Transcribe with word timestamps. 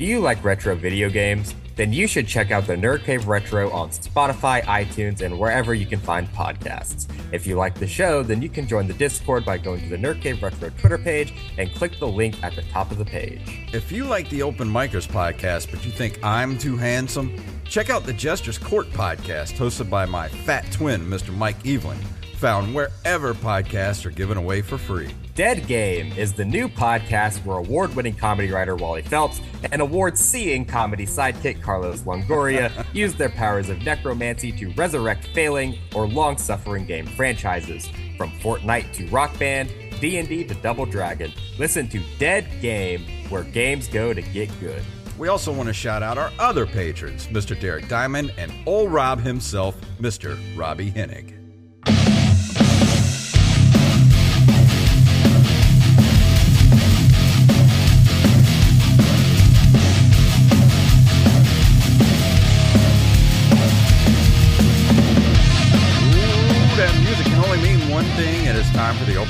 Do 0.00 0.06
you 0.06 0.20
like 0.20 0.42
retro 0.42 0.74
video 0.74 1.10
games? 1.10 1.54
Then 1.76 1.92
you 1.92 2.06
should 2.06 2.26
check 2.26 2.50
out 2.50 2.66
the 2.66 2.74
Nerd 2.74 3.04
Cave 3.04 3.28
Retro 3.28 3.70
on 3.70 3.90
Spotify, 3.90 4.62
iTunes, 4.62 5.20
and 5.20 5.38
wherever 5.38 5.74
you 5.74 5.84
can 5.84 6.00
find 6.00 6.26
podcasts. 6.32 7.06
If 7.34 7.46
you 7.46 7.56
like 7.56 7.74
the 7.74 7.86
show, 7.86 8.22
then 8.22 8.40
you 8.40 8.48
can 8.48 8.66
join 8.66 8.86
the 8.86 8.94
Discord 8.94 9.44
by 9.44 9.58
going 9.58 9.82
to 9.82 9.90
the 9.90 9.98
Nerd 9.98 10.22
Cave 10.22 10.42
Retro 10.42 10.70
Twitter 10.70 10.96
page 10.96 11.34
and 11.58 11.70
click 11.74 11.98
the 11.98 12.08
link 12.08 12.42
at 12.42 12.56
the 12.56 12.62
top 12.62 12.90
of 12.90 12.96
the 12.96 13.04
page. 13.04 13.68
If 13.74 13.92
you 13.92 14.04
like 14.04 14.26
the 14.30 14.40
Open 14.42 14.70
Micers 14.70 15.06
podcast, 15.06 15.70
but 15.70 15.84
you 15.84 15.92
think 15.92 16.18
I'm 16.24 16.56
too 16.56 16.78
handsome, 16.78 17.36
check 17.64 17.90
out 17.90 18.04
the 18.04 18.14
Jester's 18.14 18.56
Court 18.56 18.88
podcast 18.92 19.52
hosted 19.58 19.90
by 19.90 20.06
my 20.06 20.28
fat 20.30 20.64
twin, 20.72 21.02
Mr. 21.02 21.36
Mike 21.36 21.66
Evelyn, 21.66 21.98
found 22.36 22.74
wherever 22.74 23.34
podcasts 23.34 24.06
are 24.06 24.10
given 24.10 24.38
away 24.38 24.62
for 24.62 24.78
free. 24.78 25.14
Dead 25.40 25.66
Game 25.66 26.12
is 26.18 26.34
the 26.34 26.44
new 26.44 26.68
podcast 26.68 27.42
where 27.46 27.56
award 27.56 27.96
winning 27.96 28.14
comedy 28.14 28.50
writer 28.50 28.76
Wally 28.76 29.00
Phelps 29.00 29.40
and 29.72 29.80
award 29.80 30.18
seeing 30.18 30.66
comedy 30.66 31.06
sidekick 31.06 31.62
Carlos 31.62 32.02
Longoria 32.02 32.84
use 32.92 33.14
their 33.14 33.30
powers 33.30 33.70
of 33.70 33.80
necromancy 33.80 34.52
to 34.52 34.70
resurrect 34.72 35.28
failing 35.28 35.78
or 35.94 36.06
long 36.06 36.36
suffering 36.36 36.84
game 36.84 37.06
franchises. 37.06 37.88
From 38.18 38.30
Fortnite 38.32 38.92
to 38.92 39.06
Rock 39.06 39.38
Band, 39.38 39.72
D&D 39.98 40.44
to 40.44 40.54
Double 40.56 40.84
Dragon. 40.84 41.32
Listen 41.58 41.88
to 41.88 42.02
Dead 42.18 42.46
Game, 42.60 43.06
where 43.30 43.44
games 43.44 43.88
go 43.88 44.12
to 44.12 44.20
get 44.20 44.50
good. 44.60 44.82
We 45.16 45.28
also 45.28 45.54
want 45.54 45.68
to 45.68 45.72
shout 45.72 46.02
out 46.02 46.18
our 46.18 46.30
other 46.38 46.66
patrons, 46.66 47.28
Mr. 47.28 47.58
Derek 47.58 47.88
Diamond 47.88 48.34
and 48.36 48.52
old 48.66 48.92
Rob 48.92 49.20
himself, 49.20 49.74
Mr. 50.02 50.38
Robbie 50.54 50.90
Hennig. 50.90 51.39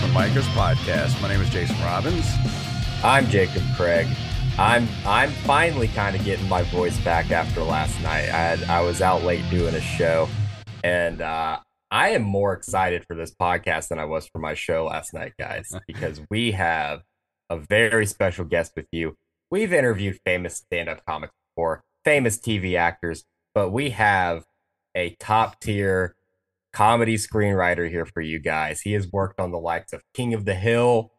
Open 0.01 0.15
Micers 0.15 0.49
podcast. 0.55 1.21
My 1.21 1.29
name 1.29 1.43
is 1.43 1.51
Jason 1.51 1.79
Robbins. 1.83 2.25
I'm 3.05 3.27
Jacob 3.27 3.63
Craig. 3.77 4.07
I'm 4.57 4.89
I'm 5.05 5.31
finally 5.31 5.89
kind 5.89 6.17
of 6.17 6.25
getting 6.25 6.49
my 6.49 6.63
voice 6.63 6.99
back 7.01 7.31
after 7.31 7.63
last 7.63 8.01
night. 8.01 8.31
I 8.31 8.39
had 8.39 8.63
I 8.65 8.81
was 8.81 9.03
out 9.03 9.25
late 9.25 9.45
doing 9.51 9.75
a 9.75 9.81
show, 9.81 10.27
and 10.83 11.21
uh, 11.21 11.59
I 11.91 12.11
am 12.11 12.23
more 12.23 12.55
excited 12.55 13.05
for 13.07 13.15
this 13.15 13.35
podcast 13.35 13.89
than 13.89 13.99
I 13.99 14.07
was 14.07 14.27
for 14.27 14.39
my 14.39 14.55
show 14.55 14.87
last 14.87 15.13
night, 15.13 15.35
guys, 15.39 15.71
because 15.87 16.23
we 16.31 16.53
have 16.53 17.03
a 17.51 17.59
very 17.59 18.07
special 18.07 18.47
guest 18.47 18.73
with 18.77 18.87
you. 18.93 19.17
We've 19.51 19.73
interviewed 19.73 20.19
famous 20.25 20.57
stand-up 20.57 21.05
comics 21.05 21.35
before, 21.51 21.83
famous 22.07 22.39
TV 22.39 22.79
actors, 22.79 23.25
but 23.55 23.69
we 23.69 23.91
have 23.91 24.47
a 24.95 25.11
top 25.21 25.61
tier 25.61 26.15
comedy 26.73 27.17
screenwriter 27.17 27.89
here 27.89 28.07
for 28.07 28.21
you 28.21 28.39
guys. 28.39 28.81
He 28.81 28.93
has 28.93 29.11
worked 29.11 29.41
on 29.41 29.51
the 29.51 29.59
likes 29.59 29.93
of 29.93 30.03
King 30.15 30.35
of 30.35 30.45
the 30.45 30.55
Hill, 30.55 31.13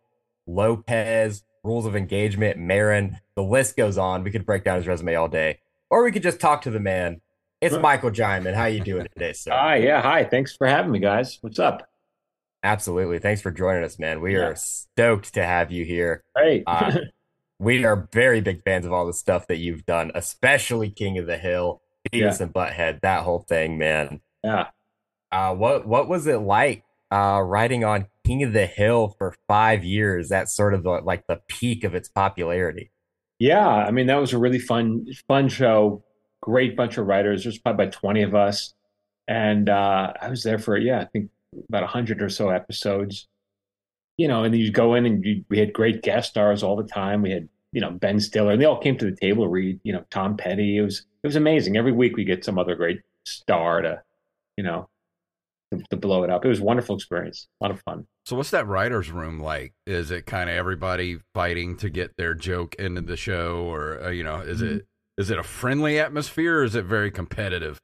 Lopez, 0.48 1.44
Rules 1.64 1.86
of 1.86 1.96
Engagement, 1.96 2.58
Maron. 2.58 3.18
The 3.36 3.44
list 3.44 3.76
goes 3.78 3.98
on. 3.98 4.24
We 4.24 4.32
could 4.32 4.46
break 4.46 4.64
down 4.64 4.78
his 4.78 4.88
resume 4.88 5.16
all 5.16 5.28
day, 5.28 5.60
or 5.90 6.04
we 6.04 6.12
could 6.12 6.24
just 6.24 6.40
talk 6.40 6.62
to 6.64 6.72
the 6.72 6.80
man. 6.80 7.22
It's 7.62 7.78
Michael 7.78 8.10
Jamin. 8.10 8.56
How 8.56 8.66
you 8.66 8.80
doing 8.80 9.06
today, 9.14 9.34
sir? 9.34 9.52
Hi, 9.52 9.76
yeah, 9.78 10.02
hi. 10.02 10.24
Thanks 10.24 10.56
for 10.56 10.66
having 10.66 10.92
me, 10.92 10.98
guys. 11.00 11.38
What's 11.42 11.60
up? 11.60 11.88
Absolutely. 12.64 13.20
Thanks 13.20 13.42
for 13.42 13.52
joining 13.52 13.84
us, 13.84 14.00
man. 14.00 14.20
We 14.22 14.34
Yeah. 14.36 14.46
are 14.48 14.56
stoked 14.56 15.34
to 15.36 15.44
have 15.46 15.72
you 15.72 15.86
here. 15.86 16.24
Hey, 16.36 16.64
Uh, 16.66 16.92
we 17.60 17.86
are 17.86 18.08
very 18.12 18.42
big 18.42 18.64
fans 18.64 18.86
of 18.88 18.94
all 18.94 19.06
the 19.06 19.14
stuff 19.14 19.46
that 19.48 19.58
you've 19.58 19.86
done, 19.86 20.12
especially 20.16 20.90
King 20.90 21.20
of 21.20 21.28
the 21.28 21.38
Hill, 21.38 21.82
Beavis 22.12 22.42
and 22.42 22.52
Butthead, 22.52 23.02
that 23.02 23.22
whole 23.24 23.46
thing, 23.48 23.78
man. 23.78 24.22
yeah. 24.44 24.68
Uh, 25.32 25.56
what 25.56 25.88
what 25.88 26.08
was 26.10 26.28
it 26.28 26.40
like 26.40 26.84
uh, 27.12 27.42
writing 27.44 27.84
on 27.84 28.08
King 28.26 28.44
of 28.44 28.54
the 28.54 28.66
Hill 28.66 29.16
for 29.18 29.36
five 29.48 29.84
years? 29.84 30.30
That's 30.30 30.56
sort 30.56 30.74
of 30.74 30.84
the, 30.84 30.90
like 30.90 31.28
the 31.28 31.42
peak 31.48 31.84
of 31.84 31.96
its 31.96 32.10
popularity. 32.10 32.92
Yeah, 33.40 33.68
I 33.68 33.92
mean 33.92 34.08
that 34.08 34.20
was 34.20 34.34
a 34.34 34.38
really 34.38 34.60
fun 34.60 35.08
fun 35.28 35.50
show. 35.50 36.04
Great 36.42 36.76
bunch 36.76 36.98
of 36.98 37.08
writers. 37.08 37.44
There's 37.44 37.58
probably 37.58 37.86
about 37.86 37.94
20 37.94 38.22
of 38.24 38.36
us. 38.36 38.74
And 39.28 39.70
uh 39.70 40.14
I 40.22 40.30
was 40.30 40.44
there 40.44 40.60
for 40.60 40.78
yeah, 40.78 41.02
I 41.02 41.06
think 41.06 41.32
about 41.70 41.82
100 41.84 42.22
or 42.22 42.30
so 42.30 42.50
episodes. 42.50 43.28
You 44.18 44.28
know, 44.28 44.44
and 44.44 44.56
you 44.56 44.72
go 44.72 44.94
in 44.94 45.06
and 45.06 45.26
you, 45.26 45.44
we 45.50 45.58
had 45.58 45.74
great 45.74 46.04
guest 46.04 46.32
stars 46.32 46.62
all 46.62 46.76
the 46.76 46.84
time. 46.84 47.24
We 47.24 47.32
had, 47.32 47.50
you 47.72 47.82
know, 47.82 47.90
Ben 47.90 48.20
Stiller, 48.20 48.52
and 48.52 48.62
they 48.62 48.66
all 48.66 48.80
came 48.80 48.98
to 49.00 49.06
the 49.06 49.16
table 49.16 49.46
to 49.46 49.50
read, 49.50 49.80
you 49.84 49.94
know, 49.94 50.06
Tom 50.12 50.38
Petty. 50.38 50.78
It 50.78 50.82
was 50.82 51.00
it 51.24 51.28
was 51.28 51.36
amazing. 51.36 51.78
Every 51.78 51.92
week 51.92 52.16
we 52.18 52.24
get 52.26 52.46
some 52.46 52.60
other 52.60 52.76
great 52.76 53.02
star 53.26 53.82
to, 53.82 54.04
you 54.58 54.64
know, 54.64 54.88
to, 55.72 55.84
to 55.90 55.98
blow 55.98 56.24
it 56.24 56.30
up. 56.30 56.46
It 56.46 56.50
was 56.50 56.60
a 56.60 56.64
wonderful 56.64 56.96
experience. 56.96 57.48
A 57.60 57.66
lot 57.66 57.72
of 57.72 57.82
fun. 57.82 58.06
So, 58.26 58.36
what's 58.36 58.52
that 58.52 58.68
writer's 58.68 59.12
room 59.12 59.40
like? 59.40 59.74
Is 59.86 60.12
it 60.12 60.26
kind 60.26 60.50
of 60.50 60.56
everybody 60.56 61.18
fighting 61.34 61.78
to 61.78 61.90
get 61.90 62.16
their 62.18 62.34
joke 62.34 62.76
into 62.76 63.02
the 63.02 63.18
show, 63.18 63.64
or 63.64 64.04
uh, 64.04 64.10
you 64.10 64.24
know, 64.24 64.42
is 64.42 64.62
it 64.62 64.86
is 65.18 65.30
it 65.30 65.38
a 65.38 65.44
friendly 65.44 66.00
atmosphere, 66.00 66.60
or 66.60 66.64
is 66.64 66.76
it 66.76 66.86
very 66.86 67.12
competitive? 67.12 67.80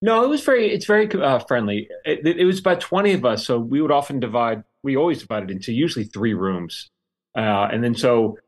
No, 0.00 0.24
it 0.24 0.28
was 0.28 0.42
very. 0.42 0.72
It's 0.72 0.86
very 0.86 1.10
uh, 1.10 1.40
friendly. 1.40 1.88
It, 2.04 2.26
it, 2.26 2.36
it 2.38 2.44
was 2.44 2.60
about 2.60 2.80
twenty 2.80 3.12
of 3.12 3.24
us, 3.24 3.46
so 3.46 3.58
we 3.58 3.80
would 3.80 3.90
often 3.90 4.20
divide. 4.20 4.62
We 4.82 4.96
always 4.96 5.20
divided 5.20 5.50
into 5.50 5.72
usually 5.72 6.04
three 6.04 6.34
rooms, 6.34 6.90
uh, 7.36 7.68
and 7.72 7.82
then 7.82 7.94
so 7.94 8.38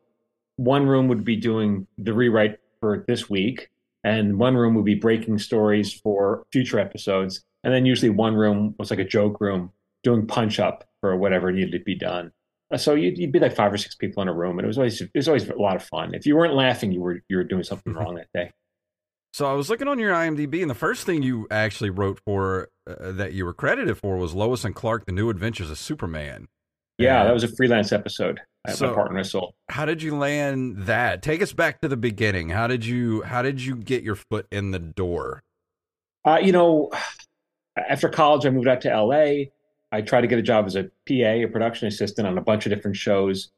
one 0.57 0.87
room 0.87 1.09
would 1.09 1.25
be 1.25 1.37
doing 1.37 1.87
the 1.99 2.13
rewrite 2.13 2.59
for 2.81 3.05
this 3.09 3.29
week, 3.29 3.69
and 4.05 4.39
one 4.39 4.55
room 4.55 4.75
would 4.75 4.85
be 4.85 4.95
breaking 4.95 5.39
stories 5.39 5.93
for 5.93 6.45
future 6.53 6.79
episodes, 6.79 7.43
and 7.65 7.73
then 7.73 7.87
usually 7.87 8.11
one 8.11 8.35
room 8.35 8.75
was 8.79 8.91
like 8.91 9.01
a 9.01 9.05
joke 9.05 9.41
room 9.41 9.73
doing 10.03 10.27
punch 10.27 10.59
up 10.59 10.89
for 11.01 11.17
whatever 11.17 11.53
needed 11.53 11.73
to 11.73 11.85
be 11.85 11.95
done. 11.95 12.33
So 12.77 12.95
you'd, 12.95 13.19
you'd 13.19 13.33
be 13.33 13.41
like 13.41 13.55
five 13.57 13.73
or 13.73 13.77
six 13.79 13.97
people 13.97 14.23
in 14.23 14.29
a 14.29 14.33
room, 14.33 14.59
and 14.59 14.65
it 14.65 14.69
was 14.69 14.79
always 14.79 15.01
it 15.01 15.11
was 15.15 15.27
always 15.29 15.49
a 15.49 15.57
lot 15.57 15.75
of 15.77 15.83
fun. 15.83 16.15
If 16.15 16.25
you 16.25 16.37
weren't 16.37 16.55
laughing, 16.55 16.93
you 16.93 17.01
were 17.01 17.21
you 17.29 17.37
were 17.37 17.45
doing 17.45 17.65
something 17.65 17.93
wrong 17.93 18.15
that 18.15 18.29
day. 18.33 18.53
So, 19.33 19.47
I 19.47 19.53
was 19.53 19.71
looking 19.71 19.87
on 19.87 20.01
your 20.01 20.13
IMDb, 20.13 20.61
and 20.61 20.69
the 20.71 20.75
first 20.75 21.07
thing 21.07 21.23
you 21.23 21.47
actually 21.53 21.91
wrote 21.91 22.21
for 22.27 22.69
uh, 22.89 23.13
that 23.13 23.33
you 23.33 23.45
were 23.45 23.55
credited 23.55 23.97
for 23.97 24.17
was 24.17 24.35
Lois 24.35 24.65
and 24.65 24.75
Clark: 24.75 25.07
The 25.07 25.13
New 25.13 25.31
Adventures 25.31 25.71
of 25.71 25.79
Superman. 25.79 26.49
Yeah, 26.99 27.25
that 27.25 27.33
was 27.33 27.45
a 27.45 27.49
freelance 27.49 27.93
episode. 27.93 28.41
I 28.65 28.73
So- 28.73 28.89
my 28.89 28.95
partner 28.95 29.25
sold. 29.25 29.55
How 29.71 29.85
did 29.85 30.03
you 30.03 30.17
land 30.17 30.79
that? 30.87 31.23
Take 31.23 31.43
us 31.43 31.53
back 31.53 31.81
to 31.81 31.89
the 31.89 31.97
beginning. 31.97 32.51
How 32.51 32.67
did 32.67 32.85
you 32.85 33.23
how 33.23 33.43
did 33.43 33.61
you 33.63 33.77
get 33.77 34.03
your 34.03 34.17
foot 34.17 34.47
in 34.53 34.71
the 34.73 34.79
door? 34.79 35.43
Uh, 36.25 36.39
you 36.43 36.53
know, 36.53 36.91
after 37.77 38.09
college, 38.09 38.47
I 38.47 38.51
moved 38.51 38.69
out 38.69 38.81
to 38.83 38.89
LA. 38.89 39.45
I 39.93 40.03
tried 40.03 40.23
to 40.23 40.27
get 40.27 40.39
a 40.39 40.43
job 40.43 40.67
as 40.67 40.77
a 40.77 40.85
PA, 41.09 41.15
a 41.15 41.47
production 41.47 41.89
assistant 41.89 42.27
on 42.27 42.39
a 42.39 42.41
bunch 42.41 42.67
of 42.67 42.71
different 42.71 42.97
shows. 42.97 43.51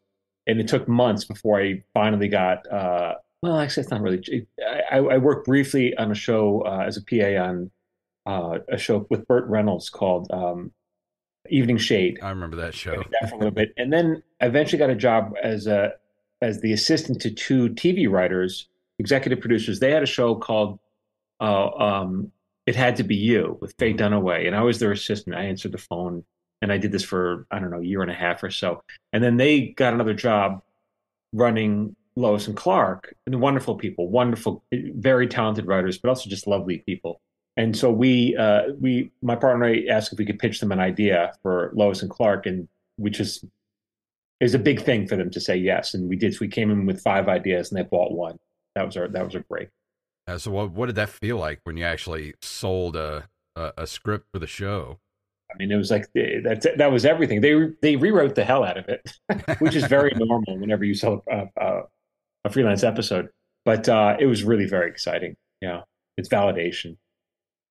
And 0.46 0.60
it 0.60 0.68
took 0.68 0.88
months 0.88 1.24
before 1.24 1.60
I 1.60 1.82
finally 1.94 2.28
got, 2.28 2.70
uh, 2.70 3.14
well, 3.42 3.58
actually, 3.58 3.82
it's 3.82 3.90
not 3.90 4.00
really. 4.00 4.46
I, 4.90 4.98
I 4.98 5.18
worked 5.18 5.46
briefly 5.46 5.96
on 5.96 6.10
a 6.10 6.14
show 6.14 6.62
uh, 6.62 6.84
as 6.86 6.96
a 6.96 7.02
PA 7.02 7.42
on 7.42 7.70
uh, 8.26 8.58
a 8.70 8.78
show 8.78 9.06
with 9.10 9.26
Burt 9.26 9.46
Reynolds 9.48 9.90
called 9.90 10.30
um, 10.32 10.72
Evening 11.48 11.78
Shade. 11.78 12.18
I 12.22 12.30
remember 12.30 12.56
that 12.56 12.74
show. 12.74 13.02
that 13.20 13.30
for 13.30 13.36
a 13.36 13.38
little 13.38 13.52
bit, 13.52 13.72
and 13.76 13.92
then 13.92 14.22
I 14.40 14.46
eventually 14.46 14.78
got 14.78 14.90
a 14.90 14.94
job 14.94 15.34
as 15.42 15.66
a 15.66 15.92
as 16.40 16.60
the 16.60 16.72
assistant 16.72 17.20
to 17.22 17.30
two 17.30 17.68
TV 17.70 18.10
writers, 18.10 18.68
executive 18.98 19.40
producers. 19.40 19.80
They 19.80 19.90
had 19.90 20.02
a 20.02 20.06
show 20.06 20.34
called 20.34 20.78
uh, 21.40 21.68
um, 21.70 22.32
"It 22.66 22.76
Had 22.76 22.96
to 22.96 23.04
Be 23.04 23.16
You" 23.16 23.58
with 23.60 23.74
Faye 23.78 23.94
Dunaway, 23.94 24.46
and 24.46 24.56
I 24.56 24.62
was 24.62 24.78
their 24.78 24.92
assistant. 24.92 25.36
I 25.36 25.44
answered 25.44 25.72
the 25.72 25.78
phone, 25.78 26.24
and 26.60 26.72
I 26.72 26.78
did 26.78 26.92
this 26.92 27.04
for 27.04 27.46
I 27.50 27.58
don't 27.58 27.70
know 27.70 27.80
a 27.80 27.84
year 27.84 28.02
and 28.02 28.10
a 28.10 28.14
half 28.14 28.42
or 28.42 28.50
so, 28.50 28.82
and 29.12 29.22
then 29.22 29.36
they 29.36 29.68
got 29.68 29.94
another 29.94 30.14
job 30.14 30.62
running 31.32 31.96
Lois 32.16 32.46
and 32.46 32.56
Clark, 32.56 33.14
and 33.26 33.40
wonderful 33.40 33.76
people, 33.76 34.08
wonderful, 34.08 34.62
very 34.72 35.26
talented 35.26 35.66
writers, 35.66 35.98
but 35.98 36.10
also 36.10 36.28
just 36.28 36.46
lovely 36.46 36.78
people. 36.78 37.20
And 37.56 37.76
so 37.76 37.90
we, 37.90 38.36
uh, 38.36 38.72
we, 38.80 39.10
my 39.22 39.36
partner 39.36 39.64
and 39.66 39.88
I 39.88 39.92
asked 39.92 40.12
if 40.12 40.18
we 40.18 40.24
could 40.24 40.38
pitch 40.38 40.60
them 40.60 40.72
an 40.72 40.80
idea 40.80 41.34
for 41.42 41.70
Lois 41.74 42.02
and 42.02 42.10
Clark, 42.10 42.46
and 42.46 42.68
we 42.98 43.10
just 43.10 43.44
it 43.44 44.44
was 44.44 44.54
a 44.54 44.58
big 44.58 44.82
thing 44.82 45.06
for 45.06 45.16
them 45.16 45.30
to 45.30 45.40
say 45.40 45.56
yes, 45.56 45.94
and 45.94 46.08
we 46.08 46.16
did. 46.16 46.34
So 46.34 46.38
we 46.40 46.48
came 46.48 46.70
in 46.70 46.84
with 46.84 47.00
five 47.00 47.28
ideas, 47.28 47.70
and 47.70 47.78
they 47.78 47.84
bought 47.84 48.12
one. 48.12 48.38
That 48.74 48.86
was 48.86 48.96
our 48.96 49.08
that 49.08 49.24
was 49.24 49.34
our 49.34 49.44
break. 49.48 49.68
Uh, 50.26 50.38
so, 50.38 50.50
what 50.50 50.70
what 50.70 50.86
did 50.86 50.96
that 50.96 51.08
feel 51.08 51.36
like 51.36 51.60
when 51.64 51.76
you 51.76 51.84
actually 51.84 52.34
sold 52.40 52.96
a 52.96 53.28
a, 53.56 53.72
a 53.78 53.86
script 53.86 54.26
for 54.32 54.38
the 54.38 54.46
show? 54.46 54.98
I 55.52 55.58
mean, 55.58 55.70
it 55.70 55.76
was 55.76 55.90
like 55.90 56.10
that. 56.14 56.74
That 56.78 56.92
was 56.92 57.04
everything. 57.04 57.40
They 57.40 57.70
they 57.82 57.96
rewrote 57.96 58.34
the 58.34 58.44
hell 58.44 58.64
out 58.64 58.78
of 58.78 58.88
it, 58.88 59.12
which 59.58 59.74
is 59.74 59.84
very 59.84 60.12
normal 60.16 60.58
whenever 60.58 60.84
you 60.84 60.94
sell 60.94 61.22
a, 61.30 61.48
a, 61.56 61.82
a 62.44 62.50
freelance 62.50 62.82
episode. 62.82 63.28
But 63.64 63.88
uh, 63.88 64.16
it 64.18 64.26
was 64.26 64.44
really 64.44 64.66
very 64.66 64.88
exciting. 64.88 65.36
Yeah, 65.60 65.82
it's 66.16 66.28
validation. 66.28 66.96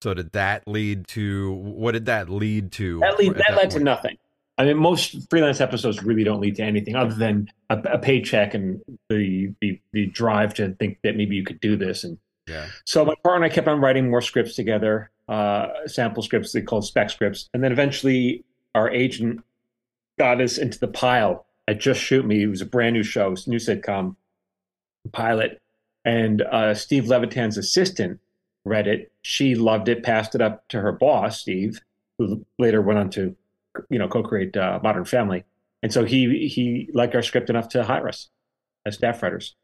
So, 0.03 0.13
did 0.13 0.31
that 0.33 0.67
lead 0.67 1.07
to 1.09 1.53
what 1.53 1.93
did 1.93 2.05
that 2.05 2.29
lead 2.29 2.71
to? 2.73 2.99
That 2.99 3.19
lead, 3.19 3.31
at 3.31 3.37
that 3.37 3.55
led 3.55 3.71
to 3.71 3.79
nothing. 3.79 4.17
I 4.57 4.65
mean, 4.65 4.77
most 4.77 5.29
freelance 5.29 5.61
episodes 5.61 6.03
really 6.03 6.23
don't 6.23 6.41
lead 6.41 6.57
to 6.57 6.63
anything 6.63 6.95
other 6.95 7.15
than 7.15 7.49
a, 7.69 7.79
a 7.93 7.97
paycheck 7.97 8.53
and 8.53 8.81
the, 9.09 9.53
the 9.61 9.79
the 9.93 10.07
drive 10.07 10.53
to 10.55 10.75
think 10.75 10.99
that 11.03 11.15
maybe 11.15 11.35
you 11.35 11.43
could 11.43 11.59
do 11.61 11.75
this. 11.75 12.03
And 12.03 12.19
So 12.85 13.05
my 13.05 13.15
partner 13.23 13.45
and 13.45 13.51
I 13.51 13.53
kept 13.53 13.67
on 13.67 13.81
writing 13.81 14.09
more 14.09 14.21
scripts 14.21 14.55
together, 14.55 15.09
uh, 15.27 15.67
sample 15.85 16.23
scripts 16.23 16.51
they 16.51 16.61
call 16.61 16.81
spec 16.81 17.09
scripts, 17.09 17.49
and 17.53 17.63
then 17.63 17.71
eventually 17.71 18.43
our 18.75 18.89
agent 18.89 19.41
got 20.17 20.41
us 20.41 20.57
into 20.57 20.79
the 20.79 20.87
pile 20.87 21.45
at 21.67 21.79
Just 21.79 22.01
Shoot 22.01 22.25
Me. 22.25 22.43
It 22.43 22.47
was 22.47 22.61
a 22.61 22.65
brand 22.65 22.93
new 22.93 23.03
show, 23.03 23.35
new 23.47 23.57
sitcom 23.57 24.15
pilot, 25.11 25.61
and 26.05 26.41
uh, 26.41 26.73
Steve 26.73 27.05
Levitan's 27.07 27.57
assistant 27.57 28.19
read 28.65 28.87
it. 28.87 29.11
She 29.21 29.55
loved 29.55 29.89
it, 29.89 30.03
passed 30.03 30.35
it 30.35 30.41
up 30.41 30.67
to 30.69 30.81
her 30.81 30.91
boss, 30.91 31.39
Steve, 31.39 31.81
who 32.17 32.45
later 32.59 32.81
went 32.81 32.99
on 32.99 33.09
to, 33.11 33.35
you 33.89 33.99
know, 33.99 34.07
co-create 34.07 34.55
uh, 34.57 34.79
Modern 34.83 35.05
Family, 35.05 35.43
and 35.81 35.91
so 35.91 36.05
he 36.05 36.47
he 36.47 36.89
liked 36.93 37.15
our 37.15 37.23
script 37.23 37.49
enough 37.49 37.69
to 37.69 37.83
hire 37.83 38.07
us 38.07 38.29
as 38.85 38.95
staff 38.95 39.21
writers. 39.23 39.55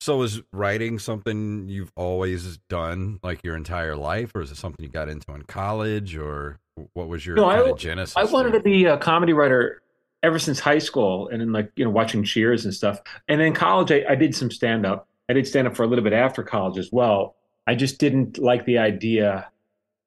So 0.00 0.22
is 0.22 0.40
writing 0.52 0.98
something 0.98 1.68
you've 1.68 1.92
always 1.96 2.58
done 2.68 3.18
like 3.22 3.42
your 3.42 3.56
entire 3.56 3.96
life, 3.96 4.32
or 4.34 4.40
is 4.42 4.50
it 4.50 4.56
something 4.56 4.82
you 4.84 4.90
got 4.90 5.08
into 5.08 5.32
in 5.32 5.42
college, 5.42 6.16
or 6.16 6.60
what 6.94 7.08
was 7.08 7.26
your 7.26 7.34
No, 7.36 7.46
I- 7.46 7.72
genesis? 7.72 8.16
I 8.16 8.24
wanted 8.24 8.52
there? 8.52 8.60
to 8.60 8.64
be 8.64 8.84
a 8.84 8.96
comedy 8.96 9.32
writer 9.32 9.82
ever 10.22 10.38
since 10.38 10.60
high 10.60 10.78
school, 10.78 11.28
and 11.28 11.40
then 11.40 11.52
like 11.52 11.72
you 11.76 11.84
know 11.84 11.90
watching 11.90 12.22
Cheers 12.22 12.64
and 12.64 12.72
stuff. 12.72 13.00
And 13.26 13.40
in 13.40 13.54
college, 13.54 13.90
I, 13.90 14.04
I 14.12 14.14
did 14.14 14.34
some 14.36 14.50
stand 14.50 14.86
up. 14.86 15.08
I 15.28 15.32
did 15.32 15.46
stand 15.46 15.66
up 15.66 15.74
for 15.76 15.82
a 15.82 15.86
little 15.86 16.04
bit 16.04 16.12
after 16.12 16.42
college 16.44 16.78
as 16.78 16.90
well. 16.92 17.34
I 17.66 17.74
just 17.74 17.98
didn't 17.98 18.38
like 18.38 18.64
the 18.66 18.78
idea 18.78 19.48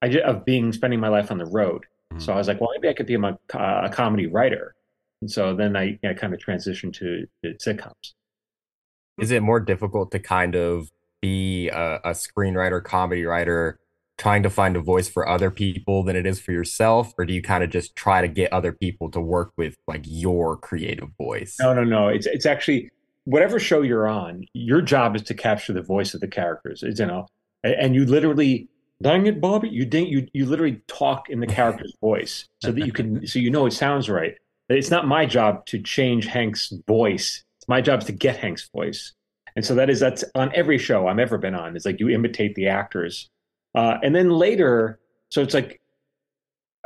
I 0.02 0.08
of 0.20 0.46
being 0.46 0.72
spending 0.74 1.00
my 1.00 1.10
life 1.10 1.32
on 1.32 1.38
the 1.38 1.46
road. 1.46 1.86
Mhm. 2.14 2.22
So 2.22 2.34
I 2.34 2.38
was 2.38 2.48
like, 2.48 2.60
well, 2.60 2.72
maybe 2.74 2.88
I 2.90 2.94
could 2.94 3.06
be 3.06 3.16
a, 3.16 3.38
a 3.54 3.90
comedy 3.92 4.26
writer. 4.28 4.74
And 5.22 5.30
so 5.30 5.54
then 5.56 5.76
I, 5.78 6.00
I 6.04 6.14
kind 6.16 6.34
of 6.34 6.40
transitioned 6.40 6.94
to, 6.96 7.28
to 7.44 7.54
sitcoms. 7.56 8.14
Is 9.22 9.32
it 9.32 9.42
more 9.42 9.60
difficult 9.60 10.12
to 10.12 10.20
kind 10.20 10.56
of 10.56 10.90
be 11.22 11.70
a, 11.70 12.00
a 12.04 12.10
screenwriter, 12.10 12.84
comedy 12.84 13.24
writer, 13.24 13.80
trying 14.18 14.44
to 14.44 14.50
find 14.50 14.76
a 14.76 14.82
voice 14.82 15.08
for 15.08 15.28
other 15.28 15.52
people 15.52 16.04
than 16.04 16.16
it 16.16 16.26
is 16.26 16.40
for 16.40 16.52
yourself? 16.52 17.14
Or 17.18 17.26
do 17.26 17.34
you 17.34 17.42
kind 17.42 17.64
of 17.64 17.70
just 17.70 17.96
try 17.96 18.22
to 18.22 18.28
get 18.28 18.52
other 18.52 18.72
people 18.72 19.10
to 19.12 19.22
work 19.22 19.52
with 19.58 19.76
like 19.88 20.04
your 20.06 20.58
creative 20.58 21.10
voice? 21.18 21.58
No, 21.60 21.74
no, 21.74 21.84
no. 21.84 22.08
It's 22.08 22.26
it's 22.26 22.46
actually 22.46 22.90
whatever 23.26 23.60
show 23.60 23.82
you're 23.82 24.08
on, 24.08 24.46
your 24.54 24.82
job 24.82 25.16
is 25.16 25.22
to 25.24 25.34
capture 25.34 25.74
the 25.74 25.82
voice 25.82 26.14
of 26.14 26.22
the 26.22 26.28
characters. 26.28 26.84
It's, 26.84 27.00
you 27.00 27.06
know, 27.06 27.28
and, 27.64 27.94
you 27.94 28.06
literally, 28.06 28.68
dang 29.02 29.28
it, 29.28 29.40
Bobby, 29.40 29.70
you 29.70 29.86
ding, 29.86 30.08
you 30.08 30.28
you 30.34 30.46
literally 30.46 30.82
talk 30.88 31.30
in 31.30 31.40
the 31.40 31.48
character's 31.60 31.96
voice 32.02 32.48
so 32.60 32.72
that 32.72 32.86
you 32.86 32.92
can 32.92 33.26
so 33.28 33.40
you 33.40 33.50
know 33.52 33.66
it 33.66 33.74
sounds 33.74 34.10
right. 34.10 34.36
It's 34.70 34.90
not 34.90 35.08
my 35.08 35.26
job 35.26 35.66
to 35.68 35.80
change 35.80 36.26
Hank's 36.28 36.74
voice. 36.88 37.44
It's 37.62 37.68
my 37.70 37.80
job 37.80 38.00
is 38.00 38.06
to 38.08 38.12
get 38.12 38.38
Hank's 38.38 38.68
voice. 38.74 39.14
And 39.56 39.64
so 39.64 39.76
that 39.76 39.88
is 39.88 40.00
that's 40.00 40.24
on 40.34 40.52
every 40.56 40.80
show 40.80 41.08
I've 41.08 41.20
ever 41.20 41.38
been 41.38 41.54
on. 41.54 41.76
It's 41.76 41.86
like 41.86 42.00
you 42.00 42.10
imitate 42.10 42.56
the 42.56 42.68
actors, 42.68 43.30
uh, 43.76 43.98
and 44.02 44.16
then 44.16 44.32
later, 44.32 45.00
so 45.30 45.42
it's 45.42 45.54
like 45.54 45.82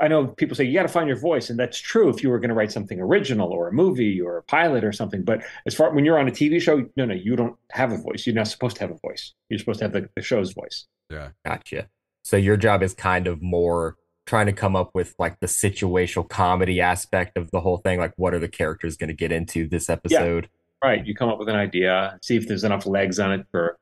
I 0.02 0.10
know 0.10 0.28
people 0.28 0.56
say 0.56 0.66
you 0.66 0.74
got 0.74 0.84
to 0.84 0.90
find 0.90 1.08
your 1.08 1.20
voice, 1.20 1.50
and 1.50 1.58
that's 1.58 1.80
true 1.80 2.10
if 2.10 2.22
you 2.22 2.30
were 2.30 2.40
going 2.40 2.50
to 2.50 2.56
write 2.56 2.72
something 2.72 3.00
original 3.00 3.50
or 3.52 3.70
a 3.70 3.72
movie 3.72 4.20
or 4.20 4.38
a 4.38 4.44
pilot 4.44 4.84
or 4.84 4.92
something. 4.92 5.24
But 5.24 5.44
as 5.66 5.74
far 5.74 5.94
when 5.94 6.04
you're 6.04 6.20
on 6.20 6.28
a 6.28 6.32
TV 6.32 6.62
show, 6.62 6.86
no, 6.98 7.06
no, 7.06 7.14
you 7.14 7.36
don't 7.36 7.56
have 7.72 7.92
a 7.92 7.98
voice. 7.98 8.26
You're 8.26 8.36
not 8.36 8.50
supposed 8.50 8.76
to 8.78 8.82
have 8.82 8.92
a 8.92 8.98
voice. 9.08 9.34
You're 9.50 9.60
supposed 9.60 9.80
to 9.80 9.86
have 9.86 9.94
the, 9.94 10.10
the 10.16 10.22
show's 10.22 10.52
voice. 10.52 10.86
yeah. 11.10 11.30
Gotcha. 11.46 11.88
So 12.24 12.36
your 12.36 12.58
job 12.58 12.84
is 12.84 12.94
kind 12.94 13.28
of 13.28 13.42
more 13.42 13.96
trying 14.26 14.48
to 14.48 14.54
come 14.54 14.76
up 14.76 14.90
with 14.94 15.14
like 15.20 15.40
the 15.40 15.48
situational 15.48 16.28
comedy 16.28 16.82
aspect 16.82 17.38
of 17.38 17.52
the 17.52 17.62
whole 17.62 17.78
thing. 17.78 18.00
Like, 18.00 18.14
what 18.18 18.34
are 18.34 18.40
the 18.40 18.48
characters 18.48 18.98
going 18.98 19.10
to 19.10 19.14
get 19.14 19.32
into 19.32 19.68
this 19.68 19.90
episode? 19.90 20.50
Right. 20.84 21.06
You 21.06 21.16
come 21.16 21.30
up 21.30 21.40
with 21.40 21.50
an 21.50 21.56
idea, 21.56 22.20
see 22.22 22.36
if 22.36 22.48
there's 22.48 22.64
enough 22.64 22.86
legs 22.86 23.20
on 23.20 23.32
it 23.32 23.48
for 23.50 23.78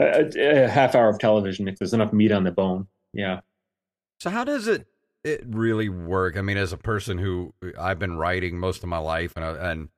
a, 0.00 0.64
a 0.64 0.68
half 0.68 0.94
hour 0.94 1.08
of 1.08 1.18
television. 1.18 1.68
If 1.68 1.78
there's 1.78 1.94
enough 1.94 2.12
meat 2.12 2.32
on 2.32 2.44
the 2.44 2.52
bone, 2.52 2.86
yeah. 3.12 3.40
So 4.20 4.30
how 4.30 4.44
does 4.44 4.68
it 4.68 4.86
it 5.24 5.42
really 5.46 5.88
work? 5.88 6.36
I 6.36 6.42
mean, 6.42 6.56
as 6.56 6.72
a 6.72 6.76
person 6.76 7.18
who 7.18 7.54
I've 7.78 7.98
been 7.98 8.16
writing 8.16 8.58
most 8.58 8.82
of 8.82 8.88
my 8.88 8.98
life 8.98 9.32
and 9.36 9.44
and 9.44 9.88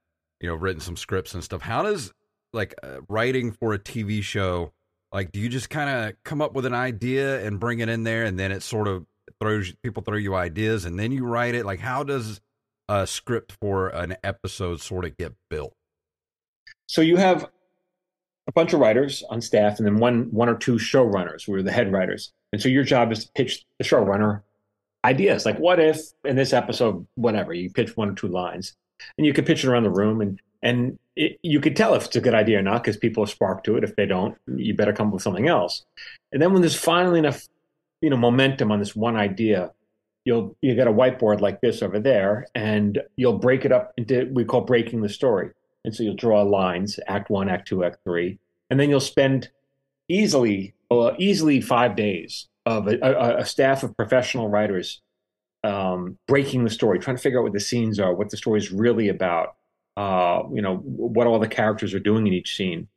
you 0.40 0.48
know 0.48 0.54
written 0.54 0.80
some 0.80 0.96
scripts 0.96 1.34
and 1.34 1.44
stuff, 1.44 1.62
how 1.62 1.82
does 1.82 2.12
like 2.52 2.74
uh, 2.82 3.00
writing 3.08 3.52
for 3.52 3.74
a 3.74 3.78
TV 3.78 4.22
show 4.22 4.72
like 5.12 5.32
do 5.32 5.40
you 5.40 5.48
just 5.48 5.70
kind 5.70 5.90
of 5.90 6.14
come 6.24 6.40
up 6.40 6.52
with 6.52 6.66
an 6.66 6.74
idea 6.74 7.44
and 7.44 7.60
bring 7.60 7.80
it 7.80 7.88
in 7.88 8.04
there 8.04 8.24
and 8.24 8.38
then 8.38 8.52
it 8.52 8.62
sort 8.62 8.88
of 8.88 9.06
throws 9.40 9.74
people 9.82 10.02
throw 10.02 10.16
you 10.16 10.34
ideas 10.34 10.84
and 10.84 10.98
then 10.98 11.12
you 11.12 11.24
write 11.24 11.54
it? 11.54 11.66
Like 11.66 11.80
how 11.80 12.02
does 12.04 12.40
a 12.88 13.06
script 13.06 13.52
for 13.60 13.88
an 13.88 14.16
episode 14.22 14.80
sort 14.80 15.04
of 15.04 15.16
get 15.16 15.34
built? 15.48 15.74
So 16.90 17.02
you 17.02 17.18
have 17.18 17.48
a 18.48 18.52
bunch 18.52 18.72
of 18.72 18.80
writers 18.80 19.22
on 19.30 19.40
staff, 19.40 19.78
and 19.78 19.86
then 19.86 19.98
one 19.98 20.24
one 20.32 20.48
or 20.48 20.56
two 20.56 20.74
showrunners 20.74 21.46
who 21.46 21.54
are 21.54 21.62
the 21.62 21.70
head 21.70 21.92
writers. 21.92 22.32
And 22.52 22.60
so 22.60 22.68
your 22.68 22.82
job 22.82 23.12
is 23.12 23.26
to 23.26 23.32
pitch 23.32 23.64
the 23.78 23.84
showrunner 23.84 24.42
ideas, 25.04 25.46
like 25.46 25.56
what 25.58 25.78
if 25.78 26.00
in 26.24 26.34
this 26.34 26.52
episode, 26.52 27.06
whatever. 27.14 27.54
You 27.54 27.70
pitch 27.70 27.96
one 27.96 28.10
or 28.10 28.14
two 28.14 28.26
lines, 28.26 28.74
and 29.16 29.24
you 29.24 29.32
can 29.32 29.44
pitch 29.44 29.62
it 29.62 29.68
around 29.68 29.84
the 29.84 29.90
room, 29.90 30.20
and 30.20 30.40
and 30.64 30.98
it, 31.14 31.38
you 31.42 31.60
could 31.60 31.76
tell 31.76 31.94
if 31.94 32.06
it's 32.06 32.16
a 32.16 32.20
good 32.20 32.34
idea 32.34 32.58
or 32.58 32.62
not 32.62 32.82
because 32.82 32.96
people 32.96 33.22
are 33.22 33.28
sparked 33.28 33.66
to 33.66 33.76
it. 33.76 33.84
If 33.84 33.94
they 33.94 34.06
don't, 34.06 34.36
you 34.48 34.74
better 34.74 34.92
come 34.92 35.08
up 35.08 35.12
with 35.12 35.22
something 35.22 35.46
else. 35.46 35.84
And 36.32 36.42
then 36.42 36.52
when 36.52 36.60
there's 36.60 36.74
finally 36.74 37.20
enough, 37.20 37.46
you 38.00 38.10
know, 38.10 38.16
momentum 38.16 38.72
on 38.72 38.80
this 38.80 38.96
one 38.96 39.14
idea, 39.14 39.70
you'll 40.24 40.56
you 40.60 40.74
get 40.74 40.88
a 40.88 40.92
whiteboard 40.92 41.40
like 41.40 41.60
this 41.60 41.82
over 41.82 42.00
there, 42.00 42.48
and 42.56 43.00
you'll 43.14 43.38
break 43.38 43.64
it 43.64 43.70
up 43.70 43.92
into 43.96 44.28
we 44.32 44.44
call 44.44 44.62
breaking 44.62 45.02
the 45.02 45.08
story. 45.08 45.50
And 45.84 45.94
so 45.94 46.02
you'll 46.02 46.14
draw 46.14 46.42
lines, 46.42 46.98
act 47.06 47.30
one, 47.30 47.48
act 47.48 47.68
two, 47.68 47.84
act 47.84 47.98
three, 48.04 48.38
and 48.68 48.78
then 48.78 48.90
you'll 48.90 49.00
spend 49.00 49.50
easily, 50.08 50.74
uh, 50.90 51.12
easily 51.18 51.60
five 51.60 51.96
days 51.96 52.48
of 52.66 52.86
a, 52.86 52.98
a, 53.00 53.38
a 53.38 53.44
staff 53.44 53.82
of 53.82 53.96
professional 53.96 54.48
writers 54.48 55.00
um, 55.64 56.18
breaking 56.26 56.64
the 56.64 56.70
story, 56.70 56.98
trying 56.98 57.16
to 57.16 57.22
figure 57.22 57.38
out 57.38 57.44
what 57.44 57.52
the 57.52 57.60
scenes 57.60 57.98
are, 57.98 58.14
what 58.14 58.30
the 58.30 58.36
story 58.36 58.58
is 58.58 58.70
really 58.70 59.08
about, 59.08 59.56
uh, 59.96 60.42
you 60.52 60.62
know, 60.62 60.76
what 60.76 61.26
all 61.26 61.38
the 61.38 61.48
characters 61.48 61.94
are 61.94 62.00
doing 62.00 62.26
in 62.26 62.32
each 62.32 62.56
scene. 62.56 62.88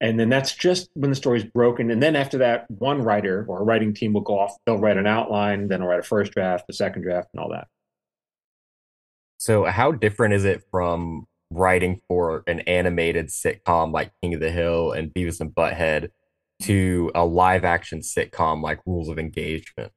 And 0.00 0.18
then 0.18 0.28
that's 0.28 0.54
just 0.54 0.90
when 0.94 1.10
the 1.10 1.16
story's 1.16 1.44
broken. 1.44 1.90
And 1.90 2.02
then 2.02 2.16
after 2.16 2.38
that, 2.38 2.70
one 2.70 3.02
writer 3.02 3.44
or 3.48 3.60
a 3.60 3.64
writing 3.64 3.94
team 3.94 4.12
will 4.12 4.20
go 4.20 4.38
off. 4.38 4.56
They'll 4.66 4.78
write 4.78 4.96
an 4.96 5.06
outline, 5.06 5.68
then 5.68 5.80
they'll 5.80 5.88
write 5.88 6.00
a 6.00 6.02
first 6.02 6.32
draft, 6.32 6.66
a 6.68 6.72
second 6.72 7.02
draft, 7.02 7.28
and 7.32 7.40
all 7.40 7.50
that. 7.50 7.68
So, 9.38 9.64
how 9.64 9.92
different 9.92 10.34
is 10.34 10.44
it 10.44 10.62
from 10.70 11.26
writing 11.54 12.00
for 12.08 12.42
an 12.46 12.60
animated 12.60 13.28
sitcom 13.28 13.92
like 13.92 14.12
King 14.22 14.34
of 14.34 14.40
the 14.40 14.50
Hill 14.50 14.92
and 14.92 15.12
Beavis 15.12 15.40
and 15.40 15.50
Butthead 15.50 16.10
to 16.62 17.10
a 17.14 17.24
live 17.24 17.64
action 17.64 18.00
sitcom 18.00 18.62
like 18.62 18.80
Rules 18.86 19.08
of 19.08 19.18
Engagement? 19.18 19.92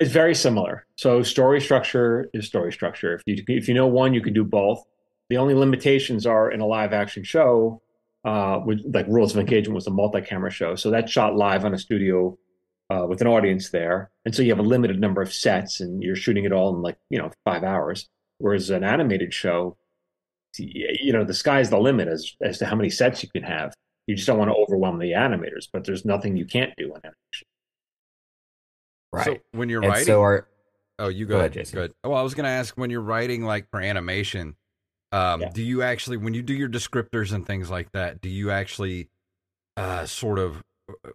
It's 0.00 0.10
very 0.10 0.34
similar. 0.34 0.86
So 0.96 1.22
story 1.22 1.60
structure 1.60 2.28
is 2.34 2.46
story 2.46 2.72
structure. 2.72 3.14
If 3.14 3.22
you 3.26 3.44
if 3.48 3.68
you 3.68 3.74
know 3.74 3.86
one, 3.86 4.14
you 4.14 4.20
can 4.20 4.32
do 4.32 4.44
both. 4.44 4.82
The 5.30 5.36
only 5.36 5.54
limitations 5.54 6.26
are 6.26 6.50
in 6.50 6.60
a 6.60 6.66
live 6.66 6.92
action 6.92 7.24
show, 7.24 7.80
uh, 8.24 8.60
with, 8.64 8.82
like 8.92 9.06
Rules 9.08 9.32
of 9.32 9.40
Engagement 9.40 9.74
was 9.74 9.86
a 9.86 9.90
multi-camera 9.90 10.50
show, 10.50 10.74
so 10.74 10.90
that's 10.90 11.10
shot 11.10 11.36
live 11.36 11.64
on 11.64 11.74
a 11.74 11.78
studio 11.78 12.38
uh, 12.90 13.06
with 13.08 13.20
an 13.20 13.26
audience 13.26 13.70
there, 13.70 14.10
and 14.24 14.34
so 14.34 14.42
you 14.42 14.50
have 14.50 14.58
a 14.58 14.62
limited 14.62 15.00
number 15.00 15.22
of 15.22 15.32
sets, 15.32 15.80
and 15.80 16.02
you're 16.02 16.16
shooting 16.16 16.44
it 16.44 16.52
all 16.52 16.74
in 16.74 16.82
like 16.82 16.98
you 17.10 17.18
know 17.18 17.30
five 17.44 17.64
hours. 17.64 18.08
Whereas 18.38 18.70
an 18.70 18.84
animated 18.84 19.32
show, 19.32 19.76
you 20.58 21.12
know, 21.12 21.24
the 21.24 21.34
sky's 21.34 21.70
the 21.70 21.78
limit 21.78 22.08
as 22.08 22.34
as 22.42 22.58
to 22.58 22.66
how 22.66 22.76
many 22.76 22.90
sets 22.90 23.22
you 23.22 23.28
can 23.28 23.42
have. 23.42 23.74
You 24.06 24.16
just 24.16 24.26
don't 24.26 24.38
want 24.38 24.50
to 24.50 24.56
overwhelm 24.56 24.98
the 24.98 25.12
animators, 25.12 25.68
but 25.72 25.84
there's 25.84 26.04
nothing 26.04 26.36
you 26.36 26.44
can't 26.44 26.72
do 26.76 26.86
in 26.86 27.00
animation. 27.04 27.46
Right. 29.12 29.24
So 29.26 29.38
when 29.52 29.68
you're 29.68 29.82
and 29.82 29.90
writing, 29.90 30.06
so, 30.06 30.22
are 30.22 30.48
oh, 30.98 31.08
you 31.08 31.26
Go 31.26 31.34
go, 31.34 31.38
ahead, 31.38 31.52
ahead, 31.52 31.66
Jason. 31.66 31.78
Good. 31.78 31.92
Well, 32.02 32.14
I 32.14 32.22
was 32.22 32.34
going 32.34 32.44
to 32.44 32.50
ask 32.50 32.76
when 32.76 32.90
you're 32.90 33.00
writing 33.00 33.44
like 33.44 33.68
for 33.70 33.80
animation, 33.80 34.56
um, 35.12 35.42
Yeah. 35.42 35.50
do 35.50 35.62
you 35.62 35.82
actually 35.82 36.16
when 36.16 36.34
you 36.34 36.42
do 36.42 36.54
your 36.54 36.68
descriptors 36.68 37.32
and 37.32 37.46
things 37.46 37.70
like 37.70 37.92
that, 37.92 38.20
do 38.20 38.28
you 38.28 38.50
actually 38.50 39.08
uh, 39.76 40.06
sort 40.06 40.38
of 40.38 40.62
uh, 40.88 41.10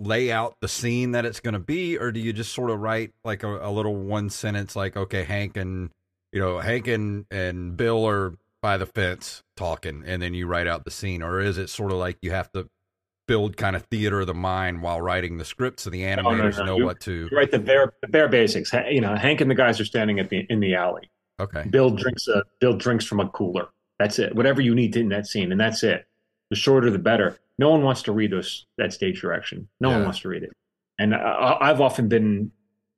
lay 0.00 0.32
out 0.32 0.56
the 0.60 0.68
scene 0.68 1.12
that 1.12 1.24
it's 1.24 1.40
going 1.40 1.54
to 1.54 1.60
be, 1.60 1.98
or 1.98 2.10
do 2.10 2.20
you 2.20 2.32
just 2.32 2.52
sort 2.52 2.70
of 2.70 2.80
write 2.80 3.12
like 3.24 3.42
a, 3.42 3.68
a 3.68 3.70
little 3.70 3.94
one 3.94 4.30
sentence, 4.30 4.74
like 4.74 4.96
okay, 4.96 5.22
Hank 5.24 5.56
and 5.56 5.90
you 6.34 6.40
know 6.40 6.58
Hank 6.58 6.86
and 6.88 7.24
and 7.30 7.76
Bill 7.76 8.06
are 8.06 8.34
by 8.60 8.76
the 8.76 8.86
fence 8.86 9.42
talking, 9.56 10.02
and 10.06 10.20
then 10.20 10.34
you 10.34 10.46
write 10.46 10.66
out 10.66 10.84
the 10.84 10.90
scene, 10.90 11.22
or 11.22 11.40
is 11.40 11.56
it 11.56 11.70
sort 11.70 11.92
of 11.92 11.98
like 11.98 12.18
you 12.20 12.30
have 12.32 12.50
to 12.52 12.68
build 13.26 13.56
kind 13.56 13.74
of 13.74 13.82
theater 13.84 14.20
of 14.20 14.26
the 14.26 14.34
mind 14.34 14.82
while 14.82 15.00
writing 15.00 15.38
the 15.38 15.44
script 15.46 15.80
so 15.80 15.88
the 15.88 16.04
no, 16.04 16.16
animators 16.22 16.58
no. 16.58 16.64
know 16.66 16.76
You- 16.76 16.84
what 16.84 17.00
to 17.00 17.28
write 17.32 17.50
the 17.50 17.58
bare 17.58 17.92
the 18.02 18.08
bare 18.08 18.28
basics. 18.28 18.72
You 18.90 19.00
know, 19.00 19.14
Hank 19.14 19.40
and 19.40 19.50
the 19.50 19.54
guys 19.54 19.80
are 19.80 19.84
standing 19.86 20.18
at 20.20 20.28
the 20.28 20.44
in 20.50 20.60
the 20.60 20.74
alley. 20.74 21.08
okay 21.40 21.64
Bill 21.70 21.90
drinks 21.90 22.28
a 22.28 22.42
Bill 22.60 22.76
drinks 22.76 23.04
from 23.06 23.20
a 23.20 23.28
cooler. 23.30 23.68
That's 23.98 24.18
it. 24.18 24.34
Whatever 24.34 24.60
you 24.60 24.74
need 24.74 24.96
in 24.96 25.08
that 25.10 25.26
scene, 25.26 25.52
and 25.52 25.60
that's 25.60 25.82
it. 25.84 26.04
The 26.50 26.56
shorter, 26.56 26.90
the 26.90 26.98
better. 26.98 27.38
No 27.58 27.70
one 27.70 27.82
wants 27.82 28.02
to 28.02 28.12
read 28.12 28.32
those 28.32 28.66
that 28.76 28.92
stage 28.92 29.20
direction. 29.20 29.68
No 29.80 29.90
one 29.90 30.02
wants 30.04 30.18
to 30.20 30.28
read 30.28 30.42
it. 30.42 30.50
And 30.98 31.14
uh, 31.14 31.18
I, 31.18 31.70
I've 31.70 31.80
often 31.80 32.08
been 32.08 32.50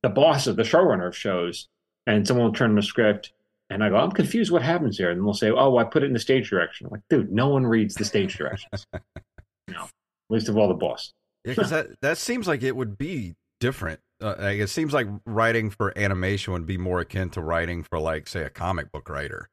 the 0.02 0.08
boss 0.08 0.46
of 0.46 0.56
the 0.56 0.62
showrunner 0.62 1.06
of 1.06 1.16
shows, 1.16 1.68
and 2.06 2.26
someone 2.26 2.46
will 2.46 2.52
turn 2.52 2.74
the 2.74 2.82
script, 2.82 3.32
And 3.70 3.82
I 3.82 3.88
go, 3.88 3.96
I'm 3.96 4.12
confused. 4.12 4.52
What 4.52 4.62
happens 4.62 4.96
here? 4.96 5.10
And 5.10 5.24
they'll 5.24 5.34
say, 5.34 5.50
Oh, 5.50 5.76
I 5.76 5.84
put 5.84 6.02
it 6.02 6.06
in 6.06 6.12
the 6.12 6.18
stage 6.18 6.50
direction. 6.50 6.86
I'm 6.86 6.92
like, 6.92 7.02
dude, 7.10 7.32
no 7.32 7.48
one 7.48 7.66
reads 7.66 7.94
the 7.94 8.04
stage 8.04 8.36
directions. 8.36 8.86
no, 9.68 9.88
least 10.30 10.48
of 10.48 10.56
all 10.56 10.68
the 10.68 10.74
boss. 10.74 11.12
Yeah, 11.44 11.52
because 11.52 11.70
that 11.70 12.00
that 12.02 12.18
seems 12.18 12.46
like 12.46 12.62
it 12.62 12.76
would 12.76 12.98
be 12.98 13.34
different. 13.60 14.00
Uh, 14.20 14.34
like 14.38 14.58
it 14.58 14.68
seems 14.68 14.92
like 14.92 15.06
writing 15.24 15.70
for 15.70 15.96
animation 15.96 16.52
would 16.52 16.66
be 16.66 16.78
more 16.78 17.00
akin 17.00 17.30
to 17.30 17.40
writing 17.40 17.82
for, 17.82 17.98
like, 17.98 18.26
say, 18.26 18.42
a 18.42 18.50
comic 18.50 18.90
book 18.90 19.08
writer. 19.08 19.48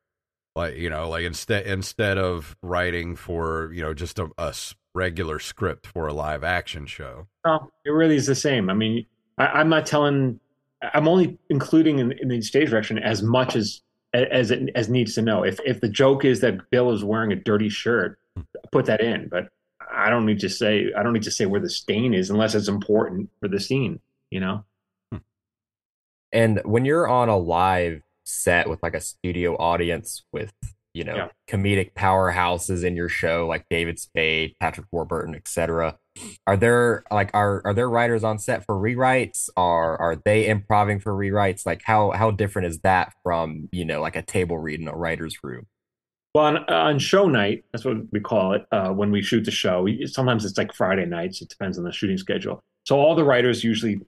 Like 0.55 0.77
you 0.77 0.89
know, 0.89 1.09
like 1.09 1.23
instead 1.23 1.65
instead 1.65 2.17
of 2.19 2.55
writing 2.61 3.15
for 3.15 3.71
you 3.73 3.81
know 3.81 3.93
just 3.93 4.19
a, 4.19 4.29
a 4.37 4.53
regular 4.93 5.39
script 5.39 5.87
for 5.87 6.07
a 6.07 6.13
live 6.13 6.43
action 6.43 6.85
show. 6.85 7.27
No, 7.45 7.71
it 7.83 7.89
really 7.89 8.15
is 8.15 8.27
the 8.27 8.35
same. 8.35 8.69
I 8.69 8.73
mean, 8.73 9.05
I, 9.37 9.61
am 9.61 9.69
not 9.69 9.87
telling. 9.87 10.39
I'm 10.93 11.07
only 11.07 11.37
including 11.49 11.99
in, 11.99 12.11
in, 12.13 12.27
the 12.27 12.41
stage 12.41 12.69
direction 12.69 12.97
as 12.99 13.21
much 13.21 13.55
as 13.55 13.81
as 14.13 14.51
it 14.51 14.69
as 14.75 14.89
needs 14.89 15.15
to 15.15 15.21
know. 15.21 15.43
If 15.43 15.59
if 15.65 15.81
the 15.81 15.89
joke 15.89 16.25
is 16.25 16.41
that 16.41 16.69
Bill 16.69 16.91
is 16.91 17.03
wearing 17.03 17.31
a 17.31 17.35
dirty 17.35 17.69
shirt, 17.69 18.19
put 18.71 18.85
that 18.85 19.01
in. 19.01 19.27
But 19.29 19.49
I 19.91 20.09
don't 20.09 20.25
need 20.25 20.39
to 20.41 20.49
say 20.49 20.91
I 20.97 21.03
don't 21.03 21.13
need 21.13 21.23
to 21.23 21.31
say 21.31 21.45
where 21.45 21.61
the 21.61 21.69
stain 21.69 22.13
is 22.13 22.29
unless 22.29 22.55
it's 22.55 22.67
important 22.67 23.29
for 23.39 23.47
the 23.47 23.59
scene. 23.59 23.99
You 24.29 24.39
know. 24.39 24.65
And 26.31 26.61
when 26.65 26.83
you're 26.83 27.07
on 27.07 27.29
a 27.29 27.37
live 27.37 28.01
set 28.23 28.67
with 28.67 28.81
like 28.81 28.95
a 28.95 29.01
studio 29.01 29.55
audience 29.55 30.23
with 30.31 30.51
you 30.93 31.03
know 31.03 31.15
yeah. 31.15 31.27
comedic 31.47 31.93
powerhouses 31.93 32.83
in 32.83 32.95
your 32.95 33.09
show 33.09 33.47
like 33.47 33.65
David 33.69 33.99
Spade, 33.99 34.55
Patrick 34.59 34.87
Warburton, 34.91 35.35
etc. 35.35 35.97
Are 36.47 36.57
there 36.57 37.03
like 37.11 37.31
are 37.33 37.61
are 37.65 37.73
there 37.73 37.89
writers 37.89 38.23
on 38.23 38.39
set 38.39 38.65
for 38.65 38.75
rewrites? 38.75 39.49
Are 39.55 39.99
are 39.99 40.15
they 40.15 40.47
improvising 40.47 40.99
for 40.99 41.13
rewrites? 41.13 41.65
Like 41.65 41.81
how 41.83 42.11
how 42.11 42.31
different 42.31 42.67
is 42.67 42.79
that 42.79 43.13
from 43.23 43.69
you 43.71 43.85
know 43.85 44.01
like 44.01 44.15
a 44.15 44.21
table 44.21 44.57
read 44.57 44.79
in 44.79 44.87
a 44.87 44.95
writer's 44.95 45.37
room? 45.43 45.67
Well, 46.33 46.45
on, 46.45 46.57
on 46.69 46.99
show 46.99 47.27
night, 47.27 47.63
that's 47.71 47.85
what 47.85 48.11
we 48.11 48.19
call 48.19 48.53
it. 48.53 48.65
Uh, 48.71 48.89
when 48.89 49.11
we 49.11 49.21
shoot 49.21 49.45
the 49.45 49.51
show, 49.51 49.87
sometimes 50.05 50.45
it's 50.45 50.57
like 50.57 50.73
Friday 50.73 51.05
nights. 51.05 51.41
It 51.41 51.49
depends 51.49 51.77
on 51.77 51.83
the 51.83 51.91
shooting 51.91 52.17
schedule. 52.17 52.59
So 52.85 52.99
all 52.99 53.15
the 53.15 53.23
writers 53.23 53.63
usually 53.63 54.01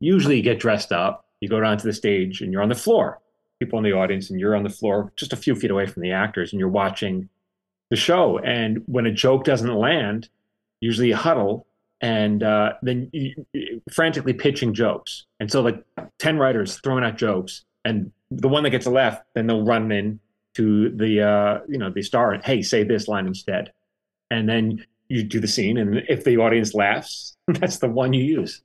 usually 0.00 0.40
get 0.40 0.60
dressed 0.60 0.92
up. 0.92 1.26
You 1.40 1.48
go 1.48 1.60
down 1.60 1.78
to 1.78 1.86
the 1.86 1.92
stage 1.92 2.40
and 2.40 2.52
you're 2.52 2.62
on 2.62 2.68
the 2.68 2.74
floor 2.74 3.20
people 3.58 3.78
in 3.78 3.84
the 3.84 3.92
audience 3.92 4.30
and 4.30 4.38
you're 4.38 4.56
on 4.56 4.62
the 4.62 4.70
floor 4.70 5.12
just 5.16 5.32
a 5.32 5.36
few 5.36 5.54
feet 5.54 5.70
away 5.70 5.86
from 5.86 6.02
the 6.02 6.12
actors 6.12 6.52
and 6.52 6.60
you're 6.60 6.68
watching 6.68 7.28
the 7.90 7.96
show. 7.96 8.38
And 8.38 8.82
when 8.86 9.06
a 9.06 9.12
joke 9.12 9.44
doesn't 9.44 9.74
land, 9.74 10.28
usually 10.80 11.08
you 11.08 11.16
huddle 11.16 11.66
and 12.00 12.42
uh, 12.42 12.74
then 12.82 13.10
you, 13.12 13.46
you, 13.52 13.82
frantically 13.92 14.32
pitching 14.32 14.72
jokes. 14.72 15.26
And 15.40 15.50
so 15.50 15.62
like 15.62 15.82
10 16.18 16.38
writers 16.38 16.80
throwing 16.82 17.04
out 17.04 17.16
jokes 17.16 17.64
and 17.84 18.12
the 18.30 18.48
one 18.48 18.62
that 18.64 18.70
gets 18.70 18.86
a 18.86 18.90
laugh, 18.90 19.20
then 19.34 19.46
they'll 19.46 19.64
run 19.64 19.90
in 19.90 20.20
to 20.54 20.90
the, 20.90 21.22
uh, 21.22 21.60
you 21.68 21.78
know, 21.78 21.90
the 21.90 22.02
star 22.02 22.32
and, 22.32 22.44
hey, 22.44 22.62
say 22.62 22.84
this 22.84 23.08
line 23.08 23.26
instead. 23.26 23.72
And 24.30 24.48
then 24.48 24.84
you 25.08 25.22
do 25.22 25.40
the 25.40 25.48
scene. 25.48 25.78
And 25.78 26.02
if 26.08 26.24
the 26.24 26.36
audience 26.36 26.74
laughs, 26.74 27.36
that's 27.48 27.78
the 27.78 27.88
one 27.88 28.12
you 28.12 28.22
use. 28.22 28.62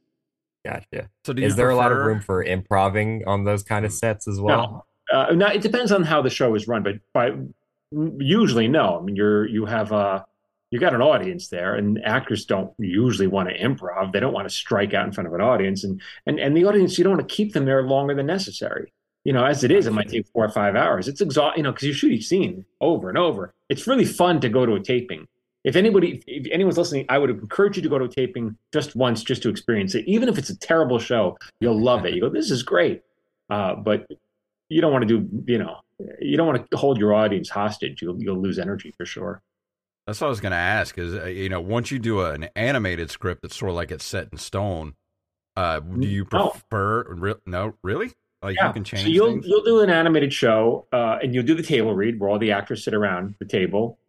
Gotcha. 0.65 1.10
So, 1.25 1.34
is 1.34 1.55
there 1.55 1.67
prefer... 1.67 1.70
a 1.70 1.75
lot 1.75 1.91
of 1.91 1.98
room 2.00 2.22
for 2.22 2.41
improving 2.43 3.24
on 3.27 3.43
those 3.43 3.63
kind 3.63 3.86
of 3.86 3.91
mm. 3.91 3.96
sets 3.96 4.27
as 4.27 4.39
well? 4.39 4.86
No. 5.12 5.17
Uh, 5.17 5.34
now 5.34 5.48
it 5.48 5.62
depends 5.62 5.91
on 5.91 6.03
how 6.03 6.22
the 6.22 6.29
show 6.29 6.55
is 6.55 6.67
run, 6.67 6.84
but 6.84 6.96
by 7.13 7.32
usually 7.91 8.67
no. 8.67 8.98
I 8.98 9.03
mean, 9.03 9.15
you're 9.15 9.46
you 9.46 9.65
have 9.65 9.91
a 9.91 9.96
uh, 9.96 10.24
you 10.73 10.79
got 10.79 10.95
an 10.95 11.03
audience 11.03 11.49
there, 11.49 11.75
and 11.75 12.03
actors 12.03 12.45
don't 12.45 12.73
usually 12.79 13.27
want 13.27 13.47
to 13.47 13.59
improv. 13.59 14.11
They 14.11 14.19
don't 14.19 14.33
want 14.33 14.49
to 14.49 14.53
strike 14.53 14.95
out 14.95 15.05
in 15.05 15.11
front 15.11 15.27
of 15.27 15.33
an 15.35 15.39
audience, 15.39 15.83
and 15.83 16.01
and 16.25 16.39
and 16.39 16.57
the 16.57 16.65
audience 16.65 16.97
you 16.97 17.03
don't 17.03 17.15
want 17.15 17.29
to 17.29 17.35
keep 17.35 17.53
them 17.53 17.65
there 17.65 17.83
longer 17.83 18.15
than 18.15 18.25
necessary. 18.25 18.91
You 19.23 19.33
know, 19.33 19.45
as 19.45 19.63
it 19.63 19.69
is, 19.69 19.85
it 19.85 19.93
might 19.93 20.09
take 20.09 20.27
four 20.33 20.43
or 20.43 20.49
five 20.49 20.75
hours. 20.75 21.07
It's 21.07 21.21
exhausting, 21.21 21.59
you 21.59 21.63
know, 21.63 21.71
because 21.71 21.87
you 21.87 21.93
shoot 21.93 22.11
each 22.11 22.27
scene 22.27 22.65
over 22.81 23.07
and 23.07 23.19
over. 23.19 23.53
It's 23.69 23.85
really 23.85 24.03
fun 24.03 24.41
to 24.41 24.49
go 24.49 24.65
to 24.65 24.73
a 24.73 24.79
taping 24.79 25.27
if 25.63 25.75
anybody 25.75 26.21
if 26.27 26.51
anyone's 26.51 26.77
listening 26.77 27.05
i 27.09 27.17
would 27.17 27.29
encourage 27.29 27.77
you 27.77 27.81
to 27.83 27.89
go 27.89 27.97
to 27.97 28.05
a 28.05 28.09
taping 28.09 28.57
just 28.73 28.95
once 28.95 29.23
just 29.23 29.41
to 29.41 29.49
experience 29.49 29.95
it 29.95 30.05
even 30.07 30.27
if 30.29 30.37
it's 30.37 30.49
a 30.49 30.57
terrible 30.57 30.99
show 30.99 31.37
you'll 31.59 31.79
love 31.79 32.05
it 32.05 32.13
you 32.13 32.21
go 32.21 32.29
this 32.29 32.51
is 32.51 32.63
great 32.63 33.01
uh, 33.49 33.75
but 33.75 34.05
you 34.69 34.81
don't 34.81 34.91
want 34.91 35.07
to 35.07 35.19
do 35.19 35.43
you 35.51 35.57
know 35.57 35.77
you 36.19 36.37
don't 36.37 36.47
want 36.47 36.69
to 36.69 36.77
hold 36.77 36.97
your 36.97 37.13
audience 37.13 37.49
hostage 37.49 38.01
you'll, 38.01 38.21
you'll 38.21 38.41
lose 38.41 38.59
energy 38.59 38.93
for 38.97 39.05
sure 39.05 39.41
that's 40.05 40.19
what 40.22 40.27
i 40.27 40.29
was 40.29 40.39
going 40.39 40.51
to 40.51 40.57
ask 40.57 40.98
is 40.98 41.13
uh, 41.13 41.25
you 41.25 41.50
know 41.50 41.62
once 41.62 41.91
you 41.91 42.00
do 42.00 42.22
an 42.22 42.48
animated 42.55 43.10
script 43.10 43.41
that's 43.41 43.55
sort 43.55 43.69
of 43.69 43.75
like 43.75 43.91
it's 43.91 44.05
set 44.05 44.29
in 44.31 44.38
stone 44.38 44.93
uh, 45.55 45.79
do 45.79 46.07
you 46.07 46.25
prefer 46.25 47.03
no, 47.03 47.22
re- 47.22 47.36
no 47.45 47.74
really 47.83 48.12
like 48.41 48.55
yeah. 48.55 48.67
you 48.67 48.74
can 48.74 48.83
change 48.83 49.03
so 49.03 49.10
you'll 49.10 49.27
things? 49.27 49.45
you'll 49.48 49.63
do 49.63 49.81
an 49.81 49.89
animated 49.89 50.33
show 50.33 50.88
uh, 50.91 51.19
and 51.22 51.33
you'll 51.33 51.45
do 51.45 51.53
the 51.53 51.63
table 51.63 51.93
read 51.93 52.19
where 52.19 52.29
all 52.29 52.39
the 52.39 52.51
actors 52.51 52.83
sit 52.83 52.93
around 52.93 53.36
the 53.39 53.45
table 53.45 54.00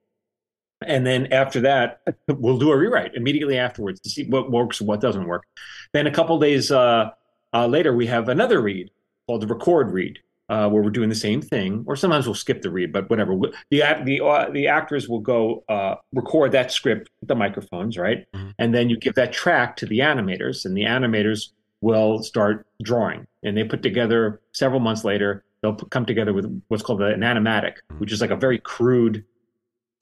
and 0.86 1.06
then 1.06 1.32
after 1.32 1.60
that, 1.62 2.00
we'll 2.28 2.58
do 2.58 2.70
a 2.70 2.76
rewrite 2.76 3.14
immediately 3.14 3.58
afterwards 3.58 4.00
to 4.00 4.10
see 4.10 4.24
what 4.24 4.50
works 4.50 4.80
and 4.80 4.88
what 4.88 5.00
doesn't 5.00 5.26
work. 5.26 5.44
Then 5.92 6.06
a 6.06 6.10
couple 6.10 6.38
days 6.38 6.70
uh, 6.70 7.10
uh, 7.52 7.66
later, 7.66 7.94
we 7.94 8.06
have 8.06 8.28
another 8.28 8.60
read 8.60 8.90
called 9.26 9.42
the 9.42 9.46
record 9.46 9.90
read, 9.90 10.18
uh, 10.48 10.68
where 10.68 10.82
we're 10.82 10.90
doing 10.90 11.08
the 11.08 11.14
same 11.14 11.40
thing. 11.40 11.84
Or 11.86 11.96
sometimes 11.96 12.26
we'll 12.26 12.34
skip 12.34 12.62
the 12.62 12.70
read, 12.70 12.92
but 12.92 13.08
whatever. 13.08 13.34
The 13.70 13.82
the 14.04 14.24
uh, 14.24 14.50
the 14.50 14.68
actors 14.68 15.08
will 15.08 15.20
go 15.20 15.64
uh, 15.68 15.96
record 16.12 16.52
that 16.52 16.72
script 16.72 17.10
with 17.20 17.28
the 17.28 17.34
microphones, 17.34 17.96
right? 17.96 18.26
Mm-hmm. 18.34 18.50
And 18.58 18.74
then 18.74 18.90
you 18.90 18.98
give 18.98 19.14
that 19.14 19.32
track 19.32 19.76
to 19.76 19.86
the 19.86 20.00
animators, 20.00 20.64
and 20.64 20.76
the 20.76 20.84
animators 20.84 21.50
will 21.80 22.22
start 22.22 22.66
drawing. 22.82 23.26
And 23.42 23.56
they 23.56 23.64
put 23.64 23.82
together 23.82 24.40
several 24.52 24.80
months 24.80 25.04
later. 25.04 25.44
They'll 25.62 25.74
come 25.74 26.04
together 26.04 26.32
with 26.34 26.62
what's 26.68 26.82
called 26.82 27.00
an 27.02 27.20
animatic, 27.20 27.76
mm-hmm. 27.76 27.98
which 27.98 28.12
is 28.12 28.20
like 28.20 28.30
a 28.30 28.36
very 28.36 28.58
crude 28.58 29.24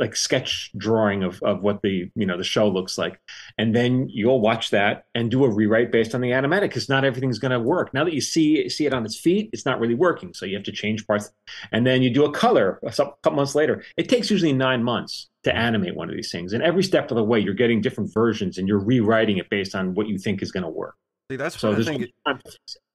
like 0.03 0.17
sketch 0.17 0.73
drawing 0.77 1.23
of, 1.23 1.41
of 1.45 1.63
what 1.63 1.81
the 1.81 2.11
you 2.17 2.27
know 2.27 2.37
the 2.37 2.43
show 2.45 2.69
looks 2.69 2.99
like. 2.99 3.21
And 3.57 3.75
then 3.75 4.09
you'll 4.09 4.41
watch 4.41 4.71
that 4.71 5.07
and 5.15 5.31
do 5.31 5.45
a 5.45 5.49
rewrite 5.49 5.93
based 5.93 6.13
on 6.13 6.21
the 6.21 6.31
animatic 6.31 6.63
because 6.63 6.89
not 6.89 7.05
everything's 7.05 7.39
going 7.39 7.53
to 7.53 7.61
work. 7.61 7.95
Now 7.95 8.03
that 8.03 8.13
you 8.13 8.21
see 8.21 8.69
see 8.69 8.85
it 8.85 8.93
on 8.93 9.05
its 9.05 9.17
feet 9.17 9.51
it's 9.53 9.65
not 9.65 9.79
really 9.79 9.95
working 9.95 10.35
so 10.35 10.45
you 10.45 10.57
have 10.57 10.65
to 10.65 10.73
change 10.73 11.07
parts. 11.07 11.31
And 11.71 11.87
then 11.87 12.03
you 12.03 12.11
do 12.11 12.25
a 12.25 12.33
color 12.33 12.81
a 12.83 12.91
couple 12.91 13.33
months 13.33 13.55
later. 13.55 13.85
It 13.97 14.09
takes 14.09 14.29
usually 14.29 14.53
nine 14.53 14.83
months 14.83 15.31
to 15.45 15.55
animate 15.57 15.95
one 15.95 16.11
of 16.11 16.17
these 16.17 16.33
things. 16.33 16.53
And 16.53 16.65
every 16.65 16.83
step 16.83 17.11
of 17.13 17.17
the 17.17 17.25
way 17.25 17.39
you're 17.39 17.55
getting 17.55 17.81
different 17.81 18.13
versions 18.13 18.59
and 18.59 18.67
you're 18.67 18.81
rewriting 18.81 19.39
it 19.39 19.49
based 19.51 19.77
on 19.77 19.95
what 19.95 20.09
you 20.09 20.19
think 20.19 20.43
is 20.43 20.51
going 20.51 20.65
to 20.65 20.69
work. 20.69 20.97
See 21.31 21.37
that's 21.37 21.59
so 21.59 21.71
what 21.71 21.81
i 21.81 21.85
think 21.85 22.11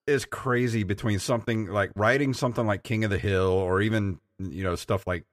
is 0.06 0.26
crazy 0.26 0.84
between 0.84 1.20
something 1.20 1.68
like 1.68 1.92
writing 1.96 2.34
something 2.34 2.68
like 2.68 2.84
king 2.84 3.04
of 3.04 3.10
the 3.10 3.18
hill 3.18 3.50
or 3.50 3.82
even 3.82 4.20
you 4.40 4.64
know 4.64 4.76
stuff 4.76 5.08
like 5.08 5.26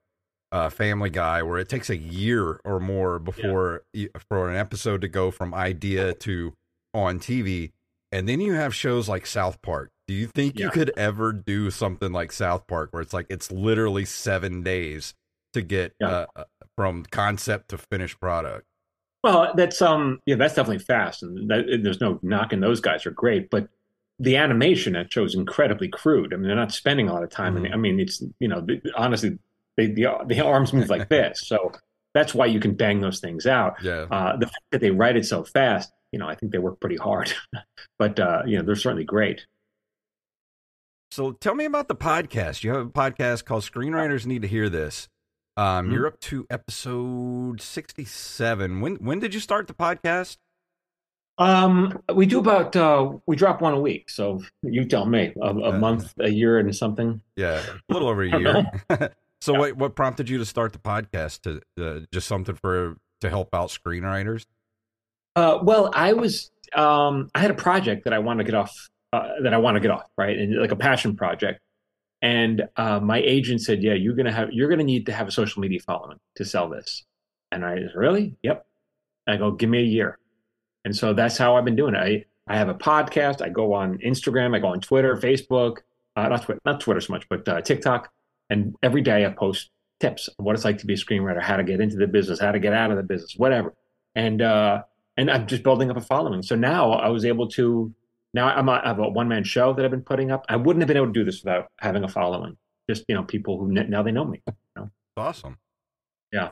uh, 0.55 0.71
Family 0.71 1.11
Guy, 1.11 1.43
where 1.43 1.59
it 1.59 1.69
takes 1.69 1.91
a 1.91 1.97
year 1.97 2.61
or 2.65 2.79
more 2.79 3.19
before 3.19 3.83
yeah. 3.93 4.07
for 4.29 4.49
an 4.49 4.57
episode 4.57 5.01
to 5.01 5.09
go 5.09 5.33
from 5.33 5.53
idea 5.53 6.15
to 6.15 6.55
on 6.95 7.19
TV, 7.19 7.73
and 8.13 8.29
then 8.29 8.41
you 8.41 8.53
have 8.55 8.73
shows 8.73 9.09
like 9.09 9.27
South 9.27 9.61
Park. 9.63 9.91
Do 10.07 10.15
you 10.15 10.29
think 10.29 10.57
yeah. 10.57 10.67
you 10.67 10.71
could 10.71 10.93
ever 10.97 11.33
do 11.33 11.73
something 11.73 12.13
like 12.13 12.31
South 12.31 12.69
Park, 12.69 12.93
where 12.93 13.03
it's 13.03 13.13
like 13.13 13.27
it's 13.29 13.51
literally 13.51 14.05
seven 14.05 14.63
days 14.63 15.15
to 15.55 15.61
get 15.61 15.93
yeah. 16.01 16.09
uh, 16.09 16.27
uh 16.37 16.45
from 16.77 17.05
concept 17.11 17.71
to 17.71 17.79
finished 17.79 18.21
product? 18.21 18.65
Well, 19.25 19.55
that's 19.57 19.83
um, 19.83 20.21
yeah, 20.25 20.37
that's 20.37 20.55
definitely 20.55 20.85
fast, 20.85 21.25
and 21.25 21.51
that, 21.51 21.81
there's 21.83 22.01
no 22.01 22.21
knocking 22.23 22.61
those 22.61 22.81
guys 22.81 23.07
are 23.07 23.11
great, 23.11 23.51
but 23.51 23.69
the 24.21 24.37
animation 24.37 24.93
that 24.93 25.13
shows 25.13 25.35
incredibly 25.35 25.89
crude. 25.89 26.33
I 26.33 26.37
mean, 26.37 26.47
they're 26.47 26.55
not 26.55 26.71
spending 26.71 27.09
a 27.09 27.13
lot 27.13 27.25
of 27.25 27.31
time. 27.31 27.57
Mm-hmm. 27.57 27.75
I 27.75 27.77
mean, 27.77 27.99
it's 27.99 28.23
you 28.39 28.47
know, 28.47 28.65
honestly, 28.97 29.37
they, 29.77 29.87
the, 29.87 30.07
the 30.27 30.41
arms 30.41 30.73
move 30.73 30.89
like 30.89 31.09
this. 31.11 31.43
So 31.47 31.73
that's 32.15 32.35
why 32.35 32.47
you 32.47 32.61
can 32.61 32.75
bang 32.75 33.01
those 33.01 33.21
things 33.21 33.47
out. 33.47 33.83
Yeah. 33.83 34.07
Uh, 34.11 34.37
the 34.37 34.47
fact 34.47 34.65
that 34.71 34.81
they 34.81 34.91
write 34.91 35.17
it 35.17 35.27
so 35.27 35.45
fast, 35.45 35.93
you 36.13 36.19
know, 36.19 36.29
I 36.29 36.35
think 36.35 36.53
they 36.53 36.59
work 36.59 36.81
pretty 36.81 36.97
hard, 36.97 37.33
but 37.99 38.19
uh, 38.21 38.43
you 38.47 38.57
know, 38.57 38.65
they're 38.65 38.77
certainly 38.77 39.05
great. 39.05 39.47
So 41.11 41.33
tell 41.33 41.55
me 41.55 41.65
about 41.65 41.89
the 41.89 41.95
podcast. 41.95 42.65
You 42.65 42.73
have 42.73 42.87
a 42.87 42.91
podcast 42.91 43.45
called 43.45 43.63
Screenwriters 43.63 44.27
Need 44.27 44.43
to 44.43 44.49
Hear 44.49 44.69
This. 44.69 45.09
Um, 45.57 45.87
mm-hmm. 45.87 45.95
You're 45.95 46.07
up 46.09 46.21
to 46.21 46.47
episode 46.51 47.61
67. 47.61 48.81
When 48.81 48.97
when 48.97 49.21
did 49.21 49.35
you 49.35 49.41
start 49.41 49.69
the 49.69 49.75
podcast? 49.75 50.39
Um, 51.37 52.01
we 52.15 52.27
do 52.27 52.39
about 52.39 52.77
uh, 52.77 53.13
we 53.27 53.37
drop 53.37 53.61
one 53.61 53.75
a 53.75 53.81
week. 53.81 54.09
So 54.09 54.43
you 54.63 54.85
tell 54.85 55.07
me, 55.07 55.33
a, 55.41 55.49
a 55.49 55.79
month, 55.79 56.15
a 56.19 56.29
year, 56.29 56.59
and 56.59 56.75
something. 56.75 57.21
Yeah, 57.37 57.63
a 57.89 57.93
little 57.93 58.09
over 58.09 58.23
a 58.23 58.39
year. 58.89 59.11
So 59.45 59.53
yeah. 59.53 59.59
what 59.59 59.77
what 59.77 59.95
prompted 59.95 60.31
you 60.31 60.39
to 60.39 60.47
start 60.47 60.73
the 60.73 60.79
podcast? 60.79 61.43
To 61.43 61.61
uh, 61.79 62.01
just 62.11 62.27
something 62.27 62.55
for 62.55 62.97
to 63.21 63.29
help 63.29 63.55
out 63.55 63.69
screenwriters? 63.69 64.47
Uh, 65.37 65.59
well, 65.63 65.91
I 65.93 66.15
was 66.15 66.51
um, 66.75 67.29
I 67.35 67.41
had 67.41 67.51
a 67.51 67.55
project 67.55 68.05
that 68.05 68.15
I 68.15 68.21
want 68.21 68.39
to 68.39 68.45
get 68.45 68.55
off 68.55 68.89
uh, 69.13 69.33
that 69.43 69.53
I 69.53 69.59
want 69.59 69.75
to 69.75 69.81
get 69.81 69.91
off 69.91 70.07
right, 70.17 70.39
and 70.39 70.59
like 70.59 70.71
a 70.71 70.77
passion 70.77 71.15
project. 71.15 71.61
And 72.23 72.63
uh, 72.79 73.01
my 73.01 73.19
agent 73.19 73.61
said, 73.61 73.83
"Yeah, 73.83 73.93
you're 73.93 74.15
gonna 74.15 74.33
have 74.33 74.51
you're 74.51 74.71
gonna 74.71 74.83
need 74.83 75.05
to 75.07 75.13
have 75.13 75.29
a 75.29 75.31
social 75.31 75.61
media 75.61 75.81
following 75.81 76.19
to 76.37 76.45
sell 76.47 76.71
this." 76.71 77.05
And 77.53 77.67
I 77.67 77.75
said, 77.77 77.91
really, 77.95 78.37
yep. 78.43 78.65
I 79.27 79.37
go, 79.37 79.51
give 79.51 79.69
me 79.69 79.81
a 79.81 79.83
year. 79.83 80.19
And 80.87 80.97
so 80.97 81.13
that's 81.13 81.37
how 81.37 81.57
I've 81.57 81.67
been 81.67 81.77
doing 81.77 81.95
it. 81.95 81.99
I 81.99 82.25
I 82.49 82.57
have 82.57 82.71
a 82.71 82.75
podcast. 82.75 83.43
I 83.43 83.51
go 83.51 83.75
on 83.75 83.99
Instagram. 83.99 84.57
I 84.57 84.59
go 84.61 84.69
on 84.69 84.81
Twitter, 84.81 85.15
Facebook, 85.19 85.81
uh, 86.17 86.29
not 86.29 86.45
Twitter, 86.45 86.61
not 86.65 86.81
Twitter 86.81 87.03
so 87.03 87.13
much, 87.13 87.29
but 87.29 87.47
uh, 87.47 87.61
TikTok 87.61 88.11
and 88.55 88.75
every 88.83 89.03
day 89.03 89.27
I 89.27 89.31
post 89.31 89.71
tips 90.01 90.29
on 90.39 90.45
what 90.45 90.55
it's 90.55 90.65
like 90.65 90.79
to 90.79 90.87
be 90.87 90.95
a 90.95 90.97
screenwriter, 90.97 91.43
how 91.43 91.57
to 91.57 91.65
get 91.65 91.81
into 91.81 91.97
the 91.97 92.07
business, 92.07 92.41
how 92.41 92.53
to 92.53 92.59
get 92.59 92.73
out 92.73 92.91
of 92.91 92.97
the 92.97 93.03
business, 93.03 93.35
whatever. 93.37 93.75
And 94.15 94.41
uh, 94.43 94.83
and 95.17 95.31
I'm 95.31 95.47
just 95.47 95.63
building 95.63 95.91
up 95.91 95.97
a 95.97 96.01
following. 96.01 96.43
So 96.43 96.55
now 96.57 96.93
I 96.93 97.09
was 97.09 97.25
able 97.25 97.49
to. 97.51 97.93
Now 98.33 98.49
I'm 98.49 98.69
a, 98.69 98.81
I 98.85 98.89
have 98.89 98.99
a 98.99 99.09
one 99.09 99.29
man 99.29 99.45
show 99.45 99.73
that 99.75 99.85
I've 99.85 99.91
been 99.91 100.03
putting 100.03 100.31
up. 100.31 100.45
I 100.49 100.57
wouldn't 100.57 100.83
have 100.83 100.89
been 100.89 100.97
able 100.97 101.07
to 101.07 101.13
do 101.13 101.25
this 101.25 101.43
without 101.45 101.69
having 101.81 102.03
a 102.05 102.09
following. 102.09 102.57
Just 102.89 103.05
you 103.09 103.15
know, 103.15 103.23
people 103.25 103.59
who 103.59 103.71
now 103.73 104.03
they 104.03 104.13
know 104.13 104.25
me. 104.25 104.43
You 104.47 104.55
know? 104.77 104.91
Awesome. 105.17 105.59
Yeah. 106.33 106.51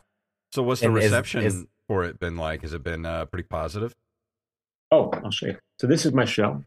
So 0.53 0.63
what's 0.63 0.81
the 0.81 0.89
And 0.89 0.99
is- 0.99 1.05
reception 1.05 1.45
is- 1.45 1.65
for 1.89 2.05
it 2.05 2.19
been 2.21 2.37
like? 2.37 2.63
Has 2.63 2.73
it 2.73 2.83
been 2.85 3.05
uh, 3.05 3.25
pretty 3.27 3.47
positive? 3.49 3.95
Oh, 4.91 5.11
I'll 5.25 5.31
show 5.31 5.47
you. 5.47 5.57
So 5.81 5.87
this 5.87 6.05
is 6.07 6.13
my 6.13 6.25
show, 6.25 6.65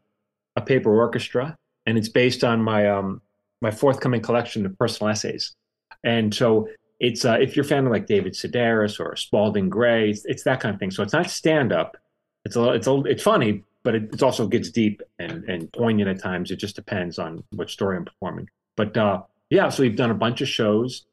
a 0.56 0.62
paper 0.62 0.94
orchestra, 0.96 1.58
and 1.86 1.98
it's 1.98 2.10
based 2.10 2.44
on 2.44 2.62
my 2.62 2.89
um 2.89 3.22
my 3.62 3.72
forthcoming 3.72 4.22
collection 4.22 4.66
of 4.66 4.78
personal 4.78 5.10
essays. 5.10 5.56
And 6.04 6.34
so 6.34 6.70
it's 7.00 7.26
uh, 7.26 7.38
if 7.40 7.56
you're 7.56 7.66
a 7.66 7.68
fan 7.68 7.86
of 7.86 7.92
like 7.92 8.08
David 8.08 8.34
Sedaris 8.34 9.00
or 9.00 9.16
Spalding 9.16 9.70
Gray, 9.70 10.10
it's, 10.10 10.26
it's 10.26 10.44
that 10.44 10.60
kind 10.60 10.74
of 10.74 10.80
thing. 10.80 10.92
So 10.92 11.04
it's 11.04 11.14
not 11.14 11.30
stand 11.30 11.74
up. 11.74 11.98
It's 12.46 12.56
a 12.56 12.70
it's 12.72 12.88
a 12.88 13.02
it's 13.06 13.24
funny, 13.24 13.64
but 13.84 13.96
it, 13.96 14.14
it 14.14 14.24
also 14.24 14.48
gets 14.48 14.70
deep 14.70 15.02
and 15.20 15.44
and 15.46 15.72
poignant 15.74 16.10
at 16.10 16.22
times. 16.22 16.52
It 16.52 16.58
just 16.58 16.76
depends 16.76 17.20
on 17.20 17.44
what 17.52 17.70
story 17.70 17.98
I'm 17.98 18.06
performing. 18.06 18.50
But 18.78 18.96
uh, 18.96 19.24
yeah, 19.50 19.70
so 19.70 19.84
we've 19.84 19.96
done 19.96 20.12
a 20.12 20.16
bunch 20.16 20.42
of 20.42 20.48
shows, 20.48 21.06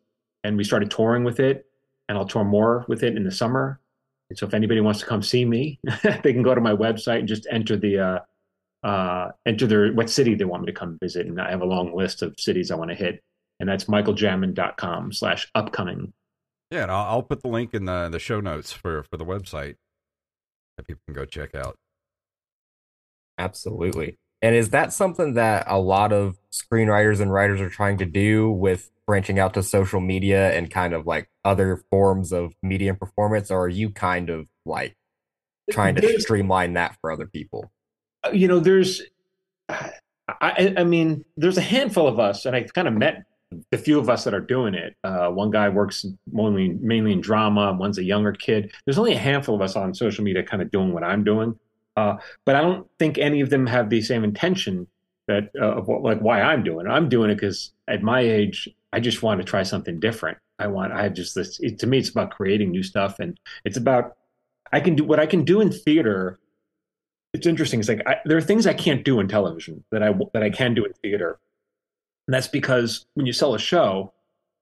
and 0.45 0.57
we 0.57 0.65
started 0.65 0.91
touring 0.91 1.25
with 1.25 1.41
it, 1.41 1.67
and 2.09 2.19
I'll 2.19 2.27
tour 2.27 2.45
more 2.45 2.85
with 2.89 3.03
it 3.03 3.17
in 3.17 3.25
the 3.25 3.33
summer. 3.33 3.81
And 4.29 4.39
so 4.39 4.47
if 4.47 4.55
anybody 4.55 4.81
wants 4.81 5.01
to 5.01 5.07
come 5.07 5.23
see 5.23 5.45
me, 5.45 5.81
they 6.23 6.33
can 6.33 6.43
go 6.43 6.55
to 6.55 6.61
my 6.61 6.73
website 6.73 7.21
and 7.21 7.29
just 7.29 7.47
enter 7.51 7.77
the 7.77 7.99
uh, 7.99 8.19
uh, 8.83 9.29
enter 9.47 9.67
their 9.67 9.93
what 9.93 10.11
city 10.11 10.35
they 10.35 10.45
want 10.45 10.62
me 10.62 10.67
to 10.67 10.79
come 10.79 10.99
visit. 11.01 11.27
And 11.27 11.41
I 11.41 11.51
have 11.51 11.62
a 11.62 11.67
long 11.67 11.95
list 11.95 12.23
of 12.23 12.35
cities 12.39 12.71
I 12.71 12.75
want 12.75 12.91
to 12.91 12.97
hit. 12.97 13.23
And 13.61 13.69
that's 13.69 13.85
michaeljamin.com 13.85 15.12
slash 15.12 15.49
upcoming. 15.55 16.12
Yeah, 16.71 16.83
and 16.83 16.91
I'll, 16.91 17.07
I'll 17.07 17.23
put 17.23 17.43
the 17.43 17.49
link 17.49 17.75
in 17.75 17.85
the 17.85 18.09
the 18.09 18.19
show 18.19 18.41
notes 18.41 18.73
for 18.73 19.03
for 19.05 19.17
the 19.17 19.25
website 19.25 19.77
that 20.77 20.87
people 20.87 21.03
can 21.07 21.15
go 21.15 21.25
check 21.25 21.55
out. 21.55 21.77
Absolutely. 23.39 24.17
And 24.41 24.57
is 24.57 24.71
that 24.71 24.93
something 24.93 25.35
that 25.35 25.65
a 25.69 25.79
lot 25.79 26.12
of 26.12 26.39
screenwriters 26.51 27.21
and 27.21 27.33
writers 27.33 27.61
are 27.61 27.71
trying 27.71 27.99
to 27.99 28.05
do 28.05 28.51
with 28.51 28.91
branching 29.07 29.39
out 29.39 29.55
to 29.55 29.62
social 29.62 30.01
media 30.01 30.53
and 30.53 30.71
kind 30.71 30.95
of 30.95 31.07
like 31.07 31.29
other 31.45 31.83
forms 31.91 32.33
of 32.33 32.55
media 32.62 32.91
and 32.91 32.99
performance? 32.99 33.51
Or 33.51 33.65
are 33.65 33.69
you 33.69 33.91
kind 33.91 34.31
of 34.31 34.49
like 34.67 34.97
trying 35.71 35.95
to 35.95 36.21
streamline 36.21 36.73
that 36.73 36.97
for 37.01 37.12
other 37.12 37.27
people? 37.27 37.71
You 38.33 38.49
know, 38.49 38.61
there's, 38.61 39.02
I, 39.69 40.75
I 40.76 40.85
mean, 40.85 41.25
there's 41.37 41.59
a 41.59 41.62
handful 41.62 42.07
of 42.07 42.19
us, 42.19 42.47
and 42.47 42.55
I've 42.55 42.73
kind 42.73 42.88
of 42.88 42.95
met 42.95 43.25
the 43.71 43.79
few 43.79 43.99
of 43.99 44.09
us 44.09 44.25
that 44.25 44.35
are 44.35 44.41
doing 44.41 44.75
it. 44.75 44.97
Uh, 45.05 45.29
one 45.29 45.50
guy 45.50 45.69
works 45.69 46.07
mainly 46.31 46.71
mainly 46.81 47.12
in 47.12 47.21
drama. 47.21 47.73
One's 47.73 47.99
a 47.99 48.05
younger 48.05 48.33
kid. 48.33 48.73
There's 48.85 48.99
only 48.99 49.12
a 49.12 49.19
handful 49.19 49.55
of 49.55 49.61
us 49.61 49.76
on 49.76 49.95
social 49.95 50.25
media, 50.25 50.43
kind 50.43 50.62
of 50.62 50.71
doing 50.71 50.93
what 50.93 51.05
I'm 51.05 51.25
doing. 51.25 51.59
Uh, 51.97 52.17
but 52.45 52.57
I 52.57 52.62
don't 52.62 52.87
think 52.99 53.19
any 53.19 53.41
of 53.41 53.50
them 53.50 53.67
have 53.67 53.91
the 53.91 54.00
same 54.00 54.25
intention 54.25 54.87
that 55.29 55.50
uh, 55.61 55.76
of 55.76 55.88
what, 55.88 56.02
like 56.02 56.21
why 56.21 56.41
I'm 56.41 56.62
doing 56.62 56.87
it. 56.87 56.91
I'm 56.91 57.09
doing 57.09 57.31
it 57.31 57.35
because 57.35 57.73
at 57.88 58.02
my 58.02 58.21
age, 58.21 58.69
I 58.93 59.00
just 59.00 59.23
want 59.23 59.41
to 59.41 59.45
try 59.45 59.62
something 59.62 60.00
different. 60.00 60.38
I 60.59 60.67
want. 60.69 60.93
I 60.93 61.02
have 61.02 61.14
just 61.14 61.35
this. 61.35 61.61
It, 61.61 61.79
to 61.81 61.87
me, 61.87 61.99
it's 61.99 62.11
about 62.11 62.31
creating 62.31 62.71
new 62.71 62.83
stuff, 62.83 63.19
and 63.19 63.38
it's 63.64 63.76
about 63.76 64.17
I 64.73 64.81
can 64.81 64.95
do 64.95 65.05
what 65.05 65.21
I 65.21 65.26
can 65.26 65.45
do 65.45 65.61
in 65.61 65.71
theater 65.71 66.38
it's 67.33 67.47
interesting. 67.47 67.81
It's 67.81 67.89
like 67.89 68.07
I, 68.07 68.17
there 68.25 68.37
are 68.37 68.43
things 68.43 68.67
I 68.67 68.75
can't 68.75 69.05
do 69.05 69.21
in 69.21 69.29
television 69.29 69.85
that 69.91 70.03
I 70.03 70.12
that 70.33 70.43
I 70.43 70.51
can 70.51 70.75
do 70.75 70.85
in 70.85 70.93
theater, 70.95 71.39
and 72.27 72.35
that's 72.35 72.49
because 72.49 73.07
when 73.15 73.27
you 73.27 73.33
sell 73.33 73.55
a 73.55 73.59
show, 73.59 74.12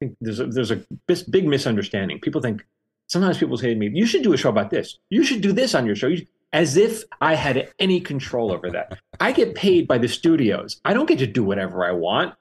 I 0.01 0.07
think 0.07 0.17
there's 0.21 0.41
a, 0.41 0.47
there's 0.47 0.71
a 0.71 0.85
bis- 1.07 1.23
big 1.23 1.47
misunderstanding. 1.47 2.21
People 2.21 2.41
think 2.41 2.65
sometimes 3.09 3.39
people 3.39 3.57
say 3.57 3.69
to 3.69 3.75
me, 3.75 3.91
"You 3.93 4.07
should 4.07 4.23
do 4.23 4.33
a 4.33 4.37
show 4.37 4.51
about 4.51 4.71
this. 4.71 4.99
You 5.11 5.25
should 5.25 5.41
do 5.41 5.53
this 5.53 5.75
on 5.75 5.85
your 5.85 5.97
show," 5.97 6.07
you, 6.07 6.27
as 6.53 6.77
if 6.77 7.03
I 7.21 7.35
had 7.35 7.73
any 7.81 8.01
control 8.01 8.53
over 8.53 8.71
that. 8.71 8.99
I 9.21 9.33
get 9.33 9.55
paid 9.55 9.89
by 9.89 9.99
the 9.99 10.09
studios. 10.09 10.81
I 10.85 10.95
don't 10.95 11.07
get 11.07 11.19
to 11.19 11.27
do 11.27 11.43
whatever 11.43 11.85
I 11.85 11.93
want. 11.93 12.35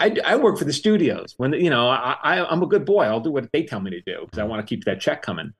I, 0.00 0.16
I 0.24 0.34
work 0.34 0.58
for 0.58 0.64
the 0.64 0.72
studios. 0.72 1.34
When 1.36 1.52
you 1.52 1.70
know, 1.70 1.88
I, 1.88 2.16
I, 2.22 2.44
I'm 2.46 2.62
a 2.62 2.66
good 2.66 2.84
boy. 2.84 3.04
I'll 3.04 3.20
do 3.20 3.30
what 3.30 3.52
they 3.52 3.62
tell 3.64 3.80
me 3.80 3.90
to 3.90 4.00
do 4.00 4.22
because 4.24 4.38
I 4.38 4.44
want 4.44 4.66
to 4.66 4.66
keep 4.66 4.84
that 4.84 5.00
check 5.00 5.20
coming. 5.22 5.52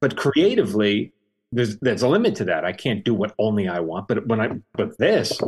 But 0.00 0.16
creatively, 0.16 1.12
there's 1.52 1.78
there's 1.78 2.02
a 2.02 2.08
limit 2.08 2.36
to 2.36 2.44
that. 2.46 2.64
I 2.64 2.72
can't 2.72 3.04
do 3.04 3.14
what 3.14 3.34
only 3.38 3.68
I 3.68 3.80
want. 3.80 4.08
But 4.08 4.26
when 4.26 4.40
I 4.40 4.50
but 4.74 4.98
this, 4.98 5.38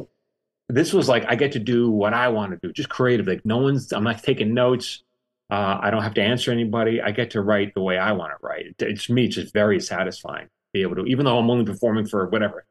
this 0.69 0.93
was 0.93 1.09
like 1.09 1.25
I 1.27 1.35
get 1.35 1.53
to 1.53 1.59
do 1.59 1.91
what 1.91 2.15
I 2.15 2.29
want 2.29 2.53
to 2.53 2.67
do, 2.67 2.73
just 2.73 2.88
creative. 2.88 3.27
Like 3.27 3.45
no 3.45 3.59
one's. 3.59 3.93
I'm 3.93 4.05
not 4.05 4.23
taking 4.23 4.55
notes. 4.55 5.03
Uh, 5.51 5.79
I 5.81 5.91
don't 5.91 6.03
have 6.03 6.15
to 6.15 6.23
answer 6.23 6.51
anybody. 6.51 7.03
I 7.03 7.11
get 7.11 7.31
to 7.33 7.43
write 7.43 7.75
the 7.75 7.83
way 7.83 7.99
I 7.99 8.12
want 8.12 8.33
to 8.33 8.47
write. 8.47 8.67
It, 8.67 8.75
it's 8.81 9.11
me. 9.11 9.27
It's 9.27 9.37
just 9.37 9.53
very 9.53 9.81
satisfying 9.81 10.47
to 10.47 10.51
be 10.73 10.83
able 10.83 10.97
to, 10.97 11.05
even 11.05 11.27
though 11.27 11.38
I'm 11.38 11.51
only 11.51 11.67
performing 11.67 12.07
for 12.07 12.27
whatever 12.29 12.65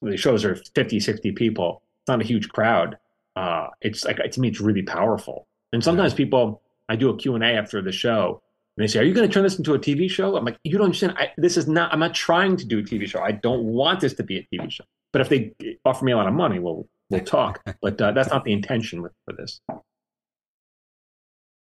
the 0.00 0.16
shows 0.16 0.44
are 0.44 0.54
50, 0.74 1.00
60 1.00 1.32
people. 1.32 1.82
It's 2.02 2.08
not 2.08 2.20
a 2.20 2.24
huge 2.24 2.48
crowd. 2.48 2.98
Uh, 3.34 3.68
it's 3.80 4.04
like 4.04 4.18
to 4.30 4.40
me, 4.40 4.48
it's 4.48 4.60
really 4.60 4.82
powerful. 4.82 5.48
And 5.72 5.82
sometimes 5.82 6.14
people, 6.14 6.62
I 6.88 6.96
do 6.96 7.10
a 7.10 7.16
Q 7.16 7.34
and 7.34 7.44
A 7.44 7.48
after 7.48 7.82
the 7.82 7.92
show, 7.92 8.42
and 8.80 8.88
they 8.88 8.90
say, 8.90 8.98
"Are 8.98 9.02
you 9.02 9.12
going 9.12 9.28
to 9.28 9.32
turn 9.32 9.42
this 9.42 9.58
into 9.58 9.74
a 9.74 9.78
TV 9.78 10.10
show?" 10.10 10.36
I'm 10.36 10.44
like, 10.46 10.56
"You 10.64 10.78
don't 10.78 10.86
understand. 10.86 11.14
I, 11.18 11.32
this 11.36 11.58
is 11.58 11.68
not. 11.68 11.92
I'm 11.92 12.00
not 12.00 12.14
trying 12.14 12.56
to 12.56 12.64
do 12.64 12.78
a 12.78 12.82
TV 12.82 13.06
show. 13.06 13.20
I 13.20 13.32
don't 13.32 13.62
want 13.62 14.00
this 14.00 14.14
to 14.14 14.22
be 14.22 14.38
a 14.38 14.48
TV 14.50 14.70
show. 14.70 14.84
But 15.12 15.20
if 15.20 15.28
they 15.28 15.52
offer 15.84 16.02
me 16.02 16.12
a 16.12 16.16
lot 16.16 16.26
of 16.26 16.32
money, 16.32 16.58
we'll 16.60 16.88
we'll 17.10 17.20
talk. 17.20 17.60
but 17.82 18.00
uh, 18.00 18.12
that's 18.12 18.30
not 18.30 18.44
the 18.44 18.54
intention 18.54 19.02
with 19.02 19.12
for 19.26 19.34
this. 19.36 19.60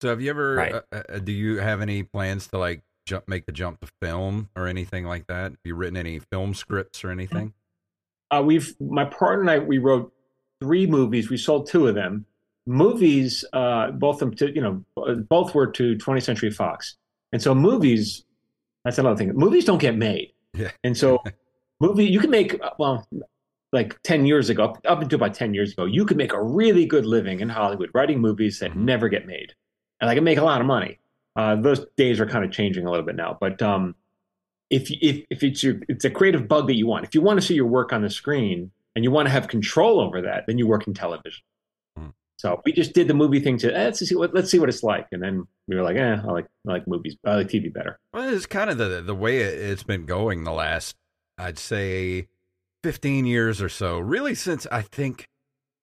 So 0.02 0.10
have 0.10 0.20
you 0.20 0.30
ever? 0.32 0.56
Right. 0.56 0.74
Uh, 0.74 0.82
uh, 0.92 1.20
do 1.20 1.32
you 1.32 1.60
have 1.60 1.80
any 1.80 2.04
plans 2.04 2.48
to 2.48 2.58
like 2.58 2.82
jump, 3.06 3.26
make 3.26 3.46
the 3.46 3.54
jump 3.54 3.80
to 3.80 3.88
film 4.02 4.50
or 4.54 4.68
anything 4.68 5.06
like 5.06 5.28
that? 5.28 5.52
Have 5.52 5.60
you 5.64 5.76
written 5.76 5.96
any 5.96 6.20
film 6.20 6.54
scripts 6.54 7.06
or 7.06 7.12
anything? 7.12 7.54
Uh, 8.32 8.44
we've 8.46 8.76
my 8.82 9.06
partner 9.06 9.40
and 9.40 9.50
I 9.50 9.60
we 9.60 9.78
wrote 9.78 10.12
three 10.60 10.86
movies. 10.88 11.30
We 11.30 11.38
sold 11.38 11.68
two 11.68 11.88
of 11.88 11.96
them. 11.96 12.26
Movies, 12.68 13.46
uh, 13.54 13.92
both 13.92 14.20
them 14.20 14.34
to 14.36 14.54
you 14.54 14.62
know, 14.62 14.84
both 15.30 15.56
were 15.56 15.68
to 15.68 15.96
20th 15.96 16.24
Century 16.24 16.52
Fox, 16.52 16.96
and 17.32 17.42
so 17.42 17.56
movies. 17.56 18.24
That's 18.84 18.98
another 18.98 19.16
thing. 19.18 19.34
Movies 19.34 19.66
don't 19.66 19.80
get 19.80 19.96
made, 19.98 20.34
Yeah. 20.54 20.72
and 20.84 20.96
so 20.98 21.24
movie 21.80 22.06
you 22.06 22.20
can 22.20 22.30
make 22.30 22.62
uh, 22.62 22.72
well, 22.78 23.08
like 23.74 24.02
10 24.04 24.26
years 24.26 24.50
ago, 24.50 24.66
up, 24.66 24.78
up 24.86 25.02
until 25.02 25.18
about 25.18 25.34
10 25.34 25.54
years 25.54 25.74
ago, 25.74 25.86
you 25.86 26.06
could 26.06 26.16
make 26.18 26.32
a 26.34 26.42
really 26.42 26.86
good 26.86 27.06
living 27.06 27.40
in 27.42 27.50
Hollywood 27.50 27.90
writing 27.94 28.20
movies 28.20 28.60
that 28.60 28.72
Mhm. 28.72 28.78
never 28.78 29.10
get 29.10 29.26
made, 29.26 29.54
and 30.02 30.10
I 30.10 30.16
can 30.16 30.24
make 30.24 30.38
a 30.38 30.44
lot 30.44 30.62
of 30.62 30.68
money. 30.68 31.00
Uh, 31.36 31.56
those 31.56 31.86
days 31.98 32.20
are 32.20 32.26
kind 32.26 32.44
of 32.44 32.52
changing 32.52 32.86
a 32.86 32.90
little 32.92 33.06
bit 33.06 33.16
now, 33.16 33.38
but 33.40 33.62
um, 33.62 33.96
if 34.70 34.92
if 34.92 35.24
if 35.30 35.42
it's 35.44 35.64
your 35.64 35.76
it's 35.88 36.04
a 36.04 36.10
creative 36.10 36.48
bug 36.50 36.68
that 36.68 36.76
you 36.76 36.86
want. 36.88 37.06
If 37.06 37.16
you 37.16 37.22
want 37.22 37.40
to 37.40 37.46
see 37.46 37.54
your 37.56 37.68
work 37.68 37.94
on 37.94 38.02
the 38.02 38.10
screen 38.10 38.72
and 38.96 39.04
you 39.06 39.12
want 39.12 39.28
to 39.28 39.32
have 39.32 39.48
control 39.48 40.00
over 40.02 40.22
that, 40.22 40.46
then 40.48 40.58
you 40.58 40.68
work 40.68 40.86
in 40.88 40.94
television. 40.94 41.42
So 42.38 42.62
we 42.66 42.72
just 42.72 42.94
did 42.94 43.08
the 43.08 43.14
movie 43.16 43.40
thing 43.40 43.58
to 43.60 43.76
eh, 43.76 43.86
let's 43.86 44.00
see 44.08 44.16
what 44.16 44.34
let's 44.34 44.52
see 44.52 44.60
what 44.60 44.70
it's 44.70 44.84
like, 44.84 45.08
and 45.12 45.24
then 45.24 45.48
we 45.68 45.76
were 45.76 45.82
like, 45.82 45.98
eh, 45.98 46.18
I 46.22 46.32
like 46.32 46.46
I 46.68 46.72
like 46.72 46.88
movies, 46.88 47.18
I 47.26 47.36
like 47.36 47.48
TV 47.48 47.74
better. 47.74 48.00
Well, 48.14 48.32
it's 48.32 48.46
kind 48.46 48.70
of 48.70 48.78
the 48.78 49.02
the 49.02 49.16
way 49.16 49.40
it, 49.40 49.60
it's 49.60 49.84
been 49.84 50.06
going 50.06 50.44
the 50.44 50.52
last, 50.52 50.96
I'd 51.40 51.58
say, 51.58 52.28
fifteen 52.84 53.26
years 53.26 53.60
or 53.62 53.70
so. 53.70 53.98
Really, 54.00 54.36
since 54.36 54.68
I 54.72 54.84
think 54.84 55.28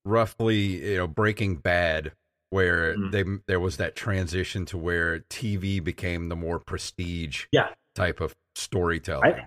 roughly, 0.04 0.90
you 0.90 0.96
know, 0.98 1.06
Breaking 1.08 1.56
Bad, 1.56 2.12
where 2.50 2.96
Mhm. 2.96 3.10
they 3.10 3.24
there 3.48 3.60
was 3.60 3.76
that 3.78 3.96
transition 3.96 4.64
to 4.66 4.78
where 4.78 5.20
TV 5.20 5.80
became 5.82 6.28
the 6.28 6.36
more 6.36 6.60
prestige, 6.60 7.46
Yeah. 7.50 7.70
type 7.96 8.20
of 8.20 8.34
storytelling. 8.54 9.34
I, 9.34 9.46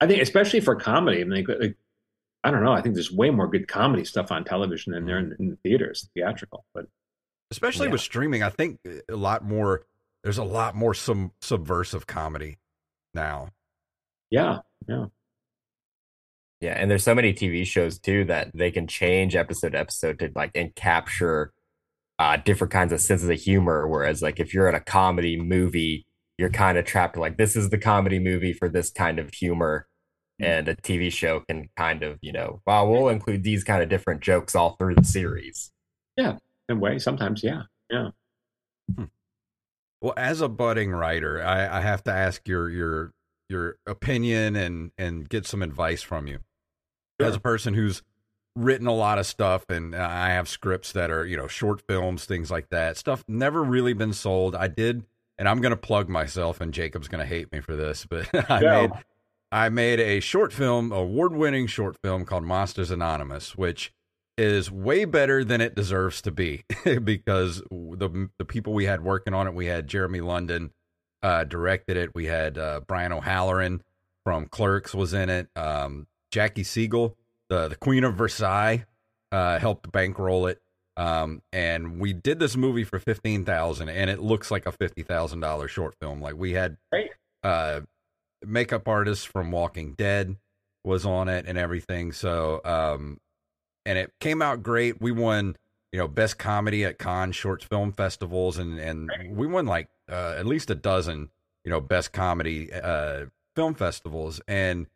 I 0.00 0.06
think 0.08 0.20
especially 0.20 0.60
for 0.60 0.74
comedy, 0.74 1.20
I 1.20 1.24
mean, 1.24 1.46
like, 1.46 1.76
I 2.44 2.50
don't 2.52 2.62
know. 2.62 2.72
I 2.72 2.80
think 2.82 2.94
there's 2.94 3.10
way 3.10 3.30
more 3.30 3.48
good 3.48 3.66
comedy 3.66 4.04
stuff 4.04 4.30
on 4.30 4.44
television 4.44 4.92
than 4.92 5.06
there 5.06 5.18
in, 5.18 5.34
in 5.40 5.48
the 5.50 5.56
theaters, 5.64 6.08
theatrical. 6.14 6.64
But 6.74 6.86
especially 7.50 7.86
Yeah. 7.86 7.92
with 7.92 8.00
streaming 8.00 8.42
i 8.42 8.48
think 8.48 8.80
a 9.08 9.14
lot 9.16 9.44
more 9.44 9.84
there's 10.22 10.38
a 10.38 10.44
lot 10.44 10.74
more 10.74 10.94
some 10.94 11.30
subversive 11.42 12.06
comedy 12.06 12.58
now 13.12 13.48
yeah, 14.30 14.60
yeah, 14.88 15.06
Yeah, 16.60 16.72
and 16.72 16.90
there's 16.90 17.04
so 17.04 17.14
many 17.14 17.32
TV 17.34 17.64
shows 17.66 17.98
too 17.98 18.24
that 18.24 18.50
they 18.54 18.70
can 18.70 18.86
change 18.86 19.36
episode 19.36 19.72
to 19.72 19.78
episode 19.78 20.18
to 20.20 20.32
like 20.34 20.50
and 20.54 20.74
capture 20.74 21.52
uh 22.18 22.36
different 22.38 22.72
kinds 22.72 22.92
of 22.92 23.00
senses 23.00 23.28
of 23.28 23.38
humor. 23.38 23.86
Whereas 23.86 24.22
like 24.22 24.40
if 24.40 24.54
you're 24.54 24.68
in 24.68 24.74
a 24.74 24.80
comedy 24.80 25.38
movie, 25.38 26.06
you're 26.38 26.50
kind 26.50 26.78
of 26.78 26.84
trapped 26.86 27.16
like 27.16 27.36
this 27.36 27.54
is 27.54 27.70
the 27.70 27.78
comedy 27.78 28.18
movie 28.18 28.52
for 28.54 28.68
this 28.68 28.90
kind 28.90 29.18
of 29.18 29.32
humor. 29.34 29.86
Mm. 30.42 30.46
And 30.46 30.68
a 30.68 30.74
TV 30.76 31.12
show 31.12 31.40
can 31.40 31.68
kind 31.76 32.02
of, 32.02 32.18
you 32.20 32.32
know, 32.32 32.60
well, 32.66 32.88
we'll 32.88 33.08
include 33.08 33.44
these 33.44 33.62
kind 33.62 33.82
of 33.82 33.88
different 33.88 34.20
jokes 34.20 34.54
all 34.56 34.76
through 34.76 34.96
the 34.96 35.04
series. 35.04 35.70
Yeah, 36.16 36.38
in 36.68 36.76
a 36.76 36.80
way, 36.80 36.98
sometimes, 36.98 37.42
yeah, 37.44 37.62
yeah. 37.90 38.10
Hmm. 38.96 39.04
well 40.02 40.14
as 40.16 40.42
a 40.42 40.48
budding 40.48 40.90
writer 40.90 41.42
i, 41.42 41.78
I 41.78 41.80
have 41.80 42.04
to 42.04 42.12
ask 42.12 42.46
your 42.46 42.68
your 42.68 43.14
your 43.48 43.78
opinion 43.86 44.56
and 44.56 44.90
and 44.98 45.26
get 45.26 45.46
some 45.46 45.62
advice 45.62 46.02
from 46.02 46.26
you 46.26 46.40
as 47.18 47.34
a 47.36 47.40
person 47.40 47.72
who's 47.72 48.02
written 48.56 48.86
a 48.86 48.92
lot 48.94 49.18
of 49.18 49.26
stuff, 49.26 49.64
and 49.68 49.94
uh, 49.94 50.08
I 50.10 50.30
have 50.30 50.48
scripts 50.48 50.92
that 50.92 51.10
are 51.10 51.26
you 51.26 51.36
know 51.36 51.48
short 51.48 51.82
films, 51.88 52.24
things 52.24 52.50
like 52.50 52.68
that. 52.70 52.96
Stuff 52.96 53.24
never 53.28 53.62
really 53.62 53.92
been 53.92 54.12
sold. 54.12 54.54
I 54.54 54.68
did, 54.68 55.04
and 55.38 55.48
I'm 55.48 55.60
gonna 55.60 55.76
plug 55.76 56.08
myself, 56.08 56.60
and 56.60 56.72
Jacob's 56.72 57.08
gonna 57.08 57.26
hate 57.26 57.50
me 57.52 57.60
for 57.60 57.76
this, 57.76 58.06
but 58.06 58.28
I 58.50 58.60
Yeah. 58.60 58.80
made 58.82 58.90
I 59.54 59.68
made 59.68 60.00
a 60.00 60.18
short 60.18 60.52
film, 60.52 60.90
award-winning 60.90 61.68
short 61.68 61.96
film 62.02 62.24
called 62.24 62.42
Monsters 62.42 62.90
Anonymous, 62.90 63.56
which 63.56 63.92
is 64.36 64.68
way 64.68 65.04
better 65.04 65.44
than 65.44 65.60
it 65.60 65.76
deserves 65.76 66.20
to 66.22 66.32
be 66.32 66.64
because 67.04 67.62
the 67.70 68.28
the 68.36 68.44
people 68.44 68.72
we 68.72 68.86
had 68.86 69.04
working 69.04 69.32
on 69.32 69.46
it, 69.46 69.54
we 69.54 69.66
had 69.66 69.86
Jeremy 69.86 70.20
London 70.20 70.72
uh, 71.22 71.44
directed 71.44 71.96
it, 71.96 72.16
we 72.16 72.26
had 72.26 72.58
uh, 72.58 72.80
Brian 72.86 73.12
O'Halloran 73.12 73.80
from 74.24 74.46
Clerks 74.46 74.92
was 74.92 75.14
in 75.14 75.30
it, 75.30 75.48
um, 75.54 76.08
Jackie 76.32 76.64
Siegel, 76.64 77.16
the 77.48 77.68
the 77.68 77.76
Queen 77.76 78.02
of 78.02 78.16
Versailles, 78.16 78.84
uh, 79.30 79.60
helped 79.60 79.92
bankroll 79.92 80.48
it. 80.48 80.60
Um, 80.96 81.42
and 81.52 82.00
we 82.00 82.12
did 82.12 82.40
this 82.40 82.56
movie 82.56 82.84
for 82.84 82.98
fifteen 82.98 83.44
thousand, 83.44 83.88
and 83.88 84.10
it 84.10 84.18
looks 84.20 84.50
like 84.50 84.66
a 84.66 84.72
fifty 84.72 85.04
thousand 85.04 85.40
dollar 85.40 85.68
short 85.68 85.94
film. 86.00 86.20
Like 86.20 86.34
we 86.36 86.54
had 86.54 86.76
Right. 86.92 87.10
uh, 87.44 87.82
makeup 88.46 88.88
artist 88.88 89.28
from 89.28 89.50
Walking 89.50 89.94
Dead 89.94 90.36
was 90.84 91.06
on 91.06 91.28
it 91.28 91.46
and 91.46 91.58
everything. 91.58 92.12
So, 92.12 92.60
um, 92.64 93.20
and 93.86 93.98
it 93.98 94.12
came 94.20 94.42
out 94.42 94.62
great. 94.62 95.00
We 95.00 95.12
won, 95.12 95.56
you 95.92 95.98
know, 95.98 96.08
best 96.08 96.38
comedy 96.38 96.84
at 96.84 96.98
Cannes 96.98 97.32
short 97.32 97.62
film 97.64 97.92
festivals, 97.92 98.58
and 98.58 98.78
and 98.78 99.10
we 99.30 99.46
won 99.46 99.66
like 99.66 99.88
uh, 100.10 100.34
at 100.38 100.46
least 100.46 100.70
a 100.70 100.74
dozen, 100.74 101.30
you 101.64 101.70
know, 101.70 101.80
best 101.80 102.12
comedy 102.12 102.72
uh, 102.72 103.26
film 103.54 103.74
festivals. 103.74 104.40
And 104.48 104.86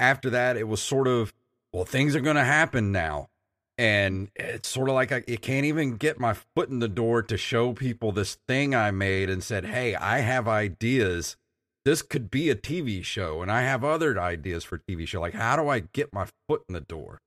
after 0.00 0.30
that, 0.30 0.56
it 0.56 0.68
was 0.68 0.82
sort 0.82 1.08
of 1.08 1.32
well, 1.72 1.84
things 1.84 2.16
are 2.16 2.20
going 2.20 2.36
to 2.36 2.44
happen 2.44 2.92
now. 2.92 3.28
And 3.76 4.30
it's 4.34 4.68
sort 4.68 4.88
of 4.88 4.96
like 4.96 5.12
I, 5.12 5.22
I 5.28 5.36
can't 5.36 5.64
even 5.64 5.96
get 5.96 6.18
my 6.18 6.34
foot 6.34 6.68
in 6.68 6.80
the 6.80 6.88
door 6.88 7.22
to 7.22 7.36
show 7.36 7.72
people 7.72 8.10
this 8.10 8.36
thing 8.48 8.74
I 8.74 8.90
made 8.90 9.30
and 9.30 9.42
said, 9.42 9.66
Hey, 9.66 9.94
I 9.94 10.18
have 10.18 10.48
ideas 10.48 11.36
this 11.84 12.02
could 12.02 12.30
be 12.30 12.50
a 12.50 12.54
TV 12.54 13.02
show, 13.04 13.42
and 13.42 13.50
I 13.50 13.62
have 13.62 13.84
other 13.84 14.18
ideas 14.20 14.64
for 14.64 14.78
TV 14.78 15.06
show. 15.06 15.20
Like, 15.20 15.34
how 15.34 15.56
do 15.56 15.68
I 15.68 15.80
get 15.80 16.12
my 16.12 16.26
foot 16.48 16.62
in 16.68 16.74
the 16.74 16.80
door? 16.80 17.18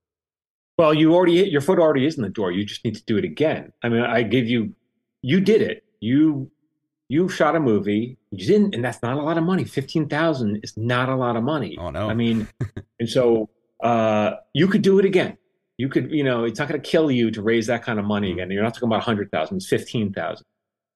Well, 0.78 0.94
you 0.94 1.14
already 1.14 1.34
your 1.50 1.60
foot 1.60 1.78
already 1.78 2.06
is 2.06 2.16
in 2.16 2.22
the 2.22 2.28
door. 2.28 2.50
You 2.50 2.64
just 2.64 2.84
need 2.84 2.94
to 2.96 3.04
do 3.04 3.16
it 3.16 3.24
again. 3.24 3.72
I 3.82 3.88
mean, 3.88 4.02
I 4.02 4.22
give 4.22 4.48
you, 4.48 4.74
you 5.20 5.40
did 5.40 5.62
it. 5.62 5.84
You 6.00 6.50
you 7.08 7.28
shot 7.28 7.54
a 7.54 7.60
movie. 7.60 8.16
You 8.30 8.46
didn't, 8.46 8.74
and 8.74 8.82
that's 8.82 9.02
not 9.02 9.18
a 9.18 9.22
lot 9.22 9.36
of 9.36 9.44
money. 9.44 9.64
Fifteen 9.64 10.08
thousand 10.08 10.60
is 10.62 10.76
not 10.76 11.08
a 11.08 11.14
lot 11.14 11.36
of 11.36 11.42
money. 11.42 11.76
Oh 11.78 11.90
no! 11.90 12.08
I 12.08 12.14
mean, 12.14 12.48
and 13.00 13.08
so 13.08 13.50
uh, 13.82 14.32
you 14.54 14.66
could 14.66 14.82
do 14.82 14.98
it 14.98 15.04
again. 15.04 15.36
You 15.76 15.88
could, 15.88 16.10
you 16.10 16.24
know, 16.24 16.44
it's 16.44 16.58
not 16.58 16.68
going 16.68 16.80
to 16.80 16.88
kill 16.88 17.10
you 17.10 17.30
to 17.32 17.42
raise 17.42 17.66
that 17.66 17.82
kind 17.82 17.98
of 17.98 18.04
money 18.04 18.32
again. 18.32 18.50
You're 18.50 18.62
not 18.62 18.74
talking 18.74 18.88
about 18.88 19.00
a 19.00 19.04
hundred 19.04 19.30
thousand; 19.30 19.58
it's 19.58 19.68
fifteen 19.68 20.12
thousand. 20.12 20.46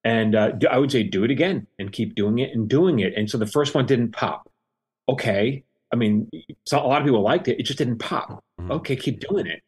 And 0.07 0.37
uh, 0.37 0.53
I 0.71 0.79
would 0.79 0.93
say 0.93 1.03
do 1.03 1.25
it 1.25 1.33
again 1.33 1.67
and 1.81 1.91
keep 1.91 2.15
doing 2.15 2.39
it 2.39 2.55
and 2.55 2.69
doing 2.69 3.01
it. 3.01 3.15
And 3.17 3.29
so 3.29 3.39
the 3.39 3.47
first 3.47 3.75
one 3.75 3.87
didn't 3.87 4.13
pop. 4.13 4.49
Okay, 5.09 5.65
I 5.93 5.97
mean, 5.97 6.31
so 6.65 6.79
a 6.79 6.87
lot 6.87 7.01
of 7.03 7.07
people 7.07 7.23
liked 7.23 7.49
it. 7.49 7.59
It 7.59 7.65
just 7.65 7.79
didn't 7.79 7.99
pop. 7.99 8.45
Mhm. 8.61 8.71
Okay, 8.71 8.95
keep 8.95 9.19
doing 9.19 9.49
it. 9.49 9.63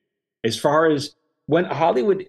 As 0.44 0.56
far 0.56 0.86
as 0.86 1.16
when 1.46 1.64
Hollywood, 1.64 2.28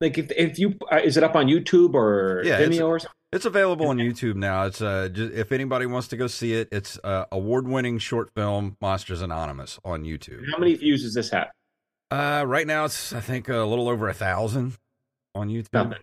like 0.00 0.16
if 0.16 0.30
if 0.32 0.58
you 0.58 0.78
uh, 0.90 0.96
is 0.96 1.18
it 1.18 1.24
up 1.24 1.36
on 1.36 1.46
YouTube 1.46 1.92
or 1.92 2.42
Yeah, 2.42 2.58
Vimeo 2.58 2.88
or 2.88 2.98
something? 3.00 3.12
It's 3.32 3.44
available 3.44 3.88
on 3.88 3.98
YouTube 3.98 4.36
now. 4.36 4.64
It's 4.64 4.80
uh, 4.80 5.10
just, 5.12 5.34
if 5.34 5.52
anybody 5.52 5.84
wants 5.84 6.08
to 6.08 6.16
go 6.16 6.28
see 6.28 6.54
it, 6.54 6.68
it's 6.72 6.98
uh, 7.04 7.26
award-winning 7.30 7.98
short 7.98 8.30
film 8.34 8.78
Monsters 8.80 9.20
Anonymous 9.20 9.78
on 9.84 10.04
YouTube. 10.04 10.42
How 10.52 10.58
many 10.58 10.74
views 10.74 11.02
does 11.02 11.12
this 11.12 11.30
have? 11.30 11.48
Uh, 12.10 12.44
right 12.46 12.66
now 12.66 12.86
it's 12.86 13.12
I 13.12 13.20
think 13.20 13.50
a 13.50 13.58
little 13.58 13.90
over 13.90 14.08
a 14.08 14.14
thousand 14.14 14.78
on 15.34 15.50
YouTube. 15.50 15.74
Nothing. 15.74 15.98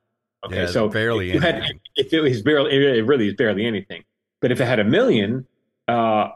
Okay, 0.46 0.56
Yeah, 0.64 0.66
so 0.68 0.90
barely 0.90 1.32
if, 1.32 1.42
had, 1.42 1.56
anything. 1.56 1.80
if 1.96 2.14
it 2.14 2.22
was 2.22 2.42
barely, 2.42 2.76
it 2.76 3.06
really 3.06 3.28
is 3.30 3.34
barely 3.36 3.66
anything. 3.66 4.04
But 4.42 4.52
if 4.52 4.60
it 4.60 4.66
had 4.66 4.80
a 4.80 4.84
million, 4.84 5.48
uh, 5.88 6.30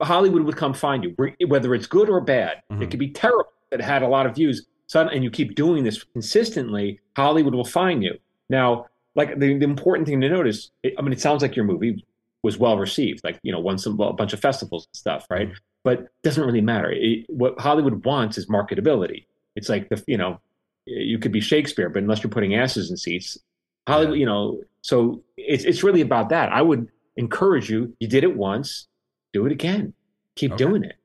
Hollywood 0.00 0.42
would 0.42 0.56
come 0.56 0.74
find 0.74 1.04
you, 1.04 1.14
whether 1.46 1.74
it's 1.74 1.86
good 1.86 2.08
or 2.08 2.20
bad. 2.20 2.62
Mhm. 2.72 2.82
It 2.82 2.90
could 2.90 2.98
be 3.00 3.10
terrible. 3.10 3.50
It 3.70 3.80
had 3.80 4.02
a 4.02 4.08
lot 4.08 4.26
of 4.26 4.34
views, 4.34 4.66
and 4.94 5.24
you 5.24 5.30
keep 5.30 5.54
doing 5.54 5.84
this 5.84 6.02
consistently. 6.02 7.00
Hollywood 7.16 7.54
will 7.54 7.64
find 7.64 8.02
you. 8.02 8.18
Now, 8.50 8.86
like 9.14 9.38
the, 9.38 9.56
the 9.56 9.64
important 9.64 10.06
thing 10.08 10.20
to 10.20 10.28
notice, 10.28 10.70
it, 10.82 10.94
I 10.98 11.02
mean, 11.02 11.12
it 11.12 11.20
sounds 11.20 11.42
like 11.42 11.56
your 11.56 11.64
movie 11.64 12.04
was 12.42 12.58
well 12.58 12.76
received, 12.78 13.20
like 13.24 13.38
you 13.42 13.52
know, 13.52 13.60
won 13.60 13.78
some 13.78 13.98
a 14.00 14.12
bunch 14.12 14.32
of 14.32 14.40
festivals 14.40 14.86
and 14.90 14.96
stuff, 14.96 15.26
right? 15.30 15.48
Mm-hmm. 15.48 15.56
But 15.84 16.00
it 16.00 16.08
doesn't 16.22 16.44
really 16.44 16.60
matter. 16.60 16.90
It, 16.92 17.24
what 17.28 17.58
Hollywood 17.60 18.04
wants 18.04 18.36
is 18.38 18.46
marketability. 18.46 19.26
It's 19.56 19.68
like 19.68 19.88
the 19.88 20.02
you 20.06 20.16
know, 20.18 20.40
you 20.86 21.18
could 21.18 21.32
be 21.32 21.40
Shakespeare, 21.40 21.88
but 21.88 22.02
unless 22.02 22.22
you're 22.22 22.30
putting 22.30 22.54
asses 22.54 22.90
in 22.90 22.96
seats, 22.96 23.38
Hollywood, 23.88 24.18
you 24.18 24.26
know, 24.26 24.62
so 24.82 25.22
it's 25.36 25.64
it's 25.64 25.82
really 25.82 26.00
about 26.00 26.28
that. 26.30 26.52
I 26.52 26.62
would 26.62 26.88
encourage 27.16 27.70
you. 27.70 27.94
You 28.00 28.08
did 28.08 28.24
it 28.24 28.36
once, 28.36 28.88
do 29.32 29.46
it 29.46 29.52
again. 29.52 29.94
Keep 30.36 30.52
Okay. 30.52 30.64
doing 30.64 30.84
it. 30.84 30.96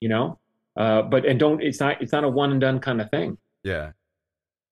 You 0.00 0.08
know, 0.08 0.38
uh, 0.76 1.02
but 1.02 1.24
and 1.24 1.38
don't. 1.38 1.62
It's 1.62 1.80
not. 1.80 2.00
It's 2.02 2.12
not 2.12 2.24
a 2.24 2.28
one 2.28 2.50
and 2.52 2.60
done 2.60 2.80
kind 2.80 3.00
of 3.00 3.10
thing. 3.10 3.38
Yeah, 3.62 3.92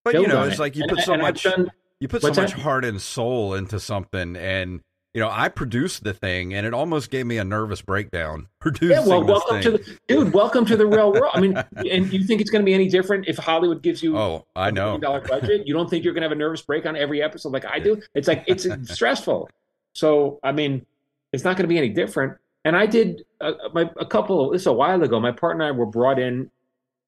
but 0.04 0.12
Build 0.12 0.26
you 0.26 0.32
know, 0.32 0.42
it's 0.44 0.56
it. 0.56 0.60
like 0.60 0.76
you 0.76 0.82
And- 0.82 0.90
put 0.90 1.00
so 1.04 1.12
and 1.14 1.22
much. 1.22 1.42
done- 1.44 1.70
you 2.00 2.08
put 2.08 2.20
so 2.22 2.28
much 2.28 2.36
that? 2.36 2.50
heart 2.60 2.84
and 2.84 3.00
soul 3.00 3.54
into 3.54 3.78
something 3.78 4.34
and 4.36 4.80
you 5.14 5.20
know 5.20 5.28
i 5.30 5.48
produced 5.48 6.04
the 6.04 6.12
thing 6.12 6.54
and 6.54 6.66
it 6.66 6.72
almost 6.72 7.10
gave 7.10 7.26
me 7.26 7.38
a 7.38 7.44
nervous 7.44 7.82
breakdown 7.82 8.48
producing 8.60 8.96
yeah, 8.96 9.06
well, 9.06 9.20
this 9.20 9.28
welcome 9.28 9.62
thing. 9.62 9.62
to 9.62 9.70
the 9.78 9.98
dude. 10.08 10.32
Welcome 10.32 10.64
to 10.66 10.76
the 10.76 10.86
real 10.86 11.12
world. 11.12 11.32
I 11.34 11.40
mean, 11.40 11.56
and 11.76 12.12
you 12.12 12.24
think 12.24 12.40
it's 12.40 12.50
going 12.50 12.62
to 12.62 12.66
be 12.66 12.74
any 12.74 12.88
different 12.88 13.26
if 13.26 13.36
Hollywood 13.36 13.82
gives 13.82 14.02
you 14.02 14.16
oh 14.16 14.46
I 14.54 14.70
know 14.70 14.98
dollar 14.98 15.20
budget? 15.20 15.66
You 15.66 15.74
don't 15.74 15.90
think 15.90 16.04
you're 16.04 16.14
going 16.14 16.22
to 16.22 16.28
have 16.28 16.32
a 16.32 16.38
nervous 16.38 16.62
break 16.62 16.86
on 16.86 16.96
every 16.96 17.22
episode 17.22 17.52
like 17.52 17.66
I 17.66 17.78
do? 17.78 18.00
It's 18.14 18.28
like 18.28 18.44
it's 18.46 18.66
stressful. 18.94 19.50
So 19.94 20.38
I 20.42 20.52
mean, 20.52 20.86
it's 21.32 21.44
not 21.44 21.56
going 21.56 21.64
to 21.64 21.68
be 21.68 21.78
any 21.78 21.88
different. 21.88 22.38
And 22.64 22.76
I 22.76 22.86
did 22.86 23.24
a, 23.40 23.52
my, 23.74 23.90
a 23.98 24.06
couple. 24.06 24.50
This 24.50 24.62
is 24.62 24.66
a 24.66 24.72
while 24.72 25.02
ago. 25.02 25.18
My 25.18 25.32
partner 25.32 25.64
and 25.64 25.74
I 25.74 25.76
were 25.76 25.86
brought 25.86 26.18
in. 26.18 26.50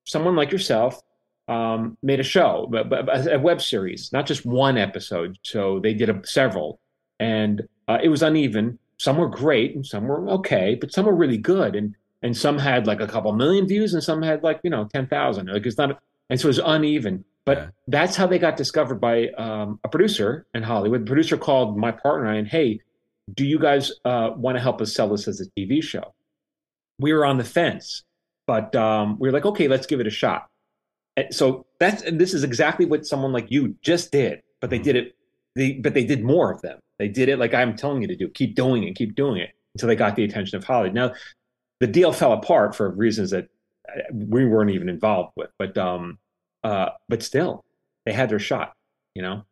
Someone 0.06 0.36
like 0.36 0.50
yourself 0.50 1.00
um, 1.48 1.96
made 2.02 2.20
a 2.20 2.24
show, 2.24 2.68
but, 2.70 2.90
but 2.90 3.32
a 3.32 3.38
web 3.38 3.62
series, 3.62 4.12
not 4.12 4.26
just 4.26 4.44
one 4.44 4.76
episode. 4.76 5.38
So 5.42 5.78
they 5.78 5.94
did 5.94 6.10
a, 6.10 6.20
several, 6.26 6.78
and 7.20 7.66
uh, 7.88 7.98
it 8.02 8.08
was 8.08 8.22
uneven. 8.22 8.78
Some 8.98 9.16
were 9.18 9.28
great, 9.28 9.74
and 9.74 9.84
some 9.84 10.06
were 10.06 10.28
okay, 10.30 10.76
but 10.80 10.92
some 10.92 11.06
were 11.06 11.14
really 11.14 11.38
good, 11.38 11.74
and 11.74 11.94
and 12.22 12.36
some 12.36 12.58
had 12.58 12.86
like 12.86 13.00
a 13.00 13.06
couple 13.06 13.32
million 13.32 13.66
views, 13.66 13.92
and 13.94 14.02
some 14.02 14.22
had 14.22 14.42
like 14.42 14.60
you 14.62 14.70
know 14.70 14.84
ten 14.92 15.06
thousand. 15.06 15.48
Like 15.48 15.66
it's 15.66 15.76
not, 15.78 16.00
and 16.30 16.40
so 16.40 16.46
it 16.46 16.48
was 16.48 16.60
uneven. 16.64 17.24
But 17.44 17.58
Yeah. 17.58 17.66
that's 17.88 18.16
how 18.16 18.26
they 18.26 18.38
got 18.38 18.56
discovered 18.56 19.00
by 19.00 19.28
um, 19.36 19.78
a 19.84 19.88
producer 19.88 20.46
in 20.54 20.62
Hollywood. 20.62 21.02
The 21.02 21.06
producer 21.06 21.36
called 21.36 21.76
my 21.76 21.90
partner 21.92 22.32
and 22.32 22.48
hey, 22.48 22.80
do 23.34 23.44
you 23.44 23.58
guys 23.58 23.92
uh, 24.06 24.30
want 24.34 24.56
to 24.56 24.62
help 24.62 24.80
us 24.80 24.94
sell 24.94 25.08
this 25.10 25.28
as 25.28 25.42
a 25.42 25.50
TV 25.60 25.82
show? 25.82 26.14
We 26.98 27.12
were 27.12 27.26
on 27.26 27.36
the 27.36 27.44
fence, 27.44 28.02
but 28.46 28.74
um, 28.74 29.18
we 29.18 29.28
were 29.28 29.32
like, 29.32 29.44
okay, 29.44 29.68
let's 29.68 29.86
give 29.86 30.00
it 30.00 30.06
a 30.06 30.10
shot. 30.10 30.46
And 31.18 31.34
so 31.34 31.66
that's 31.78 32.02
and 32.02 32.18
this 32.18 32.32
is 32.32 32.44
exactly 32.44 32.86
what 32.86 33.04
someone 33.04 33.32
like 33.32 33.50
you 33.50 33.76
just 33.82 34.10
did, 34.10 34.40
but 34.60 34.70
they 34.70 34.78
Mhm. 34.78 34.84
did 34.84 34.96
it. 34.96 35.16
They 35.54 35.72
but 35.74 35.92
they 35.92 36.04
did 36.04 36.24
more 36.24 36.50
of 36.50 36.62
them. 36.62 36.78
They 37.04 37.08
did 37.10 37.28
it 37.28 37.38
like 37.38 37.52
I'm 37.52 37.76
telling 37.76 38.00
you 38.00 38.08
to 38.08 38.16
do. 38.16 38.30
Keep 38.30 38.54
doing 38.54 38.84
it. 38.84 38.94
Keep 38.96 39.14
doing 39.14 39.36
it 39.36 39.50
until 39.74 39.88
they 39.88 39.94
got 39.94 40.16
the 40.16 40.24
attention 40.24 40.56
of 40.56 40.64
Hollywood. 40.64 40.94
Now, 40.94 41.12
the 41.80 41.86
deal 41.86 42.12
fell 42.12 42.32
apart 42.32 42.74
for 42.74 42.88
reasons 42.88 43.30
that 43.32 43.48
uh, 43.86 44.00
we 44.10 44.46
weren't 44.46 44.70
even 44.70 44.88
involved 44.88 45.32
with, 45.36 45.50
but 45.58 45.76
um, 45.76 46.18
uh, 46.62 46.92
but 47.10 47.22
still, 47.22 47.62
they 48.06 48.14
had 48.14 48.30
their 48.30 48.38
shot. 48.38 48.72
You 49.14 49.20
know. 49.20 49.44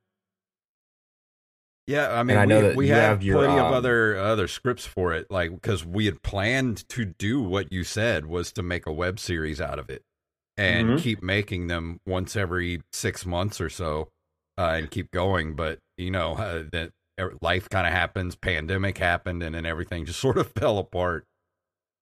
yeah 1.87 2.19
i 2.19 2.23
mean 2.23 2.37
I 2.37 2.45
know 2.47 2.57
we, 2.57 2.62
that 2.62 2.77
we 2.77 2.87
you 2.87 2.93
have, 2.95 3.03
have 3.03 3.23
your, 3.23 3.38
plenty 3.38 3.59
of 3.59 3.67
um, 3.67 3.75
other 3.75 4.17
other 4.17 4.49
scripts 4.49 4.87
for 4.87 5.12
it 5.12 5.31
like 5.31 5.51
because 5.51 5.85
we 5.85 6.07
had 6.07 6.23
planned 6.23 6.88
to 6.91 7.05
do 7.05 7.43
what 7.43 7.73
you 7.73 7.85
said 7.85 8.27
was 8.27 8.53
to 8.53 8.62
make 8.62 8.87
a 8.87 8.93
web 8.93 9.19
series 9.19 9.61
out 9.61 9.79
of 9.79 9.91
it 9.91 10.03
and 10.57 10.91
Mhm. 10.91 11.03
keep 11.03 11.23
making 11.23 11.67
them 11.67 12.01
once 12.07 12.37
every 12.37 12.83
six 12.93 13.27
months 13.27 13.61
or 13.61 13.69
so 13.69 14.09
uh, 14.59 14.75
and 14.77 14.91
keep 14.91 15.11
going 15.11 15.55
but 15.55 15.79
you 15.97 16.11
know 16.11 16.35
uh, 16.35 16.65
that 16.73 16.93
Er, 17.20 17.35
life 17.42 17.68
kind 17.68 17.87
of 17.87 17.92
happens 17.92 18.35
pandemic 18.35 18.96
happened 18.96 19.42
and 19.42 19.55
then 19.55 19.66
everything 19.66 20.07
just 20.07 20.20
sort 20.27 20.38
of 20.38 20.51
fell 20.53 20.79
apart 20.79 21.27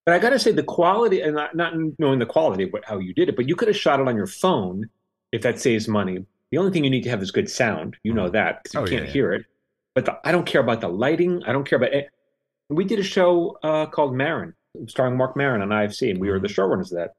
But 0.07 0.15
I 0.15 0.19
got 0.19 0.31
to 0.31 0.39
say, 0.39 0.53
the 0.53 0.63
quality, 0.63 1.21
and 1.21 1.35
not, 1.35 1.55
not 1.55 1.75
knowing 1.99 2.19
the 2.19 2.27
quality 2.27 2.65
of 2.65 2.71
how 2.85 2.99
you 2.99 3.13
did 3.13 3.29
it, 3.29 3.37
but 3.37 3.49
you 3.49 3.57
could 3.57 3.69
have 3.69 3.77
shot 3.77 4.01
it 4.01 4.09
on 4.09 4.17
your 4.17 4.27
phone 4.27 4.89
if 5.33 5.43
that 5.43 5.61
saves 5.61 5.89
money. 5.89 6.25
The 6.51 6.59
only 6.59 6.73
thing 6.73 6.85
you 6.85 6.91
need 6.91 7.03
to 7.05 7.11
have 7.11 7.23
is 7.23 7.31
good 7.31 7.51
sound. 7.51 7.97
You 8.03 8.13
know 8.13 8.25
mm-hmm. 8.25 8.33
that 8.33 8.63
because 8.63 8.75
you 8.75 8.81
Oh, 8.81 8.87
can't 8.87 9.07
yeah. 9.07 9.13
hear 9.13 9.33
it. 9.33 9.45
But 9.95 10.05
the, 10.05 10.19
I 10.25 10.33
don't 10.33 10.47
care 10.47 10.61
about 10.61 10.81
the 10.81 10.89
lighting. 10.89 11.43
I 11.45 11.53
don't 11.53 11.69
care 11.69 11.77
about 11.77 11.93
it. 11.93 12.11
We 12.69 12.85
did 12.85 12.99
a 12.99 13.05
show 13.05 13.59
uh, 13.63 13.87
called 13.87 14.15
Maron, 14.15 14.55
starring 14.87 15.17
Marc 15.17 15.37
Maron 15.37 15.63
on 15.63 15.69
IFC, 15.69 16.11
and 16.11 16.21
we 16.21 16.31
were 16.31 16.39
the 16.39 16.49
mm-hmm. 16.49 16.61
showrunners 16.61 16.93
of 16.93 16.99
that. 16.99 17.15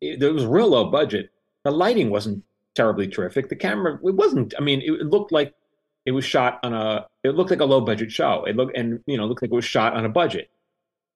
It, 0.00 0.18
there 0.18 0.32
was 0.32 0.44
real 0.44 0.68
low 0.68 0.90
budget. 0.90 1.30
The 1.64 1.70
lighting 1.70 2.10
wasn't 2.10 2.42
terribly 2.74 3.06
terrific. 3.06 3.48
The 3.48 3.56
camera, 3.56 3.94
it 4.04 4.14
wasn't. 4.14 4.54
I 4.58 4.60
mean, 4.62 4.80
it, 4.82 4.90
it 4.90 5.06
looked 5.06 5.30
like 5.30 5.54
it 6.04 6.12
was 6.12 6.24
shot 6.24 6.60
on 6.62 6.72
a. 6.72 7.06
It 7.24 7.30
looked 7.30 7.50
like 7.50 7.60
a 7.60 7.64
low 7.64 7.80
budget 7.80 8.10
show. 8.10 8.44
It 8.44 8.56
looked 8.56 8.76
and 8.76 9.00
you 9.06 9.16
know 9.16 9.26
looked 9.26 9.42
like 9.42 9.50
it 9.50 9.54
was 9.54 9.64
shot 9.64 9.94
on 9.94 10.04
a 10.04 10.08
budget. 10.08 10.50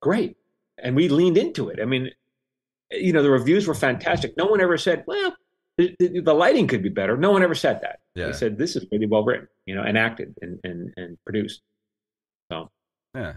Great, 0.00 0.36
and 0.78 0.94
we 0.94 1.08
leaned 1.08 1.36
into 1.36 1.68
it. 1.68 1.80
I 1.80 1.84
mean, 1.84 2.10
you 2.90 3.12
know, 3.12 3.22
the 3.22 3.30
reviews 3.30 3.66
were 3.66 3.74
fantastic. 3.74 4.36
No 4.36 4.46
one 4.46 4.60
ever 4.60 4.78
said, 4.78 5.04
well, 5.06 5.34
the, 5.76 5.94
the, 5.98 6.20
the 6.20 6.34
lighting 6.34 6.66
could 6.66 6.82
be 6.82 6.88
better. 6.88 7.16
No 7.16 7.30
one 7.30 7.42
ever 7.42 7.54
said 7.54 7.80
that. 7.82 8.00
Yeah. 8.14 8.26
They 8.26 8.32
said 8.32 8.58
this 8.58 8.76
is 8.76 8.86
really 8.90 9.06
well 9.06 9.24
written, 9.24 9.48
you 9.66 9.74
know, 9.74 9.82
and 9.82 9.98
acted 9.98 10.34
and 10.40 10.58
and, 10.64 10.92
and 10.96 11.18
produced. 11.24 11.62
So 12.50 12.70
Yeah. 13.14 13.34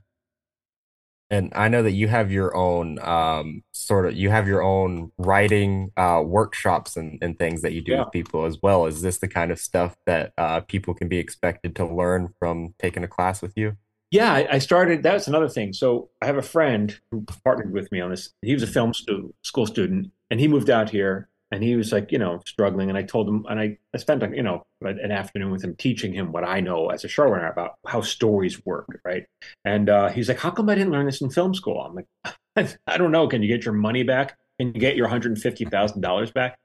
And 1.32 1.52
I 1.56 1.68
know 1.68 1.84
that 1.84 1.92
you 1.92 2.08
have 2.08 2.32
your 2.32 2.56
own 2.56 2.98
um, 3.00 3.64
sort 3.72 4.08
of 4.08 4.16
you 4.16 4.30
have 4.32 4.48
your 4.48 4.64
own 4.64 5.12
writing 5.18 5.92
uh, 5.96 6.24
workshops 6.26 6.98
and, 6.98 7.20
and 7.22 7.38
things 7.38 7.62
that 7.62 7.74
you 7.74 7.82
do 7.82 7.92
Yeah. 7.92 8.00
with 8.06 8.12
people 8.12 8.46
as 8.46 8.58
well. 8.64 8.86
Is 8.88 9.02
this 9.02 9.20
the 9.20 9.28
kind 9.28 9.52
of 9.52 9.60
stuff 9.60 9.96
that 10.08 10.34
uh, 10.38 10.62
people 10.62 10.94
can 10.96 11.08
be 11.08 11.18
expected 11.20 11.76
to 11.76 11.86
learn 11.86 12.34
from 12.40 12.74
taking 12.80 13.04
a 13.04 13.08
class 13.08 13.42
with 13.42 13.54
you? 13.56 13.78
Yeah, 14.12 14.34
I, 14.34 14.48
I 14.54 14.58
started. 14.60 15.04
That's 15.04 15.28
another 15.28 15.48
thing. 15.50 15.72
So 15.72 16.10
I 16.20 16.26
have 16.26 16.38
a 16.38 16.42
friend 16.42 17.00
who 17.12 17.26
partnered 17.44 17.72
with 17.72 17.92
me 17.92 18.02
on 18.02 18.10
this. 18.10 18.32
He 18.42 18.54
was 18.54 18.64
a 18.64 18.68
film 18.68 18.92
stu- 18.92 19.36
school 19.44 19.68
student, 19.68 20.12
and 20.32 20.40
he 20.40 20.48
moved 20.48 20.72
out 20.72 20.90
here, 20.90 21.30
and 21.52 21.64
he 21.64 21.76
was 21.76 21.92
like, 21.92 22.12
you 22.12 22.20
know, 22.20 22.42
struggling. 22.46 22.90
And 22.90 22.98
I 22.98 23.02
told 23.04 23.28
him, 23.28 23.46
and 23.50 23.60
I, 23.60 23.78
I 23.94 23.98
spent, 23.98 24.22
like, 24.22 24.36
you 24.36 24.44
know, 24.44 24.66
an 24.82 25.12
afternoon 25.12 25.52
with 25.52 25.64
him 25.64 25.76
teaching 25.76 26.14
him 26.14 26.32
what 26.32 26.44
I 26.44 26.60
know 26.60 26.90
as 26.90 27.04
a 27.04 27.08
showrunner 27.08 27.52
about 27.52 27.76
how 27.88 28.02
stories 28.02 28.64
work, 28.66 28.88
right? 29.04 29.26
And 29.66 29.90
uh, 29.90 30.10
he's 30.10 30.30
like, 30.30 30.40
how 30.40 30.52
come 30.52 30.70
I 30.70 30.76
didn't 30.76 30.92
learn 30.92 31.08
this 31.08 31.22
in 31.22 31.30
film 31.32 31.56
school? 31.56 31.82
I'm 31.82 31.96
like, 31.96 32.78
I 32.88 32.98
don't 32.98 33.12
know. 33.12 33.28
Can 33.28 33.42
you 33.42 33.48
get 33.48 33.66
your 33.66 33.74
money 33.74 34.04
back? 34.04 34.38
Can 34.60 34.74
you 34.74 34.80
get 34.80 34.96
your 34.96 35.08
hundred 35.08 35.32
and 35.32 35.42
fifty 35.42 35.64
thousand 35.66 36.02
dollars 36.02 36.32
back? 36.32 36.60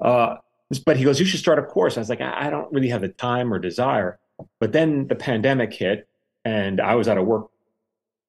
Uh, 0.00 0.36
but 0.86 0.96
he 0.96 1.04
goes, 1.04 1.18
you 1.18 1.26
should 1.26 1.40
start 1.40 1.58
a 1.58 1.62
course. 1.62 1.96
I 1.96 2.00
was 2.00 2.08
like, 2.08 2.20
I 2.20 2.46
I 2.46 2.50
don't 2.50 2.72
really 2.72 2.88
have 2.88 3.00
the 3.00 3.08
time 3.08 3.52
or 3.52 3.58
desire. 3.58 4.18
But 4.60 4.72
then 4.72 5.08
the 5.08 5.16
pandemic 5.16 5.72
hit, 5.72 6.08
and 6.44 6.80
I 6.80 6.94
was 6.94 7.08
out 7.08 7.18
of 7.18 7.26
work, 7.26 7.50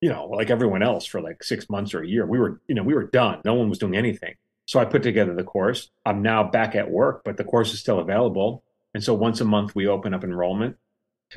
you 0.02 0.10
know, 0.10 0.28
like 0.28 0.50
everyone 0.50 0.82
else 0.82 1.06
for 1.06 1.22
like 1.22 1.44
six 1.44 1.70
months 1.70 1.94
or 1.94 2.02
a 2.02 2.08
year. 2.08 2.26
We 2.26 2.40
were, 2.40 2.60
you 2.68 2.76
know, 2.76 2.84
we 2.84 2.94
were 2.94 3.06
done. 3.06 3.42
No 3.46 3.54
one 3.54 3.70
was 3.70 3.78
doing 3.78 3.96
anything. 3.96 4.36
So 4.66 4.80
I 4.80 4.86
put 4.86 5.04
together 5.04 5.34
the 5.36 5.44
course. 5.44 5.90
I'm 6.06 6.22
now 6.22 6.44
back 6.44 6.76
at 6.76 6.90
work, 6.90 7.24
but 7.24 7.38
the 7.38 7.44
course 7.44 7.74
is 7.74 7.80
still 7.80 8.00
available. 8.00 8.64
And 8.94 9.04
so 9.04 9.14
once 9.14 9.42
a 9.42 9.46
month 9.46 9.76
we 9.76 9.88
open 9.88 10.14
up 10.14 10.24
enrollment. 10.24 10.78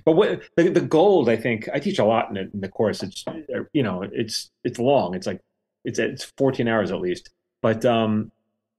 But 0.04 0.12
what 0.12 0.42
the, 0.56 0.68
the 0.68 0.80
gold, 0.80 1.28
I 1.28 1.36
think, 1.36 1.68
I 1.72 1.78
teach 1.78 1.98
a 1.98 2.04
lot 2.04 2.28
in 2.28 2.34
the, 2.34 2.50
in 2.52 2.60
the 2.60 2.68
course. 2.68 3.02
It's, 3.02 3.24
you 3.72 3.82
know, 3.82 4.02
it's 4.02 4.50
it's 4.62 4.78
long. 4.78 5.14
It's 5.14 5.26
like 5.26 5.40
it's 5.84 5.98
it's 5.98 6.24
14 6.36 6.68
hours 6.68 6.90
at 6.90 7.00
least. 7.00 7.30
But 7.62 7.84
um, 7.84 8.30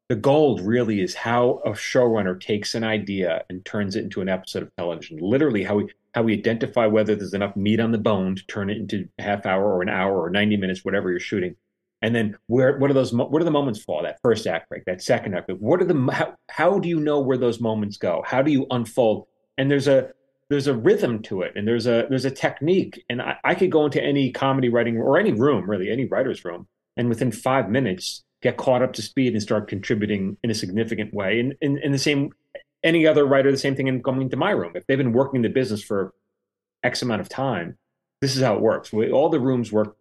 the 0.08 0.16
gold 0.16 0.62
really 0.62 1.02
is 1.02 1.14
how 1.14 1.62
a 1.66 1.72
showrunner 1.72 2.40
takes 2.40 2.74
an 2.74 2.84
idea 2.84 3.44
and 3.50 3.66
turns 3.66 3.96
it 3.96 4.04
into 4.04 4.22
an 4.22 4.30
episode 4.30 4.64
of 4.64 4.76
television. 4.76 5.18
Literally, 5.20 5.64
how 5.64 5.76
we 5.76 5.88
how 6.16 6.24
we 6.24 6.34
identify 6.34 6.88
whether 6.88 7.16
there's 7.16 7.34
enough 7.34 7.56
meat 7.56 7.80
on 7.80 7.92
the 7.92 7.98
bone 7.98 8.36
to 8.36 8.46
turn 8.48 8.70
it 8.70 8.78
into 8.78 9.08
a 9.20 9.22
half 9.22 9.46
hour 9.46 9.76
or 9.76 9.82
an 9.82 9.90
hour 9.90 10.20
or 10.20 10.30
90 10.30 10.58
minutes, 10.58 10.84
whatever 10.84 11.12
you're 11.12 11.20
shooting. 11.20 11.56
And 12.02 12.16
then 12.16 12.38
where 12.48 12.78
what 12.78 12.90
are 12.90 12.94
those 12.94 13.14
what 13.14 13.42
are 13.42 13.46
the 13.46 13.52
moments 13.52 13.84
fall? 13.84 14.04
That 14.04 14.20
first 14.22 14.48
act 14.48 14.70
break, 14.70 14.86
that 14.86 15.02
second 15.02 15.36
act 15.36 15.48
break. 15.48 15.60
What 15.60 15.82
are 15.82 15.86
the 15.86 16.12
how, 16.12 16.34
how 16.50 16.80
do 16.80 16.88
you 16.88 17.00
know 17.00 17.20
where 17.20 17.38
those 17.38 17.60
moments 17.60 17.98
go? 17.98 18.24
How 18.26 18.42
do 18.42 18.52
you 18.52 18.66
unfold? 18.72 19.28
And 19.58 19.70
there's 19.70 19.88
a 19.88 20.12
there's 20.50 20.68
a 20.68 20.74
rhythm 20.74 21.22
to 21.24 21.42
it, 21.42 21.54
and 21.56 21.68
there's 21.68 21.88
a 21.88 22.06
there's 22.10 22.26
a 22.26 22.32
technique. 22.32 23.04
And 23.10 23.22
I, 23.22 23.36
I 23.44 23.56
could 23.56 23.72
go 23.72 23.86
into 23.86 24.02
any 24.02 24.32
comedy 24.32 24.70
writing 24.70 24.98
or 24.98 25.18
any 25.18 25.34
room, 25.34 25.70
really, 25.70 25.92
any 25.92 26.06
writer's 26.06 26.46
room, 26.46 26.68
and 26.98 27.10
within 27.10 27.32
five 27.32 27.70
minutes 27.70 28.24
get 28.42 28.58
caught 28.58 28.82
up 28.82 28.94
to 28.94 29.02
speed 29.02 29.34
and 29.34 29.42
start 29.42 29.68
contributing 29.68 30.38
in 30.44 30.50
a 30.50 30.56
significant 30.56 31.14
way. 31.14 31.40
And 31.40 31.56
in, 31.62 31.92
the 31.92 32.00
same 32.00 32.32
any 32.84 33.06
other 33.06 33.26
writer, 33.26 33.52
the 33.52 33.58
same 33.58 33.76
thing 33.76 33.88
in 33.88 34.02
coming 34.02 34.30
to 34.30 34.38
my 34.38 34.52
room. 34.52 34.72
If 34.76 34.88
they've 34.88 34.98
been 34.98 35.12
working 35.12 35.42
the 35.42 35.50
business 35.50 35.84
for 35.84 36.14
X 36.84 37.02
amount 37.02 37.22
of 37.22 37.28
time, 37.28 37.78
this 38.22 38.36
is 38.36 38.42
how 38.42 38.56
it 38.56 38.62
works. 38.62 38.94
We, 38.94 39.12
all 39.12 39.30
the 39.30 39.40
rooms 39.40 39.72
work 39.72 39.98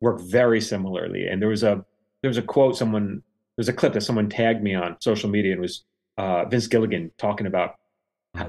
work 0.00 0.20
very 0.20 0.60
similarly. 0.60 1.26
And 1.26 1.40
there 1.40 1.48
was 1.48 1.62
a 1.62 1.84
there 2.22 2.28
was 2.28 2.38
a 2.38 2.42
quote 2.42 2.76
someone 2.76 3.22
there's 3.56 3.68
a 3.68 3.72
clip 3.72 3.92
that 3.92 4.02
someone 4.02 4.28
tagged 4.28 4.62
me 4.62 4.74
on 4.74 4.96
social 5.00 5.28
media 5.28 5.52
and 5.52 5.60
was 5.60 5.84
uh, 6.16 6.44
Vince 6.46 6.66
Gilligan 6.66 7.10
talking 7.18 7.46
about 7.46 7.76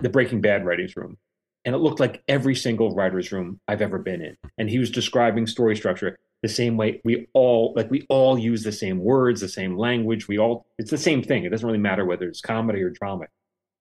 the 0.02 0.10
Breaking 0.10 0.42
Bad 0.42 0.66
writers 0.66 0.96
room. 0.96 1.18
And 1.66 1.76
it 1.76 1.80
looked 1.80 2.00
like 2.00 2.24
every 2.28 2.56
single 2.56 2.96
writer's 2.96 3.32
room 3.32 3.60
I've 3.68 3.82
ever 3.82 4.00
been 4.00 4.22
in. 4.22 4.36
And 4.58 4.70
he 4.70 4.80
was 4.80 4.90
describing 4.90 5.48
story 5.48 5.76
structure 5.76 6.18
the 6.42 6.50
same 6.50 6.76
way 6.76 7.02
we 7.04 7.28
all 7.34 7.74
like 7.76 7.92
we 7.92 8.06
all 8.10 8.38
use 8.38 8.64
the 8.64 8.72
same 8.72 9.00
words, 9.00 9.42
the 9.42 9.48
same 9.48 9.78
language. 9.78 10.28
We 10.28 10.40
all 10.40 10.66
it's 10.78 10.92
the 10.92 10.98
same 10.98 11.22
thing. 11.22 11.44
It 11.44 11.50
doesn't 11.50 11.66
really 11.66 11.80
matter 11.80 12.06
whether 12.06 12.28
it's 12.28 12.42
comedy 12.42 12.82
or 12.82 12.90
drama. 12.90 13.26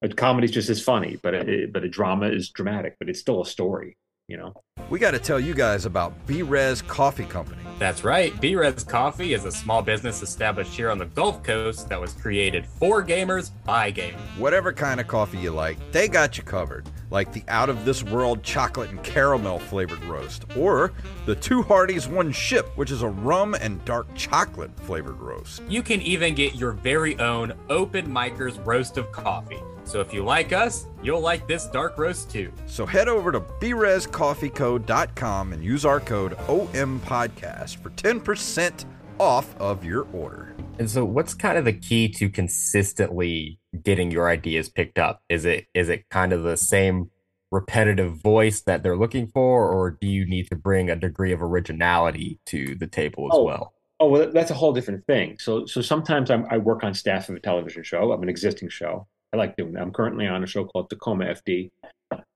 A 0.03 0.09
comedy 0.09 0.47
is 0.47 0.51
just 0.51 0.71
as 0.71 0.83
funny, 0.83 1.19
but 1.23 1.35
a, 1.35 1.67
but 1.67 1.85
a 1.85 1.89
drama 1.89 2.29
is 2.29 2.49
dramatic, 2.49 2.97
but 2.99 3.09
it's 3.09 3.21
still 3.21 3.43
a 3.43 3.47
story, 3.47 3.97
you 4.31 4.37
know. 4.37 4.55
We 4.89 4.99
got 4.99 5.11
to 5.11 5.19
tell 5.19 5.41
you 5.41 5.55
guys 5.55 5.85
about 5.85 6.15
Brez 6.27 6.87
Coffee 6.87 7.25
Company. 7.25 7.61
That's 7.79 8.05
right. 8.05 8.39
B-Res 8.41 8.85
Coffee 8.85 9.35
is 9.35 9.45
a 9.45 9.53
small 9.53 9.83
business 9.83 10.23
established 10.23 10.75
here 10.75 10.91
on 10.91 10.99
the 10.99 11.07
Gulf 11.07 11.43
Coast 11.43 11.89
that 11.89 12.01
was 12.01 12.13
created 12.13 12.67
for 12.67 13.03
gamers 13.03 13.51
by 13.65 13.91
gamers. 13.91 14.21
Whatever 14.39 14.73
kind 14.73 15.01
of 15.01 15.09
coffee 15.09 15.39
you 15.39 15.51
like, 15.51 15.79
they 15.91 16.07
got 16.07 16.37
you 16.37 16.45
covered. 16.45 16.89
Like 17.11 17.33
the 17.33 17.43
out 17.49 17.71
of 17.71 17.85
this 17.85 18.05
world 18.05 18.43
chocolate 18.43 18.91
and 18.91 19.03
caramel 19.03 19.59
flavored 19.59 20.05
roast, 20.05 20.45
or 20.57 20.93
the 21.27 21.35
Two 21.35 21.63
Hardies 21.63 22.07
One 22.07 22.31
Ship, 22.31 22.69
which 22.77 22.91
is 22.91 23.03
a 23.03 23.09
rum 23.09 23.55
and 23.55 23.85
dark 23.85 24.15
chocolate 24.15 24.71
flavored 24.81 25.19
roast. 25.19 25.63
You 25.69 25.83
can 25.83 26.01
even 26.03 26.35
get 26.35 26.55
your 26.55 26.73
very 26.73 27.19
own 27.19 27.53
Open 27.69 28.07
Micers 28.07 28.65
roast 28.65 28.97
of 28.97 29.11
coffee. 29.11 29.59
So 29.91 30.01
if 30.01 30.15
you 30.15 30.23
like 30.23 30.53
us, 30.53 30.87
you'll 31.03 31.21
like 31.21 31.49
this 31.49 31.67
dark 31.67 31.99
roast 31.99 32.31
too. 32.31 32.53
So 32.67 32.87
head 32.87 33.09
over 33.09 33.33
to 33.33 33.41
brezcoffeeco.com 33.41 35.53
and 35.53 35.65
use 35.65 35.85
our 35.85 35.99
code 35.99 36.37
OMPodcast 36.47 37.83
for 37.83 37.91
10% 37.91 38.85
off 39.19 39.57
of 39.57 39.85
your 39.85 40.07
order. 40.13 40.55
And 40.79 40.89
so, 40.89 41.05
what's 41.05 41.35
kind 41.35 41.59
of 41.59 41.65
the 41.65 41.73
key 41.73 42.09
to 42.11 42.29
consistently 42.31 43.59
getting 43.83 44.13
your 44.13 44.31
ideas 44.31 44.69
picked 44.69 45.01
up? 45.01 45.23
Is 45.29 45.45
it 45.45 45.67
is 45.75 45.89
it 45.89 46.09
kind 46.09 46.33
of 46.33 46.45
the 46.45 46.57
same 46.57 47.11
repetitive 47.51 48.13
voice 48.23 48.61
that 48.63 48.85
they're 48.85 48.97
looking 48.97 49.27
for, 49.27 49.69
or 49.69 49.91
do 50.01 50.07
you 50.07 50.25
need 50.25 50.49
to 50.51 50.57
bring 50.57 50.89
a 50.89 50.95
degree 50.95 51.33
of 51.33 51.43
originality 51.43 52.39
to 52.47 52.77
the 52.77 52.87
table 52.87 53.25
as 53.27 53.33
Oh. 53.37 53.43
well? 53.43 53.73
Oh, 53.99 54.09
well, 54.09 54.31
that's 54.33 54.53
a 54.53 54.55
whole 54.55 54.73
different 54.73 55.05
thing. 55.07 55.37
So, 55.41 55.67
so 55.67 55.83
sometimes 55.83 56.31
I'm, 56.31 56.47
I 56.49 56.57
work 56.59 56.85
on 56.85 56.95
staff 56.95 57.29
of 57.29 57.35
a 57.35 57.41
television 57.41 57.83
show, 57.83 58.13
of 58.13 58.23
an 58.23 58.29
existing 58.31 58.69
show. 58.71 59.07
I 59.33 59.37
like 59.37 59.57
doing 59.57 59.73
that. 59.73 59.83
I'm 59.83 59.93
currently 59.93 60.27
on 60.27 60.43
a 60.43 60.47
show 60.47 60.65
called 60.65 60.91
Tacoma 60.91 61.27
FD. 61.27 61.71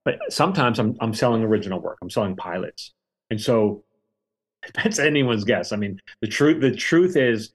But 0.05 0.19
sometimes 0.29 0.79
I'm, 0.79 0.97
I'm 1.01 1.15
selling 1.15 1.43
original 1.43 1.81
work. 1.81 1.99
I'm 2.03 2.11
selling 2.11 2.37
pilots. 2.37 2.93
And 3.31 3.41
so 3.41 3.85
that's 4.75 4.99
anyone's 4.99 5.45
guess. 5.45 5.73
I 5.73 5.77
mean, 5.77 6.01
the 6.21 6.29
truth, 6.29 6.61
the 6.61 6.75
truth 6.75 7.17
is 7.17 7.53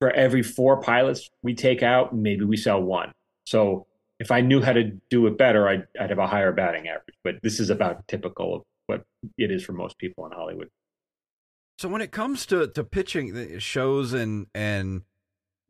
for 0.00 0.10
every 0.10 0.42
four 0.42 0.80
pilots 0.80 1.30
we 1.42 1.54
take 1.54 1.82
out, 1.82 2.14
maybe 2.14 2.44
we 2.44 2.56
sell 2.56 2.80
one. 2.80 3.12
So 3.46 3.86
if 4.20 4.30
I 4.30 4.40
knew 4.40 4.62
how 4.62 4.72
to 4.72 4.84
do 5.10 5.26
it 5.26 5.36
better, 5.36 5.68
I'd, 5.68 5.86
I'd 5.98 6.10
have 6.10 6.18
a 6.18 6.26
higher 6.26 6.52
batting 6.52 6.88
average. 6.88 7.16
But 7.24 7.36
this 7.42 7.58
is 7.58 7.70
about 7.70 8.06
typical 8.06 8.54
of 8.56 8.62
what 8.86 9.02
it 9.38 9.50
is 9.50 9.64
for 9.64 9.72
most 9.72 9.98
people 9.98 10.26
in 10.26 10.32
Hollywood. 10.32 10.68
So 11.78 11.88
when 11.88 12.02
it 12.02 12.12
comes 12.12 12.46
to 12.46 12.68
to 12.68 12.84
pitching 12.84 13.58
shows 13.58 14.12
and 14.12 14.46
and 14.54 15.02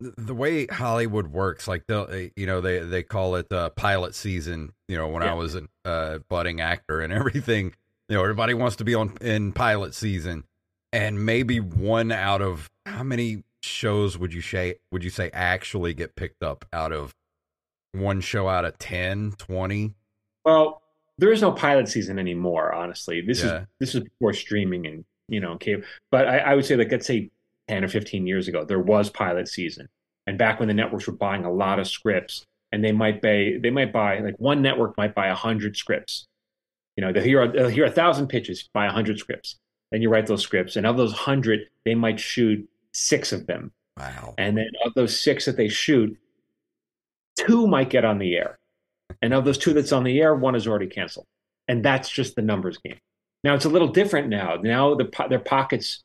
the- 0.03 0.21
the 0.21 0.33
way 0.35 0.67
Hollywood 0.67 1.27
works, 1.27 1.67
like 1.67 1.85
they'll 1.87 2.07
you 2.35 2.45
know 2.45 2.61
they 2.61 2.79
they 2.79 3.03
call 3.03 3.35
it 3.35 3.51
uh, 3.51 3.69
pilot 3.71 4.15
season. 4.15 4.73
You 4.87 4.97
know 4.97 5.07
when 5.07 5.23
I 5.23 5.33
was 5.33 5.55
a 5.55 5.63
uh, 5.85 6.19
budding 6.29 6.61
actor 6.61 7.01
and 7.01 7.11
everything, 7.13 7.73
you 8.09 8.15
know 8.15 8.21
everybody 8.21 8.53
wants 8.53 8.75
to 8.77 8.83
be 8.83 8.93
on 8.95 9.17
in 9.21 9.53
pilot 9.53 9.93
season, 9.95 10.43
and 10.91 11.25
maybe 11.25 11.59
one 11.59 12.11
out 12.11 12.41
of 12.41 12.69
how 12.85 13.03
many 13.03 13.43
shows 13.61 14.17
would 14.17 14.33
you 14.33 14.41
say 14.41 14.75
would 14.91 15.03
you 15.03 15.09
say 15.09 15.29
actually 15.33 15.93
get 15.93 16.15
picked 16.15 16.43
up 16.43 16.65
out 16.73 16.91
of 16.91 17.15
one 17.93 18.19
show 18.21 18.49
out 18.49 18.65
of 18.65 18.77
10, 18.79 19.33
20? 19.37 19.93
Well, 20.45 20.81
there 21.17 21.31
is 21.31 21.41
no 21.41 21.51
pilot 21.51 21.87
season 21.87 22.17
anymore. 22.19 22.73
Honestly, 22.73 23.21
this 23.21 23.41
Yeah. 23.43 23.61
is 23.61 23.67
this 23.79 23.95
is 23.95 24.01
before 24.01 24.33
streaming 24.33 24.85
and 24.87 25.05
you 25.29 25.39
know 25.39 25.57
cable. 25.57 25.83
But 26.11 26.27
I, 26.27 26.37
I 26.39 26.55
would 26.55 26.65
say, 26.65 26.75
like, 26.75 26.91
let's 26.91 27.05
say 27.07 27.29
ten 27.73 27.83
or 27.83 27.87
fifteen 27.87 28.27
years 28.27 28.47
ago, 28.47 28.63
there 28.63 28.79
was 28.79 29.09
pilot 29.09 29.47
season, 29.47 29.89
and 30.27 30.37
back 30.37 30.59
when 30.59 30.67
the 30.67 30.73
networks 30.73 31.07
were 31.07 31.13
buying 31.13 31.43
a 31.43 31.51
lot 31.51 31.79
of 31.79 31.87
scripts, 31.87 32.45
and 32.71 32.83
they 32.83 32.91
might 32.91 33.21
buy 33.21 33.57
they 33.61 33.71
might 33.71 33.91
buy 33.91 34.19
like 34.19 34.35
one 34.37 34.61
network 34.61 34.95
might 34.97 35.15
buy 35.15 35.27
a 35.27 35.35
hundred 35.35 35.75
scripts. 35.75 36.27
You 36.95 37.01
know, 37.03 37.11
they'll 37.11 37.23
hear 37.23 37.51
they'll 37.51 37.67
hear 37.67 37.85
a 37.85 37.91
thousand 37.91 38.27
pitches, 38.27 38.69
buy 38.73 38.85
a 38.85 38.91
hundred 38.91 39.17
scripts. 39.17 39.57
Then 39.91 40.01
you 40.01 40.09
write 40.09 40.27
those 40.27 40.43
scripts, 40.43 40.75
and 40.75 40.85
of 40.85 40.97
those 40.97 41.13
hundred, 41.13 41.61
they 41.85 41.95
might 41.95 42.19
shoot 42.19 42.67
six 42.93 43.31
of 43.31 43.47
them. 43.47 43.71
Wow. 43.97 44.33
And 44.37 44.57
then 44.57 44.69
of 44.85 44.93
those 44.93 45.19
six 45.19 45.45
that 45.45 45.57
they 45.57 45.67
shoot, 45.67 46.17
two 47.37 47.67
might 47.67 47.89
get 47.89 48.05
on 48.05 48.19
the 48.19 48.35
air. 48.35 48.59
And 49.21 49.33
of 49.33 49.45
those 49.45 49.57
two 49.57 49.73
that's 49.73 49.91
on 49.91 50.03
the 50.03 50.19
air, 50.19 50.35
one 50.35 50.55
is 50.55 50.67
already 50.67 50.87
canceled. 50.87 51.27
And 51.67 51.83
that's 51.85 52.09
just 52.09 52.35
the 52.35 52.41
numbers 52.41 52.77
game. 52.77 52.97
Now 53.43 53.53
it's 53.53 53.65
a 53.65 53.69
little 53.69 53.87
different 53.87 54.29
now. 54.29 54.55
Now 54.55 54.95
the, 54.95 55.09
their 55.29 55.39
pockets, 55.39 56.03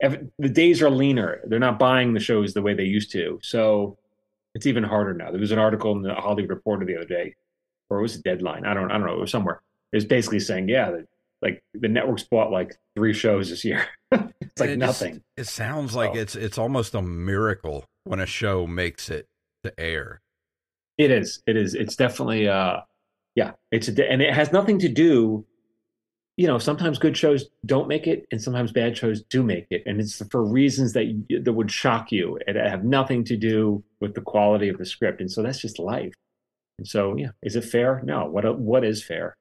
the 0.00 0.48
days 0.48 0.82
are 0.82 0.90
leaner. 0.90 1.40
They're 1.46 1.58
not 1.58 1.78
buying 1.78 2.14
the 2.14 2.20
shows 2.20 2.54
the 2.54 2.62
way 2.62 2.74
they 2.74 2.84
used 2.84 3.12
to. 3.12 3.38
So 3.42 3.98
it's 4.54 4.66
even 4.66 4.82
harder 4.82 5.14
now. 5.14 5.30
There 5.30 5.40
was 5.40 5.52
an 5.52 5.58
article 5.58 5.92
in 5.92 6.02
the 6.02 6.14
Hollywood 6.14 6.50
Reporter 6.50 6.84
the 6.86 6.96
other 6.96 7.06
day, 7.06 7.34
or 7.88 7.98
it 7.98 8.02
was 8.02 8.16
a 8.16 8.22
deadline. 8.22 8.64
I 8.66 8.74
don't, 8.74 8.90
I 8.90 8.98
don't 8.98 9.06
know. 9.06 9.14
It 9.14 9.20
was 9.20 9.30
somewhere. 9.30 9.60
It 9.92 9.96
was 9.96 10.04
basically 10.04 10.40
saying, 10.40 10.68
yeah, 10.68 10.90
like 11.42 11.62
the 11.74 11.88
networks 11.88 12.22
bought 12.22 12.50
like 12.50 12.78
three 12.96 13.12
shows 13.12 13.50
this 13.50 13.64
year. 13.64 13.86
it's 14.12 14.60
like 14.60 14.70
it 14.70 14.78
nothing. 14.78 15.22
Just, 15.36 15.50
it 15.50 15.52
sounds 15.52 15.94
like 15.94 16.10
Oh. 16.14 16.18
it's 16.18 16.34
it's 16.36 16.58
almost 16.58 16.94
a 16.94 17.02
miracle 17.02 17.84
when 18.04 18.20
a 18.20 18.26
show 18.26 18.66
makes 18.66 19.10
it 19.10 19.28
to 19.64 19.78
air. 19.78 20.20
It 20.98 21.10
is. 21.10 21.42
It 21.46 21.56
is. 21.56 21.74
It's 21.74 21.96
definitely. 21.96 22.48
Uh, 22.48 22.80
yeah. 23.34 23.52
It's 23.70 23.88
a, 23.88 24.10
and 24.10 24.20
it 24.20 24.34
has 24.34 24.52
nothing 24.52 24.78
to 24.80 24.88
do. 24.88 25.46
You 26.40 26.46
know, 26.46 26.56
sometimes 26.56 26.98
good 26.98 27.18
shows 27.18 27.50
don't 27.66 27.86
make 27.86 28.06
it, 28.06 28.26
and 28.32 28.40
sometimes 28.40 28.72
bad 28.72 28.96
shows 28.96 29.20
do 29.20 29.42
make 29.42 29.66
it, 29.68 29.82
and 29.84 30.00
it's 30.00 30.24
for 30.30 30.42
reasons 30.42 30.94
that 30.94 31.22
that 31.44 31.52
would 31.52 31.70
shock 31.70 32.10
you. 32.10 32.38
and 32.46 32.56
have 32.56 32.82
nothing 32.82 33.24
to 33.24 33.36
do 33.36 33.84
with 34.00 34.14
the 34.14 34.22
quality 34.22 34.70
of 34.70 34.78
the 34.78 34.86
script, 34.86 35.20
and 35.20 35.30
so 35.30 35.42
that's 35.42 35.60
just 35.60 35.78
life. 35.78 36.14
And 36.78 36.88
so, 36.88 37.14
yeah, 37.14 37.32
is 37.42 37.56
it 37.56 37.64
fair? 37.66 38.00
No. 38.06 38.24
What 38.24 38.58
what 38.58 38.86
is 38.86 39.04
fair? 39.04 39.36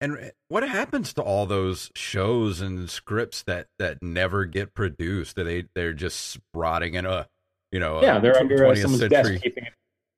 And 0.00 0.30
what 0.46 0.62
happens 0.68 1.12
to 1.14 1.22
all 1.22 1.44
those 1.44 1.90
shows 1.96 2.60
and 2.60 2.88
scripts 2.88 3.42
that 3.42 3.66
that 3.80 4.00
never 4.00 4.44
get 4.44 4.74
produced? 4.74 5.34
That 5.34 5.42
they 5.42 5.64
they're 5.74 5.92
just 5.92 6.38
rotting 6.54 6.94
in 6.94 7.04
a 7.04 7.26
you 7.72 7.80
know 7.80 8.00
yeah, 8.00 8.20
they're 8.20 8.38
under 8.38 8.64
uh, 8.64 8.70
20th 8.70 8.82
someone's 8.82 9.00
century- 9.00 9.32
desk 9.32 9.42
keeping 9.42 9.64
it 9.64 9.72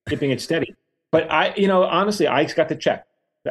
keeping 0.06 0.30
it 0.32 0.42
steady. 0.42 0.74
But 1.10 1.32
I, 1.32 1.54
you 1.56 1.66
know, 1.66 1.84
honestly, 1.84 2.28
I 2.28 2.44
got 2.44 2.68
the 2.68 2.76
check. 2.76 3.06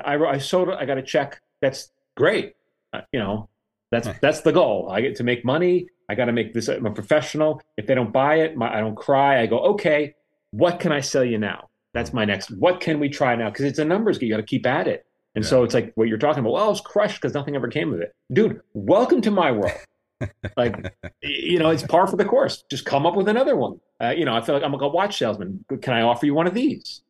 I 0.05 0.17
I 0.17 0.37
sold 0.37 0.69
it. 0.69 0.75
I 0.79 0.85
got 0.85 0.99
a 0.99 1.01
check. 1.01 1.41
That's 1.63 1.89
great. 2.17 2.55
Uh, 2.91 3.01
you 3.13 3.19
know, 3.19 3.47
that's 3.91 4.09
that's 4.21 4.41
the 4.41 4.51
goal. 4.51 4.89
I 4.91 4.99
get 4.99 5.15
to 5.17 5.23
make 5.23 5.45
money. 5.45 5.87
I 6.09 6.15
got 6.15 6.25
to 6.25 6.33
make 6.33 6.53
this. 6.53 6.67
I'm 6.67 6.85
a 6.85 6.91
professional. 6.91 7.61
If 7.77 7.87
they 7.87 7.95
don't 7.95 8.11
buy 8.11 8.35
it, 8.35 8.57
my, 8.57 8.77
I 8.77 8.79
don't 8.79 8.95
cry. 8.95 9.41
I 9.41 9.45
go, 9.45 9.59
okay, 9.59 10.15
what 10.51 10.79
can 10.79 10.91
I 10.91 11.01
sell 11.01 11.23
you 11.23 11.37
now? 11.37 11.69
That's 11.93 12.13
my 12.13 12.25
next. 12.25 12.51
What 12.51 12.79
can 12.79 12.99
we 12.99 13.09
try 13.09 13.35
now? 13.35 13.49
Because 13.49 13.65
it's 13.65 13.79
a 13.79 13.85
numbers 13.85 14.17
game. 14.17 14.27
You 14.27 14.33
got 14.33 14.41
to 14.41 14.45
keep 14.45 14.65
at 14.65 14.87
it. 14.87 15.05
And 15.35 15.45
so 15.45 15.63
it's 15.63 15.75
like 15.75 15.91
what 15.93 16.07
you're 16.07 16.17
talking 16.17 16.39
about. 16.39 16.53
Well, 16.53 16.65
I 16.65 16.67
was 16.67 16.81
crushed 16.81 17.21
because 17.21 17.35
nothing 17.35 17.55
ever 17.55 17.67
came 17.67 17.93
of 17.93 18.01
it, 18.01 18.15
dude. 18.33 18.59
Welcome 18.73 19.21
to 19.21 19.29
my 19.29 19.51
world. 19.51 19.77
like, 20.57 20.95
you 21.21 21.59
know, 21.59 21.69
it's 21.69 21.83
par 21.83 22.07
for 22.07 22.15
the 22.15 22.25
course. 22.25 22.63
Just 22.71 22.85
come 22.85 23.05
up 23.05 23.15
with 23.15 23.27
another 23.27 23.55
one. 23.55 23.79
Uh, 24.01 24.15
you 24.17 24.25
know, 24.25 24.35
I 24.35 24.41
feel 24.41 24.55
like 24.55 24.63
I'm 24.63 24.71
like 24.71 24.81
a 24.81 24.87
watch 24.87 25.19
salesman. 25.19 25.63
Can 25.79 25.93
I 25.93 26.01
offer 26.01 26.25
you 26.25 26.33
one 26.33 26.47
of 26.47 26.55
these? 26.55 27.01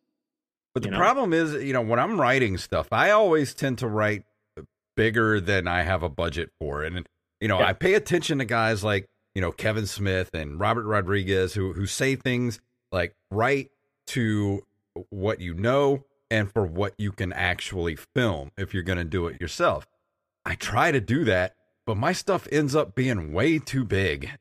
But 0.73 0.83
the 0.83 0.89
you 0.89 0.91
know? 0.91 0.97
problem 0.97 1.31
is, 1.31 1.53
you 1.53 1.71
know, 1.71 1.81
when 1.81 1.99
I'm 1.99 2.19
writing 2.19 2.57
stuff, 2.57 2.89
I 2.91 3.11
always 3.11 3.53
tend 3.53 3.77
to 3.77 3.87
write 3.87 4.23
bigger 4.97 5.39
than 5.39 5.65
I 5.65 5.83
have 5.83 6.03
a 6.03 6.09
budget 6.09 6.49
for. 6.59 6.83
And, 6.83 7.07
you 7.39 7.47
know, 7.47 7.59
Yeah. 7.59 7.67
I 7.67 7.73
pay 7.73 7.93
attention 7.93 8.39
to 8.39 8.45
guys 8.45 8.83
like, 8.83 9.07
you 9.33 9.41
know, 9.41 9.53
Kevin 9.53 9.87
Smith 9.87 10.31
and 10.33 10.59
Robert 10.59 10.85
Rodriguez 10.85 11.53
who 11.53 11.71
who 11.71 11.85
say 11.85 12.17
things 12.17 12.59
like 12.91 13.13
write 13.31 13.69
to 14.07 14.65
what 15.09 15.39
you 15.39 15.53
know 15.53 16.03
and 16.29 16.51
for 16.51 16.65
what 16.65 16.93
you 16.97 17.11
can 17.13 17.31
actually 17.31 17.95
film 17.95 18.51
if 18.57 18.73
you're 18.73 18.83
going 18.83 18.97
to 18.97 19.05
do 19.05 19.27
it 19.27 19.39
yourself. 19.39 19.87
I 20.45 20.55
try 20.55 20.91
to 20.91 20.99
do 20.99 21.23
that, 21.25 21.55
but 21.85 21.95
my 21.95 22.11
stuff 22.13 22.47
ends 22.51 22.75
up 22.75 22.95
being 22.95 23.31
way 23.31 23.59
too 23.59 23.85
big. 23.85 24.31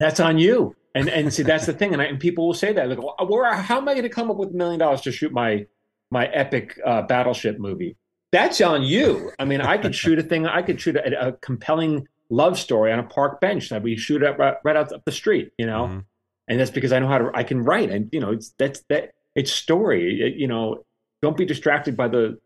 That's 0.00 0.20
on 0.20 0.38
you. 0.38 0.74
And 0.94 1.08
and 1.08 1.32
see, 1.34 1.42
that's 1.42 1.66
the 1.66 1.72
thing. 1.72 1.92
And, 1.92 2.00
I, 2.00 2.06
and 2.06 2.20
people 2.20 2.46
will 2.46 2.54
say 2.54 2.72
that, 2.72 2.88
like, 2.88 3.02
well, 3.02 3.16
where, 3.28 3.52
how 3.54 3.78
am 3.78 3.88
I 3.88 3.94
going 3.94 4.04
to 4.04 4.08
come 4.08 4.30
up 4.30 4.36
with 4.36 4.50
a 4.50 4.56
million 4.56 4.78
dollars 4.78 5.02
to 5.02 5.12
shoot 5.12 5.32
my 5.32 5.66
my 6.10 6.26
epic 6.26 6.78
uh, 6.86 7.02
battleship 7.02 7.58
movie? 7.58 7.96
That's 8.34 8.60
on 8.60 8.82
you. 8.82 9.30
I 9.38 9.44
mean, 9.44 9.60
I 9.60 9.78
could 9.78 9.94
shoot 9.94 10.18
a 10.18 10.22
thing. 10.24 10.44
I 10.44 10.60
could 10.62 10.80
shoot 10.80 10.96
a, 10.96 11.28
a 11.28 11.32
compelling 11.34 12.08
love 12.30 12.58
story 12.58 12.90
on 12.92 12.98
a 12.98 13.04
park 13.04 13.40
bench 13.40 13.68
that 13.68 13.80
we 13.82 13.96
shoot 13.96 14.24
it 14.24 14.36
right, 14.38 14.56
right 14.64 14.74
out 14.74 14.92
up 14.92 15.04
the 15.04 15.12
street. 15.12 15.52
You 15.56 15.66
know, 15.66 15.82
Mhm. 15.86 16.04
and 16.48 16.58
that's 16.58 16.72
because 16.72 16.92
I 16.92 16.98
know 16.98 17.06
how 17.06 17.18
to. 17.18 17.30
I 17.32 17.44
can 17.44 17.62
write, 17.62 17.90
and 17.90 18.08
you 18.12 18.18
know, 18.18 18.32
it's 18.32 18.48
that's 18.58 18.80
that. 18.88 19.12
It's 19.36 19.52
story. 19.52 20.20
It- 20.20 20.34
you 20.34 20.48
know, 20.48 20.84
don't 21.22 21.36
be 21.36 21.44
distracted 21.44 21.96
by 21.96 22.08
the. 22.08 22.38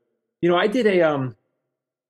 You 0.42 0.50
know, 0.50 0.56
I 0.56 0.66
did 0.66 0.86
a. 0.86 1.00
Um, 1.00 1.36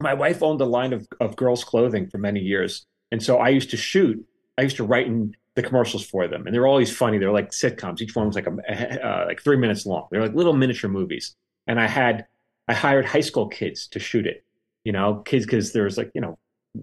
my 0.00 0.14
wife 0.14 0.42
owned 0.42 0.60
a 0.60 0.64
line 0.78 0.92
of 0.92 1.06
of 1.20 1.36
girls' 1.36 1.62
clothing 1.62 2.08
for 2.08 2.18
many 2.18 2.40
years, 2.40 2.84
and 3.12 3.22
so 3.22 3.38
I 3.38 3.48
used 3.50 3.70
to 3.70 3.76
shoot. 3.76 4.16
I 4.58 4.62
used 4.62 4.76
to 4.78 4.84
write 4.84 5.06
in 5.06 5.36
the 5.54 5.62
commercials 5.62 6.04
for 6.04 6.26
them, 6.26 6.46
and 6.46 6.52
they're 6.54 6.66
always 6.66 6.90
funny. 6.96 7.18
They're 7.18 7.30
like 7.40 7.50
sitcoms. 7.52 8.00
Each 8.00 8.16
one 8.16 8.26
was 8.26 8.34
like 8.34 8.48
a 8.48 9.06
uh, 9.08 9.24
like 9.28 9.40
three 9.40 9.56
minutes 9.56 9.86
long. 9.86 10.08
They're 10.10 10.22
like 10.26 10.34
little 10.34 10.52
miniature 10.52 10.90
movies. 10.90 11.36
And 11.68 11.78
I 11.78 11.86
had 11.86 12.26
I 12.68 12.74
hired 12.74 13.06
high 13.06 13.20
school 13.20 13.48
kids 13.48 13.86
to 13.88 13.98
shoot 13.98 14.26
it. 14.26 14.44
You 14.84 14.92
know, 14.92 15.16
kids 15.16 15.44
because 15.44 15.72
there 15.72 15.84
was 15.84 15.96
like 15.98 16.10
you 16.14 16.20
know 16.20 16.38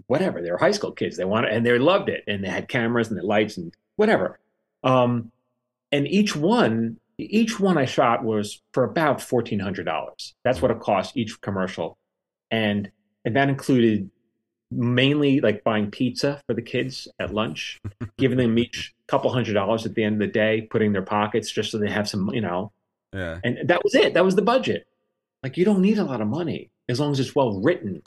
whatever. 0.08 0.42
They 0.42 0.52
were 0.52 0.58
high 0.58 0.72
school 0.72 0.92
kids. 0.92 1.18
They 1.18 1.26
wanted 1.26 1.52
and 1.54 1.66
they 1.66 1.78
loved 1.80 2.10
it, 2.10 2.24
and 2.28 2.44
they 2.44 2.50
had 2.50 2.68
cameras 2.68 3.10
and 3.10 3.18
the 3.18 3.24
lights 3.24 3.58
and 3.58 3.74
whatever. 3.96 4.40
Um, 4.84 5.32
and 5.92 6.08
each 6.08 6.36
one 6.36 6.98
each 7.18 7.60
one 7.60 7.78
I 7.78 7.86
shot 7.86 8.24
was 8.24 8.62
for 8.74 8.84
about 8.84 9.22
fourteen 9.22 9.60
hundred 9.60 9.86
dollars. 9.86 10.34
That's 10.44 10.62
what 10.62 10.72
it 10.72 10.80
cost 10.80 11.16
each 11.16 11.40
commercial, 11.42 11.98
and 12.52 12.92
and 13.24 13.36
that 13.36 13.50
included 13.50 14.10
mainly 14.72 15.40
like 15.42 15.64
buying 15.64 15.90
pizza 15.92 16.42
for 16.48 16.54
the 16.54 16.62
kids 16.62 17.08
at 17.20 17.34
lunch, 17.34 17.80
giving 18.18 18.38
them 18.38 18.58
each 18.58 18.94
a 19.08 19.12
couple 19.12 19.32
hundred 19.32 19.54
dollars 19.54 19.86
at 19.86 19.96
the 19.96 20.04
end 20.04 20.16
of 20.22 20.28
the 20.28 20.32
day, 20.34 20.62
putting 20.62 20.88
in 20.88 20.94
their 20.94 21.02
pockets 21.02 21.52
just 21.52 21.72
so 21.72 21.78
they 21.78 21.90
have 21.90 22.10
some, 22.10 22.30
you 22.34 22.42
know, 22.42 22.72
Yeah. 23.14 23.40
and 23.44 23.68
that 23.70 23.84
was 23.84 23.96
it. 23.96 24.16
That 24.16 24.26
was 24.26 24.36
the 24.36 24.42
budget. 24.42 24.88
Like 25.46 25.58
you 25.58 25.64
don't 25.66 25.82
need 25.84 26.00
a 26.00 26.04
lot 26.04 26.22
of 26.22 26.28
money 26.28 26.72
as 26.90 27.00
long 27.00 27.12
as 27.12 27.20
it's 27.20 27.36
well 27.36 27.62
written. 27.62 28.02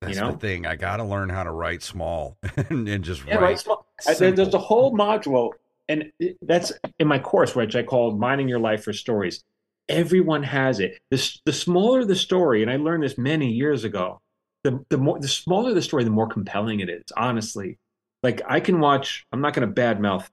That's 0.00 0.18
know? 0.18 0.30
the 0.30 0.38
thing. 0.38 0.66
I 0.66 0.76
got 0.76 0.98
to 0.98 1.04
learn 1.04 1.28
how 1.28 1.42
to 1.42 1.50
write 1.50 1.82
small 1.82 2.38
and, 2.56 2.88
and 2.88 3.02
just 3.02 3.26
Yeah, 3.26 3.38
write. 3.38 3.58
Small- 3.58 3.84
there- 4.20 4.30
There's 4.30 4.54
a 4.54 4.58
whole 4.58 4.94
module, 4.94 5.50
and 5.88 6.12
that's 6.42 6.72
in 7.00 7.08
my 7.08 7.18
course, 7.18 7.56
which 7.56 7.74
I 7.74 7.82
called 7.82 8.20
"Mining 8.20 8.48
Your 8.48 8.60
Life 8.60 8.84
for 8.84 8.92
Stories." 8.92 9.42
Everyone 9.88 10.44
has 10.44 10.78
it. 10.78 11.00
The 11.10 11.38
the 11.44 11.52
smaller 11.52 12.04
the 12.04 12.14
story, 12.14 12.62
and 12.62 12.70
I 12.70 12.76
learned 12.76 13.02
this 13.02 13.18
many 13.18 13.50
years 13.50 13.82
ago. 13.82 14.20
The 14.62 14.84
the 14.88 14.96
more 14.98 15.18
the 15.18 15.26
smaller 15.26 15.74
the 15.74 15.82
story, 15.82 16.04
the 16.04 16.10
more 16.10 16.28
compelling 16.28 16.78
it 16.78 16.88
is. 16.88 17.02
Honestly, 17.16 17.78
like 18.22 18.42
I 18.48 18.60
can 18.60 18.78
watch. 18.78 19.26
I'm 19.32 19.40
not 19.40 19.54
going 19.54 19.68
to 19.68 19.74
badmouth 19.82 20.28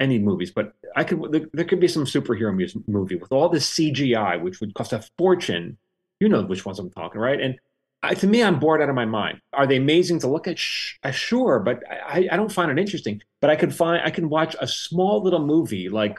any 0.00 0.18
movies, 0.18 0.50
but 0.50 0.72
I 0.96 1.04
could. 1.04 1.32
There, 1.32 1.48
there 1.52 1.64
could 1.64 1.80
be 1.80 1.88
some 1.88 2.04
superhero 2.04 2.52
movie 2.86 3.16
with 3.16 3.32
all 3.32 3.48
this 3.48 3.70
CGI, 3.70 4.40
which 4.40 4.60
would 4.60 4.74
cost 4.74 4.92
a 4.92 5.02
fortune. 5.16 5.76
You 6.20 6.28
know 6.28 6.42
which 6.42 6.64
ones 6.64 6.78
I'm 6.78 6.90
talking, 6.90 7.20
right? 7.20 7.40
And 7.40 7.58
I, 8.02 8.14
to 8.14 8.26
me, 8.26 8.42
I'm 8.42 8.58
bored 8.58 8.80
out 8.80 8.88
of 8.88 8.94
my 8.94 9.04
mind. 9.04 9.40
Are 9.52 9.66
they 9.66 9.76
amazing 9.76 10.20
to 10.20 10.28
look 10.28 10.46
at? 10.46 10.58
Sh- 10.58 10.94
uh, 11.02 11.10
sure, 11.10 11.58
but 11.58 11.82
I, 11.90 12.28
I 12.30 12.36
don't 12.36 12.52
find 12.52 12.70
it 12.70 12.78
interesting. 12.78 13.22
But 13.40 13.50
I 13.50 13.56
could 13.56 13.74
find 13.74 14.02
I 14.04 14.10
can 14.10 14.28
watch 14.28 14.54
a 14.60 14.68
small 14.68 15.22
little 15.22 15.44
movie 15.44 15.88
like 15.88 16.18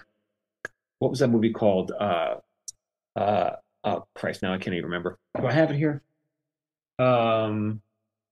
what 1.00 1.10
was 1.10 1.20
that 1.20 1.30
movie 1.30 1.52
called? 1.52 1.92
Uh, 1.92 2.36
uh, 3.16 3.52
oh 3.84 4.06
Christ, 4.14 4.42
now 4.42 4.54
I 4.54 4.58
can't 4.58 4.76
even 4.76 4.86
remember. 4.86 5.18
Do 5.38 5.48
I 5.48 5.52
have 5.52 5.72
it 5.72 5.78
here? 5.78 6.04
Um, 7.00 7.82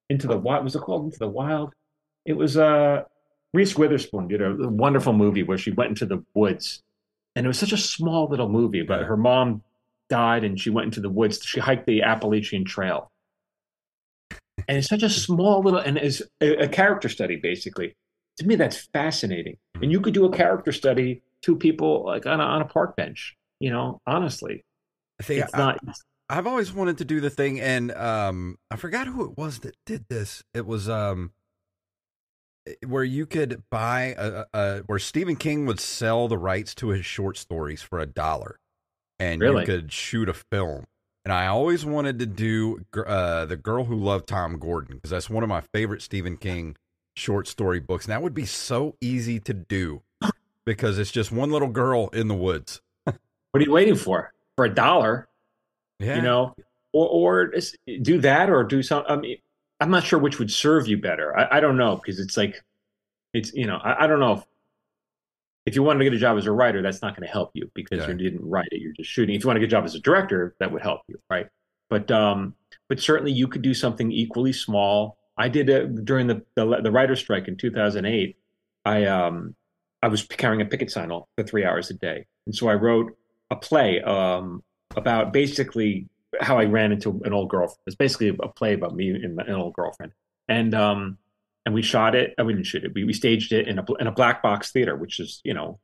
Into 0.10 0.28
the 0.28 0.38
Wild. 0.38 0.64
Was 0.64 0.76
it 0.76 0.82
called 0.82 1.06
Into 1.06 1.20
the 1.20 1.28
Wild? 1.28 1.74
It 2.26 2.34
was 2.34 2.58
uh 2.58 3.04
Reese 3.58 3.76
Witherspoon 3.76 4.28
did 4.28 4.40
a 4.40 4.70
wonderful 4.70 5.14
movie 5.14 5.42
where 5.42 5.58
she 5.58 5.72
went 5.72 5.90
into 5.90 6.06
the 6.06 6.24
woods, 6.36 6.84
and 7.36 7.44
it 7.44 7.48
was 7.48 7.58
such 7.58 7.72
a 7.72 7.78
small 7.78 8.30
little 8.30 8.48
movie. 8.48 8.84
But 8.84 9.02
her 9.02 9.18
mom 9.18 9.64
died, 10.10 10.44
and 10.44 10.60
she 10.60 10.70
went 10.70 10.86
into 10.86 11.02
the 11.02 11.10
woods. 11.10 11.44
She 11.44 11.60
hiked 11.60 11.88
the 11.88 12.04
Appalachian 12.04 12.66
Trail, 12.66 13.12
and 14.68 14.78
it's 14.78 14.88
such 14.88 15.02
a 15.02 15.10
small 15.10 15.64
little 15.64 15.80
and 15.80 15.98
is 15.98 16.22
a, 16.40 16.66
a 16.66 16.68
character 16.68 17.10
study 17.10 17.38
basically. 17.38 17.96
To 18.38 18.46
me, 18.46 18.54
that's 18.54 18.88
fascinating. 18.94 19.58
And 19.82 19.92
you 19.92 20.02
could 20.02 20.14
do 20.14 20.26
a 20.26 20.32
character 20.32 20.72
study 20.72 21.24
two 21.42 21.56
people 21.56 22.06
like 22.06 22.28
on 22.28 22.40
a, 22.40 22.44
on 22.44 22.62
a 22.62 22.66
park 22.66 22.96
bench. 22.96 23.36
You 23.60 23.72
know, 23.72 24.00
honestly, 24.06 24.64
I 25.20 25.24
think 25.24 25.46
it's 25.46 25.54
I- 25.56 25.58
not. 25.58 25.80
I've 26.30 26.46
always 26.46 26.72
wanted 26.74 27.00
to 27.00 27.06
do 27.06 27.22
the 27.22 27.32
thing, 27.32 27.60
and 27.60 27.92
um, 27.94 28.58
I 28.70 28.76
forgot 28.76 29.08
who 29.08 29.26
it 29.26 29.36
was 29.36 29.60
that 29.60 29.76
did 29.86 30.06
this. 30.10 30.44
It 30.54 30.68
was 30.68 30.90
um, 30.90 31.32
where 32.86 33.04
you 33.04 33.26
could 33.26 33.64
buy 33.70 34.16
a, 34.18 34.46
a, 34.54 34.78
where 34.88 35.00
Stephen 35.00 35.36
King 35.36 35.66
would 35.66 35.80
sell 35.80 36.28
the 36.28 36.38
rights 36.38 36.74
to 36.76 36.90
his 36.90 37.06
short 37.06 37.38
stories 37.38 37.82
for 37.82 38.00
a 38.00 38.06
dollar, 38.06 38.60
and 39.20 39.42
Really? 39.42 39.62
you 39.62 39.66
could 39.66 39.92
shoot 39.92 40.30
a 40.30 40.34
film. 40.34 40.86
And 41.26 41.34
I 41.34 41.48
always 41.48 41.86
wanted 41.86 42.20
to 42.20 42.26
do 42.26 42.86
uh, 43.06 43.46
the 43.46 43.58
Girl 43.58 43.84
Who 43.86 43.96
Loved 43.96 44.28
Tom 44.28 44.60
Gordon 44.60 44.96
because 44.96 45.10
that's 45.10 45.30
one 45.30 45.44
of 45.44 45.50
my 45.50 45.62
favorite 45.74 46.02
Stephen 46.02 46.38
King 46.38 46.78
short 47.18 47.48
story 47.48 47.80
books, 47.80 48.06
and 48.06 48.12
that 48.14 48.22
would 48.22 48.34
be 48.34 48.46
so 48.46 48.96
easy 49.02 49.40
to 49.42 49.54
do 49.54 50.04
because 50.66 50.98
it's 51.00 51.12
just 51.12 51.32
one 51.32 51.52
little 51.52 51.68
girl 51.68 52.08
in 52.10 52.28
the 52.28 52.36
woods. 52.36 52.80
What 53.06 53.16
are 53.56 53.62
you 53.62 53.72
waiting 53.72 53.96
for? 53.96 54.32
For 54.56 54.66
a 54.66 54.74
dollar, 54.74 55.28
Yeah, 56.00 56.16
you 56.18 56.22
know, 56.22 56.56
or 56.94 57.08
or 57.48 57.54
do 58.02 58.20
that, 58.22 58.50
or 58.50 58.64
do 58.64 58.82
some. 58.84 59.04
I 59.10 59.16
mean, 59.18 59.38
I'm 59.80 59.92
not 59.92 60.04
sure 60.04 60.20
which 60.20 60.40
would 60.40 60.52
serve 60.52 60.88
you 60.88 60.98
better. 60.98 61.38
I, 61.38 61.58
I 61.58 61.60
don't 61.60 61.78
know 61.78 61.96
because 61.98 62.20
it's 62.20 62.36
like, 62.38 62.62
it's 63.34 63.54
you 63.54 63.68
know, 63.68 63.78
I, 63.78 64.06
I 64.06 64.08
don't 64.08 64.20
know 64.20 64.34
if 64.34 64.44
if 65.66 65.76
you 65.76 65.84
wanted 65.84 66.00
to 66.00 66.06
get 66.06 66.14
a 66.14 66.18
job 66.18 66.38
as 66.38 66.46
a 66.46 66.52
writer, 66.52 66.82
that's 66.82 67.02
not 67.02 67.14
going 67.16 67.28
to 67.28 67.32
help 67.32 67.52
you 67.54 67.70
because 67.76 68.00
Yeah. 68.00 68.08
you 68.08 68.14
didn't 68.16 68.48
write 68.48 68.70
it. 68.72 68.80
You're 68.82 68.94
just 68.94 69.10
shooting. 69.10 69.36
If 69.36 69.44
you 69.44 69.48
want 69.48 69.58
to 69.58 69.60
get 69.60 69.66
a 69.68 69.72
job 69.72 69.84
as 69.84 69.96
a 69.96 70.00
director, 70.00 70.56
that 70.60 70.72
would 70.72 70.82
help 70.82 71.02
you, 71.10 71.20
right? 71.30 71.48
But 71.90 72.10
um, 72.12 72.56
but 72.90 73.00
certainly 73.00 73.32
you 73.32 73.48
could 73.48 73.62
do 73.62 73.74
something 73.74 74.12
equally 74.12 74.54
small. 74.54 75.18
I 75.38 75.50
did 75.50 75.70
it 75.70 76.06
during 76.06 76.28
the 76.28 76.42
the, 76.56 76.82
the 76.82 76.92
writer's 76.92 77.20
strike 77.20 77.48
in 77.48 77.58
2008. 77.58 78.38
I 78.86 79.06
um 79.06 79.56
I 80.02 80.08
was 80.08 80.24
carrying 80.24 80.62
a 80.62 80.66
picket 80.66 80.90
sign 80.92 81.12
all 81.12 81.28
for 81.38 81.44
three 81.44 81.66
hours 81.66 81.90
a 81.90 81.94
day, 81.96 82.26
and 82.46 82.56
so 82.56 82.68
I 82.70 82.74
wrote 82.76 83.16
a 83.52 83.56
play 83.56 84.02
um 84.02 84.64
about 84.96 85.32
basically 85.34 86.08
how 86.40 86.60
I 86.60 86.66
ran 86.66 86.92
into 86.92 87.22
an 87.26 87.34
old 87.34 87.50
girlfriend. 87.50 87.80
It's 87.88 87.96
basically 87.96 88.30
a 88.30 88.48
play 88.48 88.74
about 88.74 88.96
me 88.96 89.10
and 89.10 89.40
an 89.40 89.56
old 89.56 89.74
girlfriend, 89.74 90.12
and 90.48 90.74
um 90.74 91.18
and 91.68 91.74
we 91.74 91.82
shot 91.82 92.16
it. 92.16 92.34
I 92.38 92.42
uh, 92.42 92.46
we 92.46 92.54
didn't 92.54 92.66
shoot 92.66 92.86
it. 92.86 92.94
We, 92.96 93.04
we 93.04 93.12
staged 93.12 93.52
it 93.52 93.68
in 93.68 93.78
a 93.78 93.86
in 94.00 94.08
a 94.08 94.12
black 94.12 94.42
box 94.42 94.72
theater, 94.72 94.96
which 94.96 95.20
is 95.20 95.42
you 95.44 95.54
know 95.54 95.80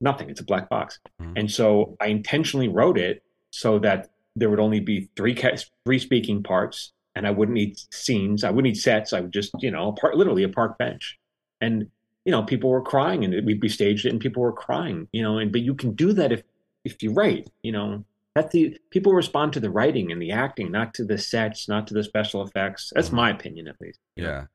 nothing. 0.00 0.30
It's 0.30 0.40
a 0.40 0.44
black 0.44 0.68
box. 0.68 1.00
Mm-hmm. 1.20 1.32
And 1.36 1.50
so 1.50 1.96
I 2.00 2.06
intentionally 2.06 2.68
wrote 2.68 2.96
it 2.96 3.24
so 3.50 3.80
that 3.80 4.10
there 4.36 4.48
would 4.48 4.60
only 4.60 4.78
be 4.78 5.08
three 5.16 5.36
three 5.84 5.98
speaking 5.98 6.44
parts, 6.44 6.92
and 7.16 7.26
I 7.26 7.32
wouldn't 7.32 7.54
need 7.54 7.76
scenes. 7.92 8.44
I 8.44 8.50
wouldn't 8.50 8.74
need 8.74 8.80
sets. 8.80 9.12
I 9.12 9.20
would 9.20 9.32
just 9.32 9.50
you 9.58 9.72
know 9.72 9.90
part 9.92 10.16
literally 10.16 10.44
a 10.44 10.48
park 10.48 10.78
bench, 10.78 11.18
and 11.60 11.90
you 12.24 12.30
know 12.30 12.44
people 12.44 12.70
were 12.70 12.82
crying, 12.82 13.24
and 13.24 13.44
we, 13.44 13.54
we 13.54 13.68
staged 13.68 14.06
it, 14.06 14.10
and 14.10 14.20
people 14.20 14.40
were 14.40 14.52
crying. 14.52 15.08
You 15.12 15.22
know, 15.22 15.38
and 15.38 15.50
but 15.50 15.62
you 15.62 15.74
can 15.74 15.94
do 15.94 16.12
that 16.12 16.30
if 16.30 16.42
if 16.84 17.02
you 17.02 17.12
write. 17.12 17.50
You 17.64 17.72
know, 17.72 18.04
that's 18.34 18.52
the 18.52 18.76
people 18.90 19.12
respond 19.12 19.52
to 19.52 19.60
the 19.60 19.70
writing 19.70 20.10
and 20.10 20.20
the 20.20 20.32
acting, 20.32 20.72
not 20.72 20.94
to 20.94 21.04
the 21.04 21.18
sets, 21.18 21.68
not 21.68 21.86
to 21.86 21.94
the 21.94 22.02
special 22.02 22.42
effects. 22.42 22.92
That's 22.94 23.08
mm-hmm. 23.08 23.16
my 23.16 23.30
opinion, 23.30 23.68
at 23.68 23.80
least. 23.80 24.00
Yeah. 24.16 24.46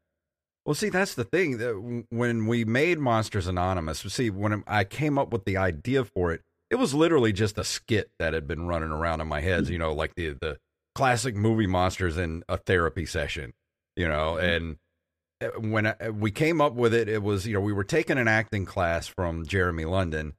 Well, 0.66 0.76
see, 0.76 0.90
that's 0.90 1.16
the 1.16 1.24
thing. 1.24 1.58
That 1.58 2.04
when 2.10 2.46
we 2.46 2.66
made 2.66 3.00
Monsters 3.00 3.48
Anonymous, 3.48 4.00
see, 4.00 4.30
when 4.30 4.64
I 4.68 4.84
came 4.84 5.18
up 5.18 5.32
with 5.32 5.46
the 5.46 5.58
idea 5.58 6.04
for 6.04 6.34
it, 6.34 6.42
it 6.70 6.76
was 6.76 6.94
literally 6.94 7.34
just 7.34 7.58
a 7.58 7.64
skit 7.64 8.12
that 8.20 8.34
had 8.34 8.48
been 8.48 8.68
running 8.68 8.92
around 8.92 9.22
in 9.22 9.28
my 9.28 9.42
head. 9.42 9.64
Mm-hmm. 9.64 9.74
You 9.74 9.80
know, 9.80 9.94
like 9.94 10.16
the 10.16 10.36
the 10.40 10.58
classic 10.94 11.36
movie 11.36 11.68
monsters 11.68 12.18
in 12.18 12.44
a 12.50 12.58
therapy 12.58 13.06
session. 13.06 13.54
You 13.96 14.10
know, 14.10 14.38
mm-hmm. 14.38 14.46
and 14.46 14.78
uh, 15.42 15.60
when 15.60 15.88
I, 15.88 15.96
uh, 16.02 16.12
we 16.12 16.32
came 16.32 16.60
up 16.60 16.74
with 16.74 16.94
it, 16.94 17.08
it 17.08 17.24
was 17.24 17.48
you 17.48 17.54
know 17.54 17.62
we 17.62 17.74
were 17.74 17.86
taking 17.86 18.18
an 18.18 18.28
acting 18.28 18.66
class 18.66 19.08
from 19.08 19.46
Jeremy 19.46 19.86
London, 19.86 20.34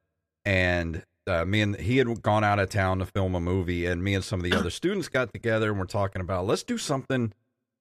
and 0.44 1.02
uh, 1.30 1.44
me 1.44 1.60
and 1.60 1.76
he 1.76 1.98
had 1.98 2.22
gone 2.22 2.44
out 2.44 2.58
of 2.58 2.68
town 2.70 2.98
to 2.98 3.06
film 3.06 3.34
a 3.34 3.40
movie, 3.40 3.86
and 3.86 4.02
me 4.02 4.14
and 4.14 4.24
some 4.24 4.40
of 4.40 4.44
the 4.44 4.56
other 4.56 4.70
students 4.70 5.08
got 5.08 5.32
together 5.32 5.70
and 5.70 5.78
we're 5.78 5.86
talking 5.86 6.20
about 6.20 6.46
let's 6.46 6.62
do 6.62 6.78
something, 6.78 7.32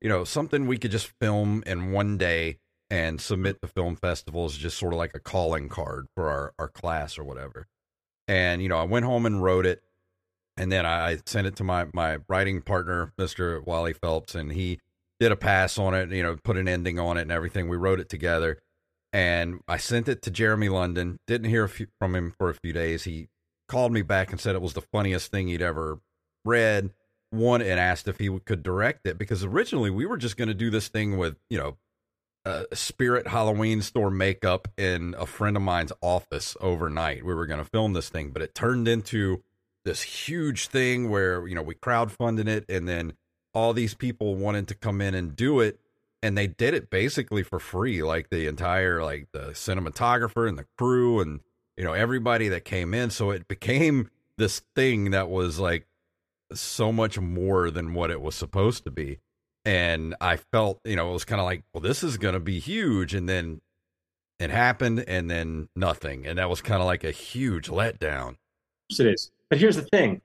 you 0.01 0.09
know, 0.09 0.23
something 0.23 0.67
we 0.67 0.77
could 0.77 0.91
just 0.91 1.11
film 1.19 1.63
in 1.65 1.91
one 1.91 2.17
day 2.17 2.57
and 2.89 3.21
submit 3.21 3.61
to 3.61 3.67
film 3.67 3.95
festivals, 3.95 4.57
just 4.57 4.77
sort 4.77 4.93
of 4.93 4.97
like 4.97 5.15
a 5.15 5.19
calling 5.19 5.69
card 5.69 6.07
for 6.15 6.29
our 6.29 6.53
our 6.59 6.67
class 6.67 7.17
or 7.17 7.23
whatever. 7.23 7.67
And 8.27 8.61
you 8.61 8.69
know, 8.69 8.77
I 8.77 8.83
went 8.83 9.05
home 9.05 9.25
and 9.25 9.43
wrote 9.43 9.65
it, 9.65 9.81
and 10.57 10.71
then 10.71 10.85
I, 10.85 11.11
I 11.11 11.17
sent 11.25 11.47
it 11.47 11.55
to 11.57 11.63
my 11.63 11.87
my 11.93 12.19
writing 12.27 12.61
partner, 12.61 13.13
Mister 13.17 13.61
Wally 13.61 13.93
Phelps, 13.93 14.35
and 14.35 14.51
he 14.51 14.79
did 15.19 15.31
a 15.31 15.35
pass 15.35 15.77
on 15.77 15.93
it, 15.93 16.11
you 16.11 16.23
know, 16.23 16.37
put 16.43 16.55
an 16.55 16.67
ending 16.67 16.97
on 16.97 17.17
it 17.17 17.23
and 17.23 17.31
everything. 17.31 17.67
We 17.67 17.75
wrote 17.75 17.99
it 17.99 18.07
together 18.07 18.59
and 19.11 19.61
I 19.67 19.77
sent 19.77 20.07
it 20.07 20.21
to 20.23 20.31
Jeremy 20.31 20.69
London. 20.69 21.19
Didn't 21.27 21.49
hear 21.49 21.67
few, 21.67 21.87
from 21.99 22.15
him 22.15 22.33
for 22.37 22.49
a 22.49 22.53
few 22.53 22.73
days. 22.73 23.03
He 23.03 23.27
called 23.69 23.93
me 23.93 24.01
back 24.01 24.31
and 24.31 24.39
said 24.39 24.55
it 24.55 24.61
was 24.61 24.73
the 24.73 24.81
funniest 24.81 25.31
thing 25.31 25.47
he'd 25.47 25.61
ever 25.61 25.99
read. 26.43 26.91
One 27.31 27.61
and 27.61 27.79
asked 27.79 28.07
if 28.07 28.17
he 28.17 28.39
could 28.39 28.63
direct 28.63 29.05
it 29.05 29.17
because 29.17 29.43
originally 29.43 29.91
we 29.91 30.05
were 30.05 30.17
just 30.17 30.35
going 30.35 30.47
to 30.47 30.53
do 30.53 30.69
this 30.69 30.87
thing 30.87 31.17
with 31.17 31.37
you 31.49 31.57
know 31.59 31.77
spirit 32.73 33.27
Halloween 33.27 33.81
store 33.81 34.09
makeup 34.09 34.67
in 34.77 35.15
a 35.17 35.25
friend 35.25 35.55
of 35.55 35.63
mine's 35.63 35.91
office 36.01 36.57
overnight. 36.59 37.23
We 37.23 37.33
were 37.33 37.45
going 37.45 37.59
to 37.59 37.69
film 37.69 37.93
this 37.93 38.09
thing, 38.09 38.31
but 38.31 38.41
it 38.41 38.55
turned 38.55 38.87
into 38.87 39.43
this 39.85 40.01
huge 40.01 40.67
thing 40.67 41.09
where 41.09 41.47
you 41.47 41.55
know 41.55 41.61
we 41.61 41.75
crowdfunded 41.75 42.47
it 42.47 42.65
and 42.69 42.87
then 42.87 43.13
all 43.53 43.73
these 43.73 43.93
people 43.93 44.35
wanted 44.35 44.67
to 44.67 44.75
come 44.75 45.01
in 45.01 45.15
and 45.15 45.35
do 45.35 45.59
it 45.59 45.79
and 46.21 46.37
they 46.37 46.47
did 46.47 46.73
it 46.73 46.89
basically 46.89 47.43
for 47.43 47.59
free 47.59 48.03
like 48.03 48.29
the 48.29 48.45
entire 48.45 49.03
like 49.03 49.27
the 49.31 49.47
cinematographer 49.51 50.47
and 50.47 50.57
the 50.57 50.65
crew 50.77 51.21
and 51.21 51.39
you 51.79 51.85
know 51.85 51.93
everybody 51.93 52.49
that 52.49 52.65
came 52.65 52.93
in. 52.93 53.09
So 53.09 53.31
it 53.31 53.47
became 53.47 54.09
this 54.37 54.61
thing 54.75 55.11
that 55.11 55.29
was 55.29 55.59
like 55.59 55.87
so 56.53 56.91
much 56.91 57.17
more 57.17 57.71
than 57.71 57.93
what 57.93 58.11
it 58.11 58.21
was 58.21 58.35
supposed 58.35 58.83
to 58.83 58.91
be. 58.91 59.19
And 59.65 60.15
i 60.21 60.37
felt 60.37 60.79
you 60.83 60.95
know 60.95 61.09
it 61.09 61.13
was 61.13 61.25
kind 61.25 61.39
of 61.39 61.45
like 61.45 61.63
well 61.73 61.81
this 61.81 62.03
is 62.03 62.17
going 62.17 62.33
to 62.33 62.39
be 62.39 62.59
huge. 62.59 63.15
And 63.15 63.29
then 63.29 63.61
it 64.39 64.49
happened 64.49 65.05
and 65.07 65.31
then 65.31 65.69
nothing. 65.75 66.27
And 66.27 66.37
that 66.37 66.49
was 66.49 66.61
kind 66.61 66.81
of 66.81 66.85
like 66.85 67.05
a 67.05 67.11
huge 67.11 67.69
letdown. 67.69 68.35
It 68.89 69.05
is. 69.05 69.31
But 69.49 69.59
here's 69.59 69.77
the 69.77 69.83
thing. 69.83 70.21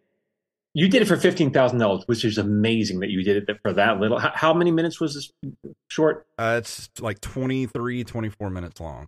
You 0.77 0.89
did 0.89 1.03
it 1.03 1.05
for 1.05 1.17
fifteen 1.17 1.53
thousand 1.53 1.79
dollars, 1.79 2.03
which 2.07 2.25
is 2.25 2.37
amazing 2.37 2.99
that 2.99 3.11
you 3.11 3.23
did 3.23 3.49
it 3.49 3.59
for 3.63 3.73
that 3.75 4.01
little. 4.01 4.19
How, 4.19 4.33
how 4.35 4.53
many 4.53 4.73
minutes 4.73 5.01
was 5.01 5.15
this 5.15 5.31
short? 5.87 6.27
Uh, 6.37 6.57
it's 6.59 6.91
like 6.99 7.21
23, 7.21 8.03
24 8.03 8.51
minutes 8.51 8.81
long. 8.81 9.07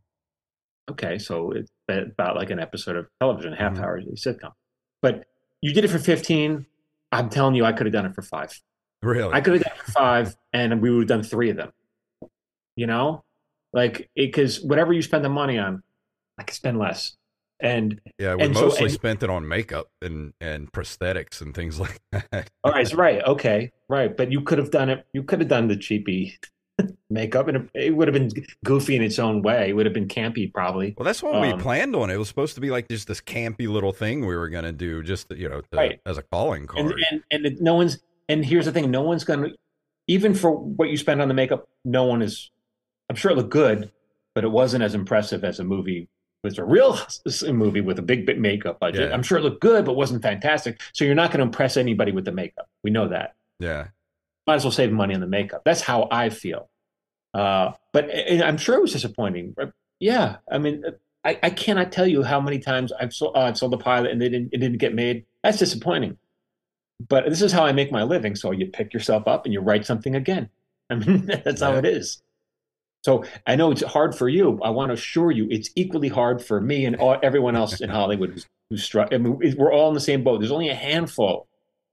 Okay, 0.90 1.18
so 1.18 1.52
it's 1.52 1.70
about 1.88 2.36
like 2.36 2.50
an 2.50 2.60
episode 2.60 2.96
of 2.96 3.06
television, 3.20 3.52
half 3.52 3.74
mm-hmm. 3.74 3.82
hour 3.82 4.00
sitcom. 4.14 4.52
But 5.02 5.24
you 5.60 5.72
did 5.72 5.84
it 5.84 5.88
for 5.88 5.98
fifteen. 5.98 6.66
I'm 7.12 7.28
telling 7.28 7.54
you, 7.54 7.64
I 7.64 7.72
could 7.72 7.86
have 7.86 7.92
done 7.92 8.06
it 8.06 8.14
for 8.14 8.22
five. 8.22 8.60
Really? 9.02 9.32
I 9.32 9.40
could 9.40 9.54
have 9.54 9.62
done 9.62 9.72
it 9.76 9.82
for 9.84 9.92
five, 9.92 10.36
and 10.52 10.80
we 10.80 10.90
would 10.90 11.08
have 11.08 11.08
done 11.08 11.22
three 11.22 11.50
of 11.50 11.56
them. 11.56 11.72
You 12.76 12.86
know, 12.86 13.24
like 13.72 14.10
because 14.14 14.60
whatever 14.60 14.92
you 14.92 15.02
spend 15.02 15.24
the 15.24 15.28
money 15.28 15.58
on, 15.58 15.82
I 16.38 16.42
could 16.44 16.54
spend 16.54 16.78
less. 16.78 17.16
And 17.58 18.00
yeah, 18.18 18.34
we 18.34 18.44
and 18.44 18.54
mostly 18.54 18.78
so, 18.78 18.84
and, 18.84 18.92
spent 18.92 19.22
it 19.22 19.30
on 19.30 19.48
makeup 19.48 19.86
and 20.02 20.34
and 20.40 20.70
prosthetics 20.70 21.40
and 21.40 21.54
things 21.54 21.80
like 21.80 22.00
that. 22.12 22.50
all 22.62 22.72
right, 22.72 22.92
right, 22.92 23.24
okay, 23.24 23.72
right. 23.88 24.14
But 24.14 24.30
you 24.30 24.42
could 24.42 24.58
have 24.58 24.70
done 24.70 24.90
it. 24.90 25.06
You 25.12 25.22
could 25.22 25.40
have 25.40 25.48
done 25.48 25.68
the 25.68 25.76
cheapy 25.76 26.38
makeup, 27.10 27.48
and 27.48 27.68
it 27.74 27.94
would 27.94 28.08
have 28.08 28.14
been 28.14 28.30
goofy 28.64 28.96
in 28.96 29.02
its 29.02 29.18
own 29.18 29.42
way. 29.42 29.70
It 29.70 29.72
would 29.74 29.86
have 29.86 29.92
been 29.92 30.08
campy, 30.08 30.52
probably. 30.52 30.94
Well, 30.96 31.04
that's 31.04 31.22
what 31.22 31.34
um, 31.34 31.42
we 31.42 31.52
planned 31.54 31.94
on. 31.96 32.10
It 32.10 32.16
was 32.16 32.28
supposed 32.28 32.54
to 32.56 32.60
be 32.60 32.70
like 32.70 32.88
just 32.88 33.08
this 33.08 33.20
campy 33.20 33.68
little 33.68 33.92
thing 33.92 34.26
we 34.26 34.36
were 34.36 34.48
going 34.48 34.64
to 34.64 34.72
do, 34.72 35.02
just 35.02 35.30
you 35.30 35.48
know, 35.48 35.60
to, 35.60 35.76
right. 35.76 36.00
as 36.06 36.18
a 36.18 36.22
calling 36.22 36.66
card. 36.66 36.92
And, 37.10 37.22
and, 37.30 37.46
and 37.46 37.60
no 37.60 37.74
one's. 37.74 37.98
And 38.28 38.44
here's 38.44 38.66
the 38.66 38.72
thing: 38.72 38.90
no 38.90 39.02
one's 39.02 39.24
going 39.24 39.42
to, 39.42 39.56
even 40.08 40.34
for 40.34 40.50
what 40.50 40.90
you 40.90 40.96
spend 40.96 41.22
on 41.22 41.28
the 41.28 41.34
makeup, 41.34 41.68
no 41.84 42.04
one 42.04 42.22
is. 42.22 42.50
I'm 43.08 43.16
sure 43.16 43.30
it 43.30 43.36
looked 43.36 43.50
good, 43.50 43.92
but 44.34 44.44
it 44.44 44.50
wasn't 44.50 44.82
as 44.82 44.94
impressive 44.94 45.44
as 45.44 45.60
a 45.60 45.64
movie 45.64 46.08
was 46.46 46.58
a 46.58 46.64
real 46.64 46.98
movie 47.52 47.80
with 47.80 47.98
a 47.98 48.02
big, 48.02 48.24
big 48.24 48.40
makeup 48.40 48.78
budget. 48.78 49.08
Yeah. 49.08 49.14
I'm 49.14 49.22
sure 49.22 49.38
it 49.38 49.42
looked 49.42 49.60
good, 49.60 49.84
but 49.84 49.94
wasn't 49.94 50.22
fantastic. 50.22 50.80
So 50.92 51.04
you're 51.04 51.14
not 51.14 51.30
going 51.30 51.40
to 51.40 51.44
impress 51.44 51.76
anybody 51.76 52.12
with 52.12 52.24
the 52.24 52.32
makeup. 52.32 52.68
We 52.82 52.90
know 52.90 53.08
that. 53.08 53.34
Yeah. 53.58 53.88
Might 54.46 54.56
as 54.56 54.64
well 54.64 54.72
save 54.72 54.92
money 54.92 55.14
on 55.14 55.20
the 55.20 55.26
makeup. 55.26 55.62
That's 55.64 55.80
how 55.80 56.08
I 56.10 56.30
feel. 56.30 56.68
Uh, 57.34 57.72
but 57.92 58.10
I'm 58.42 58.56
sure 58.56 58.76
it 58.76 58.80
was 58.80 58.92
disappointing. 58.92 59.54
Yeah. 59.98 60.36
I 60.50 60.58
mean, 60.58 60.84
I, 61.24 61.38
I 61.42 61.50
cannot 61.50 61.92
tell 61.92 62.06
you 62.06 62.22
how 62.22 62.40
many 62.40 62.58
times 62.58 62.92
I've 62.92 63.12
sold, 63.12 63.36
uh, 63.36 63.52
sold 63.54 63.74
a 63.74 63.78
pilot 63.78 64.12
and 64.12 64.20
they 64.20 64.28
didn't, 64.28 64.50
it 64.52 64.58
didn't 64.58 64.78
get 64.78 64.94
made. 64.94 65.24
That's 65.42 65.58
disappointing. 65.58 66.16
But 67.08 67.28
this 67.28 67.42
is 67.42 67.52
how 67.52 67.64
I 67.64 67.72
make 67.72 67.92
my 67.92 68.04
living. 68.04 68.36
So 68.36 68.52
you 68.52 68.66
pick 68.66 68.94
yourself 68.94 69.26
up 69.26 69.44
and 69.44 69.52
you 69.52 69.60
write 69.60 69.84
something 69.84 70.14
again. 70.14 70.48
I 70.90 70.94
mean, 70.94 71.26
that's 71.26 71.60
yeah. 71.60 71.72
how 71.72 71.76
it 71.76 71.84
is. 71.84 72.22
So 73.04 73.24
I 73.46 73.56
know 73.56 73.70
it's 73.70 73.82
hard 73.82 74.14
for 74.14 74.28
you. 74.28 74.60
I 74.62 74.70
want 74.70 74.90
to 74.90 74.94
assure 74.94 75.30
you, 75.30 75.46
it's 75.50 75.70
equally 75.76 76.08
hard 76.08 76.44
for 76.44 76.60
me 76.60 76.86
and 76.86 76.96
all, 76.96 77.18
everyone 77.22 77.56
else 77.56 77.80
in 77.80 77.90
Hollywood 77.98 78.30
who's, 78.30 78.46
who's 78.70 78.84
struck. 78.84 79.12
I 79.12 79.18
mean, 79.18 79.38
we're 79.56 79.72
all 79.72 79.88
in 79.88 79.94
the 79.94 80.00
same 80.00 80.24
boat. 80.24 80.40
There's 80.40 80.52
only 80.52 80.70
a 80.70 80.74
handful, 80.74 81.48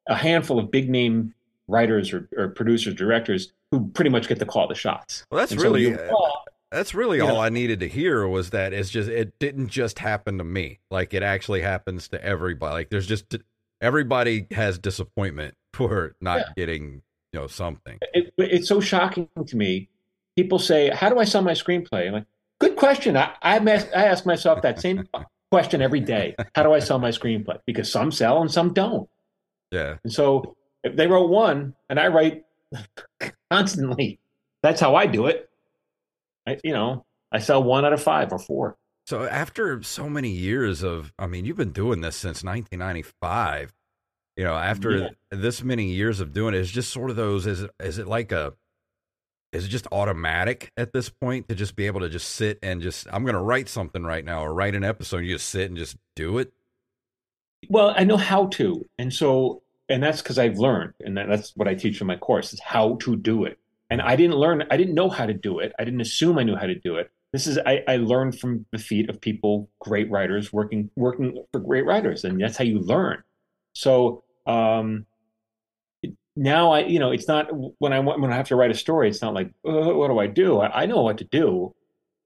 a 0.07 0.15
handful 0.15 0.59
of 0.59 0.71
big 0.71 0.89
name 0.89 1.33
writers 1.67 2.13
or, 2.13 2.27
or 2.37 2.49
producers, 2.49 2.93
directors 2.93 3.53
who 3.71 3.87
pretty 3.89 4.09
much 4.09 4.27
get 4.27 4.39
to 4.39 4.45
call 4.45 4.67
the 4.67 4.75
shots. 4.75 5.25
Well, 5.31 5.39
that's 5.39 5.51
and 5.51 5.61
really. 5.61 5.93
So 5.93 6.03
uh, 6.03 6.09
all, 6.13 6.45
that's 6.71 6.95
really 6.95 7.19
all 7.19 7.35
know, 7.35 7.39
I 7.39 7.49
needed 7.49 7.79
to 7.81 7.87
hear 7.87 8.27
was 8.27 8.49
that 8.49 8.73
it's 8.73 8.89
just 8.89 9.09
it 9.09 9.37
didn't 9.39 9.67
just 9.67 9.99
happen 9.99 10.37
to 10.39 10.43
me. 10.43 10.79
Like 10.89 11.13
it 11.13 11.23
actually 11.23 11.61
happens 11.61 12.07
to 12.09 12.23
everybody. 12.23 12.73
Like 12.73 12.89
there's 12.89 13.07
just 13.07 13.35
everybody 13.81 14.47
has 14.51 14.79
disappointment 14.79 15.55
for 15.73 16.15
not 16.21 16.37
yeah. 16.39 16.53
getting 16.55 17.01
you 17.31 17.39
know 17.39 17.47
something. 17.47 17.99
It, 18.13 18.33
it's 18.37 18.67
so 18.67 18.79
shocking 18.79 19.29
to 19.45 19.57
me 19.57 19.89
people 20.35 20.59
say, 20.59 20.89
"How 20.89 21.09
do 21.09 21.19
I 21.19 21.23
sell 21.23 21.41
my 21.41 21.53
screenplay?" 21.53 22.07
I'm 22.07 22.13
like, 22.13 22.25
"Good 22.59 22.75
question." 22.75 23.17
I 23.17 23.33
I, 23.41 23.57
I 23.57 24.05
ask 24.05 24.25
myself 24.25 24.61
that 24.61 24.79
same 24.79 25.07
question 25.51 25.81
every 25.81 25.99
day. 25.99 26.35
How 26.55 26.63
do 26.63 26.73
I 26.73 26.79
sell 26.79 26.99
my 26.99 27.09
screenplay? 27.09 27.59
Because 27.65 27.91
some 27.91 28.11
sell 28.11 28.41
and 28.41 28.51
some 28.51 28.73
don't. 28.73 29.09
Yeah. 29.71 29.97
And 30.03 30.11
so 30.13 30.55
if 30.83 30.95
they 30.95 31.07
wrote 31.07 31.29
one 31.29 31.75
and 31.89 31.99
I 31.99 32.07
write 32.07 32.45
constantly, 33.51 34.19
that's 34.61 34.79
how 34.79 34.95
I 34.95 35.05
do 35.05 35.27
it. 35.27 35.49
I, 36.47 36.59
you 36.63 36.73
know, 36.73 37.05
I 37.31 37.39
sell 37.39 37.63
one 37.63 37.85
out 37.85 37.93
of 37.93 38.01
five 38.01 38.31
or 38.31 38.39
four. 38.39 38.77
So 39.05 39.23
after 39.23 39.81
so 39.83 40.09
many 40.09 40.29
years 40.29 40.83
of, 40.83 41.11
I 41.19 41.27
mean, 41.27 41.45
you've 41.45 41.57
been 41.57 41.71
doing 41.71 42.01
this 42.01 42.15
since 42.15 42.43
1995. 42.43 43.73
You 44.37 44.43
know, 44.45 44.55
after 44.55 44.97
yeah. 44.97 45.09
this 45.29 45.63
many 45.63 45.91
years 45.91 46.19
of 46.19 46.33
doing 46.33 46.55
it, 46.55 46.59
it's 46.59 46.71
just 46.71 46.91
sort 46.91 47.09
of 47.09 47.15
those. 47.15 47.45
Is 47.45 47.61
it 47.61 47.71
is 47.79 47.99
it 47.99 48.07
like 48.07 48.31
a 48.31 48.53
is 49.51 49.65
it 49.65 49.69
just 49.69 49.87
automatic 49.91 50.71
at 50.75 50.93
this 50.93 51.09
point 51.09 51.47
to 51.49 51.55
just 51.55 51.75
be 51.75 51.85
able 51.85 51.99
to 51.99 52.09
just 52.09 52.31
sit 52.31 52.57
and 52.63 52.81
just 52.81 53.07
I'm 53.11 53.23
going 53.23 53.35
to 53.35 53.41
write 53.41 53.69
something 53.69 54.03
right 54.03 54.25
now 54.25 54.43
or 54.43 54.53
write 54.53 54.73
an 54.73 54.83
episode 54.83 55.19
you 55.19 55.35
just 55.35 55.49
sit 55.49 55.69
and 55.69 55.77
just 55.77 55.97
do 56.15 56.39
it? 56.39 56.51
Well, 57.69 57.93
I 57.95 58.03
know 58.03 58.17
how 58.17 58.47
to. 58.47 58.85
And 58.97 59.13
so 59.13 59.62
and 59.89 60.01
that's 60.01 60.21
cuz 60.21 60.39
I've 60.39 60.57
learned 60.57 60.93
and 60.99 61.17
that's 61.17 61.55
what 61.55 61.67
I 61.67 61.75
teach 61.75 62.01
in 62.01 62.07
my 62.07 62.17
course 62.17 62.53
is 62.53 62.59
how 62.61 62.95
to 63.01 63.15
do 63.15 63.45
it. 63.45 63.57
And 63.89 64.01
I 64.01 64.15
didn't 64.15 64.37
learn 64.37 64.63
I 64.71 64.77
didn't 64.77 64.95
know 64.95 65.09
how 65.09 65.25
to 65.25 65.33
do 65.33 65.59
it. 65.59 65.73
I 65.77 65.83
didn't 65.83 66.01
assume 66.01 66.37
I 66.37 66.43
knew 66.43 66.55
how 66.55 66.67
to 66.67 66.75
do 66.75 66.95
it. 66.95 67.11
This 67.31 67.47
is 67.47 67.57
I, 67.65 67.83
I 67.87 67.97
learned 67.97 68.39
from 68.39 68.65
the 68.71 68.77
feet 68.77 69.09
of 69.09 69.19
people, 69.19 69.69
great 69.79 70.09
writers 70.09 70.53
working 70.53 70.89
working 70.95 71.43
for 71.51 71.59
great 71.59 71.85
writers 71.85 72.23
and 72.23 72.41
that's 72.41 72.57
how 72.57 72.63
you 72.63 72.79
learn. 72.79 73.23
So 73.73 74.23
um 74.45 75.05
now 76.35 76.71
I, 76.71 76.79
you 76.81 76.99
know, 76.99 77.11
it's 77.11 77.27
not 77.27 77.49
when 77.79 77.93
I 77.93 77.99
when 77.99 78.31
I 78.31 78.35
have 78.35 78.47
to 78.47 78.55
write 78.55 78.71
a 78.71 78.75
story, 78.75 79.09
it's 79.09 79.21
not 79.21 79.33
like 79.33 79.47
uh, 79.67 79.93
what 79.93 80.07
do 80.07 80.19
I 80.19 80.27
do? 80.27 80.59
I, 80.59 80.83
I, 80.83 80.85
know 80.85 81.01
what 81.01 81.19
to 81.19 81.25
do. 81.25 81.75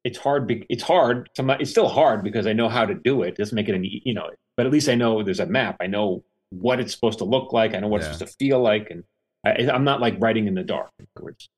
It's 0.03 0.17
hard. 0.17 0.47
Be, 0.47 0.65
It's 0.69 0.83
hard. 0.83 1.29
It's 1.37 1.71
still 1.71 1.89
hard 1.89 2.23
because 2.23 2.47
I 2.47 2.53
know 2.53 2.69
how 2.69 2.85
to 2.85 2.93
do 2.93 3.23
it. 3.23 3.29
it 3.29 3.37
doesn't 3.37 3.55
make 3.55 3.67
it 3.67 3.75
any, 3.75 4.01
you 4.05 4.13
know, 4.13 4.29
but 4.55 4.65
at 4.65 4.71
least 4.71 4.87
I 4.87 4.95
know 4.95 5.23
there's 5.23 5.41
a 5.41 5.45
map. 5.45 5.77
I 5.81 5.87
know 5.87 6.23
what 6.49 6.79
it's 6.79 6.93
supposed 6.93 7.19
to 7.19 7.25
look 7.25 7.53
like. 7.53 7.73
I 7.73 7.79
know 7.79 7.87
what 7.87 8.01
yeah. 8.01 8.09
it's 8.09 8.17
supposed 8.17 8.33
to 8.33 8.37
feel 8.45 8.59
like, 8.61 8.89
and 8.89 9.03
I, 9.45 9.69
I'm 9.73 9.83
not 9.83 10.01
like 10.01 10.15
writing 10.19 10.47
in 10.47 10.53
the 10.53 10.63
dark. 10.63 10.89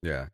Yeah. 0.01 0.27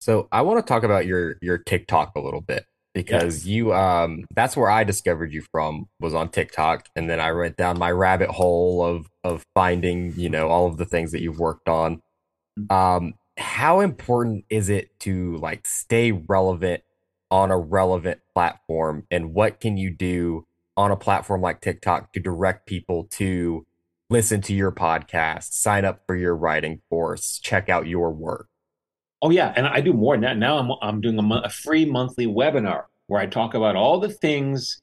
So 0.00 0.28
I 0.32 0.42
want 0.42 0.64
to 0.64 0.68
talk 0.68 0.82
about 0.82 1.06
your 1.06 1.36
your 1.42 1.58
TikTok 1.58 2.12
a 2.16 2.20
little 2.20 2.40
bit 2.40 2.66
because 2.94 3.46
yeah. 3.46 3.54
you 3.54 3.74
um 3.74 4.24
that's 4.34 4.56
where 4.56 4.70
I 4.70 4.84
discovered 4.84 5.32
you 5.32 5.42
from 5.52 5.88
was 6.00 6.14
on 6.14 6.30
TikTok 6.30 6.88
and 6.96 7.08
then 7.08 7.20
I 7.20 7.32
went 7.32 7.56
down 7.56 7.78
my 7.78 7.90
rabbit 7.90 8.30
hole 8.30 8.84
of 8.84 9.06
of 9.24 9.44
finding, 9.54 10.14
you 10.16 10.30
know, 10.30 10.48
all 10.48 10.66
of 10.66 10.78
the 10.78 10.86
things 10.86 11.12
that 11.12 11.20
you've 11.20 11.38
worked 11.38 11.68
on. 11.68 12.02
Mm-hmm. 12.58 12.72
Um 12.72 13.14
how 13.36 13.80
important 13.80 14.44
is 14.50 14.68
it 14.68 14.98
to 15.00 15.36
like 15.36 15.66
stay 15.66 16.12
relevant 16.12 16.82
on 17.30 17.50
a 17.50 17.58
relevant 17.58 18.20
platform 18.34 19.06
and 19.10 19.32
what 19.32 19.60
can 19.60 19.76
you 19.76 19.90
do 19.90 20.46
on 20.76 20.90
a 20.90 20.96
platform 20.96 21.40
like 21.40 21.60
TikTok 21.60 22.12
to 22.12 22.20
direct 22.20 22.66
people 22.66 23.04
to 23.12 23.66
listen 24.08 24.40
to 24.42 24.54
your 24.54 24.72
podcast, 24.72 25.52
sign 25.52 25.84
up 25.84 26.02
for 26.06 26.16
your 26.16 26.34
writing 26.34 26.80
course, 26.90 27.38
check 27.38 27.68
out 27.68 27.86
your 27.86 28.10
work? 28.10 28.48
Oh 29.22 29.30
yeah, 29.30 29.52
and 29.54 29.66
I 29.66 29.80
do 29.80 29.92
more 29.92 30.14
than 30.14 30.22
that. 30.22 30.38
Now 30.38 30.58
I'm 30.58 30.70
I'm 30.82 31.00
doing 31.00 31.18
a, 31.18 31.40
a 31.44 31.50
free 31.50 31.84
monthly 31.84 32.26
webinar 32.26 32.84
where 33.06 33.20
I 33.20 33.26
talk 33.26 33.54
about 33.54 33.76
all 33.76 34.00
the 34.00 34.08
things, 34.08 34.80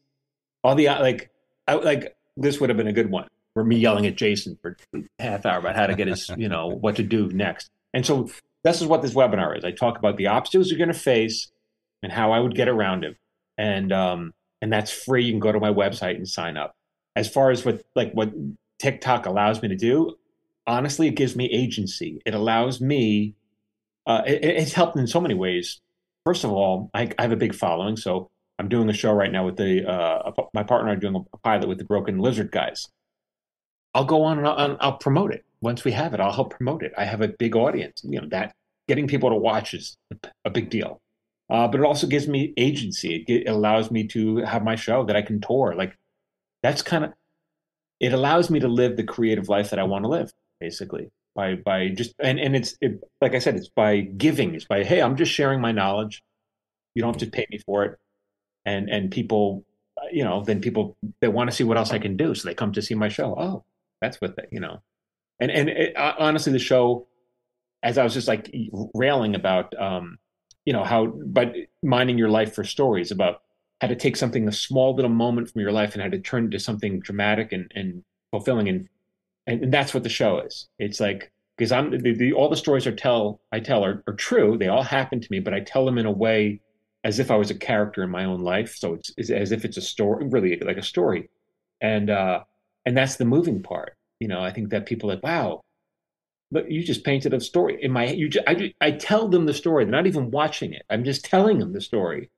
all 0.64 0.76
the 0.76 0.88
like, 0.88 1.32
I, 1.68 1.76
like 1.76 2.16
this 2.36 2.60
would 2.60 2.70
have 2.70 2.78
been 2.78 2.88
a 2.88 2.94
good 2.94 3.10
one 3.10 3.28
for 3.54 3.64
me 3.64 3.78
yelling 3.78 4.06
at 4.06 4.16
Jason 4.16 4.58
for 4.62 4.78
half 5.18 5.46
hour 5.46 5.60
about 5.60 5.76
how 5.76 5.88
to 5.88 5.96
get 5.96 6.08
his, 6.08 6.30
you 6.38 6.50
know, 6.50 6.68
what 6.68 6.98
to 6.98 7.04
do 7.04 7.28
next. 7.30 7.70
And 7.94 8.06
so 8.06 8.30
this 8.64 8.82
is 8.82 8.88
what 8.88 9.02
this 9.02 9.14
webinar 9.14 9.58
is. 9.58 9.66
I 9.66 9.72
talk 9.72 9.98
about 9.98 10.18
the 10.18 10.28
obstacles 10.28 10.70
you're 10.70 10.78
going 10.78 10.90
to 10.90 10.94
face 10.94 11.52
and 12.04 12.12
how 12.12 12.32
I 12.32 12.40
would 12.40 12.54
get 12.54 12.68
around 12.68 13.04
them, 13.04 13.16
and 13.58 13.92
um, 13.92 14.34
and 14.62 14.72
that's 14.72 14.92
free. 14.92 15.26
You 15.26 15.32
can 15.32 15.40
go 15.40 15.52
to 15.52 15.60
my 15.60 15.72
website 15.72 16.16
and 16.16 16.28
sign 16.28 16.58
up. 16.58 16.76
As 17.16 17.30
far 17.30 17.52
as 17.52 17.66
what 17.66 17.84
like 17.96 18.12
what 18.14 18.32
TikTok 18.80 19.26
allows 19.26 19.62
me 19.62 19.70
to 19.70 19.76
do, 19.76 20.16
honestly, 20.66 21.08
it 21.08 21.16
gives 21.16 21.36
me 21.36 21.46
agency. 21.52 22.22
It 22.26 22.34
allows 22.34 22.80
me 22.82 23.36
uh, 24.08 24.24
it, 24.26 24.44
it's 24.44 24.72
helped 24.72 24.98
in 24.98 25.06
so 25.06 25.20
many 25.20 25.36
ways. 25.36 25.82
First 26.26 26.44
of 26.44 26.52
all, 26.52 26.90
I, 26.94 27.12
I, 27.20 27.22
have 27.22 27.32
a 27.32 27.38
big 27.38 27.54
following, 27.54 27.98
so 27.98 28.30
I'm 28.58 28.70
doing 28.70 28.90
a 28.90 28.94
show 28.94 29.12
right 29.12 29.32
now 29.32 29.46
with 29.46 29.58
the 29.58 29.88
uh, 29.88 30.32
my 30.54 30.64
partner. 30.64 30.92
I'm 30.92 31.00
doing 31.00 31.26
a 31.34 31.38
pilot 31.38 31.68
with 31.68 31.78
the 31.78 31.84
Broken 31.84 32.20
Lizard 32.20 32.52
guys. 32.52 32.88
I'll 33.94 34.06
go 34.06 34.24
on 34.24 34.38
and 34.38 34.48
I'll, 34.48 34.58
and 34.58 34.78
I'll, 34.80 34.98
promote 34.98 35.34
it 35.34 35.46
once 35.62 35.84
we 35.84 35.92
have 35.92 36.14
it. 36.14 36.20
I'll 36.20 36.32
help 36.32 36.52
promote 36.52 36.84
it. 36.84 36.94
I 36.98 37.04
have 37.06 37.22
a 37.22 37.28
big 37.28 37.56
audience. 37.56 38.02
You 38.04 38.22
know 38.22 38.28
that 38.30 38.54
getting 38.88 39.08
people 39.08 39.30
to 39.30 39.36
watch 39.36 39.74
is 39.74 39.98
a 40.46 40.50
big 40.50 40.70
deal. 40.70 41.02
Uh, 41.50 41.68
but 41.68 41.80
it 41.80 41.86
also 41.86 42.08
gives 42.08 42.28
me 42.28 42.54
agency. 42.58 43.24
It, 43.28 43.48
it 43.48 43.50
allows 43.50 43.90
me 43.90 44.08
to 44.08 44.38
have 44.38 44.64
my 44.64 44.76
show 44.76 45.06
that 45.06 45.16
I 45.16 45.22
can 45.22 45.40
tour. 45.40 45.74
Like 45.76 45.98
that's 46.64 46.82
kind 46.82 47.06
of 47.06 47.14
it 48.00 48.14
allows 48.14 48.50
me 48.50 48.60
to 48.60 48.68
live 48.68 48.98
the 48.98 49.04
creative 49.04 49.50
life 49.50 49.70
that 49.70 49.80
I 49.80 49.84
want 49.84 50.04
to 50.04 50.10
live, 50.10 50.32
basically 50.60 51.10
by 51.38 51.56
by 51.56 51.90
just 51.90 52.16
and 52.20 52.40
and 52.40 52.56
it's 52.56 52.76
it, 52.82 53.00
like 53.22 53.36
I 53.36 53.40
said, 53.40 53.56
it's 53.56 53.70
by 53.70 54.02
giving. 54.02 54.56
It's 54.56 54.66
by 54.66 54.84
hey, 54.84 55.02
I'm 55.02 55.16
just 55.16 55.32
sharing 55.32 55.62
my 55.62 55.72
knowledge. 55.72 56.24
You 56.96 57.04
don't 57.04 57.14
have 57.14 57.30
to 57.30 57.32
pay 57.32 57.46
me 57.50 57.60
for 57.60 57.86
it, 57.86 58.00
and 58.66 58.90
and 58.90 59.12
people, 59.12 59.64
you 60.12 60.26
know, 60.26 60.44
then 60.44 60.60
people 60.60 60.98
they 61.22 61.30
want 61.30 61.50
to 61.50 61.56
see 61.56 61.64
what 61.64 61.78
else 61.78 61.92
I 61.92 62.00
can 62.00 62.18
do, 62.18 62.36
so 62.36 62.50
they 62.50 62.56
come 62.56 62.74
to 62.74 62.82
see 62.82 62.96
my 62.96 63.08
show. 63.08 63.36
Oh, 63.38 63.64
that's 64.02 64.20
what 64.20 64.36
they, 64.36 64.48
you 64.52 64.60
know, 64.60 64.82
and 65.40 65.52
and 65.52 65.70
it, 65.70 65.96
honestly, 65.96 66.52
the 66.52 66.60
show, 66.60 67.08
as 67.84 68.00
I 68.00 68.04
was 68.04 68.16
just 68.16 68.28
like 68.28 68.52
railing 68.96 69.36
about, 69.36 69.80
um, 69.80 70.18
you 70.68 70.74
know, 70.74 70.84
how 70.84 71.06
but 71.06 71.56
mining 71.82 72.18
your 72.18 72.28
life 72.30 72.54
for 72.54 72.66
stories 72.66 73.10
about 73.10 73.42
how 73.80 73.88
to 73.88 73.96
take 73.96 74.18
something 74.18 74.50
a 74.50 74.52
small 74.52 74.94
little 74.94 75.10
moment 75.10 75.50
from 75.50 75.62
your 75.62 75.72
life 75.72 75.94
and 75.94 76.02
how 76.02 76.10
to 76.10 76.20
turn 76.20 76.44
it 76.44 76.48
into 76.48 76.60
something 76.60 77.00
dramatic 77.00 77.54
and 77.54 77.72
and 77.74 78.04
fulfilling 78.32 78.68
and 78.68 78.90
and, 79.48 79.64
and 79.64 79.74
that's 79.74 79.94
what 79.94 80.04
the 80.04 80.10
show 80.10 80.40
is. 80.40 80.68
It's 80.78 81.00
like 81.00 81.32
because 81.58 81.72
I'm 81.72 81.92
the, 81.92 82.14
the, 82.14 82.34
all 82.34 82.50
the 82.50 82.58
stories 82.58 82.86
I 82.86 82.92
tell 82.92 83.40
I 83.54 83.62
tell 83.62 83.86
are, 83.86 84.04
are 84.08 84.14
true. 84.16 84.58
They 84.58 84.68
all 84.68 84.84
happen 84.84 85.22
to 85.22 85.28
me, 85.32 85.40
but 85.40 85.54
I 85.54 85.62
tell 85.62 85.86
them 85.86 85.98
in 85.98 86.06
a 86.06 86.12
way 86.12 86.60
as 87.06 87.18
if 87.20 87.32
I 87.32 87.38
was 87.38 87.50
a 87.50 87.56
character 87.56 88.04
in 88.04 88.10
my 88.10 88.26
own 88.26 88.42
life. 88.42 88.76
So 88.76 88.94
it's, 88.96 89.14
it's 89.16 89.30
as 89.30 89.54
if 89.54 89.64
it's 89.64 89.78
a 89.78 89.82
story, 89.82 90.28
really 90.28 90.60
like 90.60 90.76
a 90.76 90.84
story, 90.84 91.30
and 91.80 92.10
uh, 92.10 92.44
and 92.86 92.98
that's 92.98 93.16
the 93.16 93.24
moving 93.24 93.64
part. 93.64 93.96
You 94.20 94.28
know, 94.28 94.42
I 94.42 94.52
think 94.52 94.72
that 94.72 94.86
people 94.86 95.10
are 95.10 95.14
like, 95.14 95.24
wow, 95.24 95.62
but 96.52 96.72
you 96.72 96.84
just 96.84 97.04
painted 97.04 97.34
a 97.34 97.42
story 97.42 97.78
in 97.82 97.92
my 97.92 98.08
you. 98.08 98.30
Just, 98.30 98.48
I 98.48 98.74
I 98.82 98.92
tell 98.92 99.28
them 99.28 99.46
the 99.46 99.54
story. 99.54 99.86
They're 99.86 99.92
not 99.92 100.08
even 100.08 100.32
watching 100.32 100.74
it. 100.74 100.84
I'm 100.90 101.04
just 101.04 101.26
telling 101.26 101.60
them 101.60 101.74
the 101.74 101.82
story, 101.82 102.32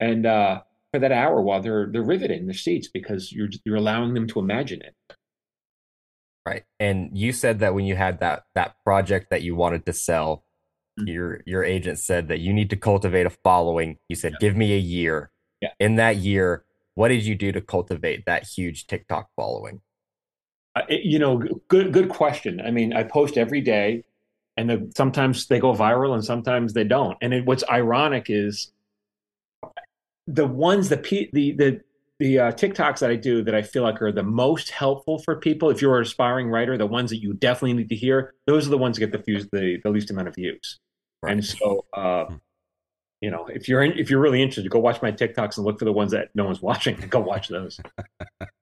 and 0.00 0.26
uh, 0.26 0.62
for 0.92 1.00
that 1.00 1.12
hour 1.12 1.40
while 1.40 1.60
they're 1.60 1.88
they're 1.90 2.02
riveted 2.02 2.38
in 2.38 2.46
their 2.46 2.54
seats 2.54 2.88
because 2.88 3.32
you're 3.32 3.48
you're 3.64 3.76
allowing 3.76 4.14
them 4.14 4.26
to 4.28 4.38
imagine 4.38 4.80
it. 4.82 4.94
Right. 6.46 6.64
And 6.78 7.10
you 7.14 7.32
said 7.32 7.60
that 7.60 7.74
when 7.74 7.84
you 7.84 7.96
had 7.96 8.20
that 8.20 8.44
that 8.54 8.76
project 8.84 9.30
that 9.30 9.42
you 9.42 9.56
wanted 9.56 9.86
to 9.86 9.92
sell, 9.92 10.44
mm-hmm. 10.98 11.08
your 11.08 11.40
your 11.46 11.64
agent 11.64 11.98
said 11.98 12.28
that 12.28 12.40
you 12.40 12.52
need 12.52 12.70
to 12.70 12.76
cultivate 12.76 13.26
a 13.26 13.30
following. 13.30 13.98
You 14.08 14.16
said, 14.16 14.32
yeah. 14.32 14.38
"Give 14.40 14.56
me 14.56 14.72
a 14.72 14.78
year." 14.78 15.30
Yeah. 15.60 15.70
In 15.80 15.96
that 15.96 16.16
year, 16.16 16.64
what 16.94 17.08
did 17.08 17.24
you 17.24 17.34
do 17.34 17.50
to 17.50 17.60
cultivate 17.60 18.26
that 18.26 18.44
huge 18.44 18.86
TikTok 18.86 19.30
following? 19.34 19.80
Uh, 20.76 20.82
it, 20.88 21.04
you 21.04 21.18
know, 21.18 21.42
good 21.68 21.92
good 21.92 22.08
question. 22.08 22.60
I 22.60 22.70
mean, 22.70 22.92
I 22.92 23.04
post 23.04 23.36
every 23.36 23.60
day, 23.60 24.04
and 24.56 24.70
the, 24.70 24.92
sometimes 24.96 25.46
they 25.46 25.60
go 25.60 25.72
viral, 25.72 26.14
and 26.14 26.24
sometimes 26.24 26.72
they 26.72 26.84
don't. 26.84 27.16
And 27.22 27.32
it, 27.32 27.46
what's 27.46 27.64
ironic 27.70 28.26
is 28.28 28.72
the 30.26 30.46
ones 30.46 30.88
the 30.88 30.96
the 31.32 31.52
the 31.52 31.80
the 32.20 32.38
uh, 32.38 32.52
TikToks 32.52 33.00
that 33.00 33.10
I 33.10 33.16
do 33.16 33.42
that 33.42 33.54
I 33.54 33.62
feel 33.62 33.82
like 33.82 34.00
are 34.00 34.12
the 34.12 34.22
most 34.22 34.70
helpful 34.70 35.18
for 35.18 35.36
people, 35.36 35.70
if 35.70 35.82
you're 35.82 35.96
an 35.96 36.02
aspiring 36.02 36.48
writer, 36.48 36.78
the 36.78 36.86
ones 36.86 37.10
that 37.10 37.18
you 37.18 37.34
definitely 37.34 37.74
need 37.74 37.88
to 37.88 37.96
hear, 37.96 38.34
those 38.46 38.66
are 38.66 38.70
the 38.70 38.78
ones 38.78 38.96
that 38.96 39.00
get 39.00 39.12
the 39.12 39.18
views, 39.18 39.48
the, 39.50 39.78
the 39.82 39.90
least 39.90 40.10
amount 40.10 40.28
of 40.28 40.34
views. 40.34 40.78
Right. 41.22 41.32
And 41.32 41.44
so, 41.44 41.84
uh, 41.92 42.26
hmm. 42.26 42.34
you 43.20 43.30
know, 43.30 43.46
if 43.46 43.68
you're 43.68 43.82
in, 43.82 43.98
if 43.98 44.10
you're 44.10 44.20
really 44.20 44.42
interested, 44.42 44.70
go 44.70 44.78
watch 44.78 45.02
my 45.02 45.10
TikToks 45.10 45.56
and 45.56 45.66
look 45.66 45.78
for 45.78 45.86
the 45.86 45.92
ones 45.92 46.12
that 46.12 46.28
no 46.34 46.44
one's 46.44 46.62
watching 46.62 46.96
go 47.08 47.20
watch 47.20 47.48
those. 47.48 47.80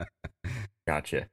gotcha. 0.86 1.26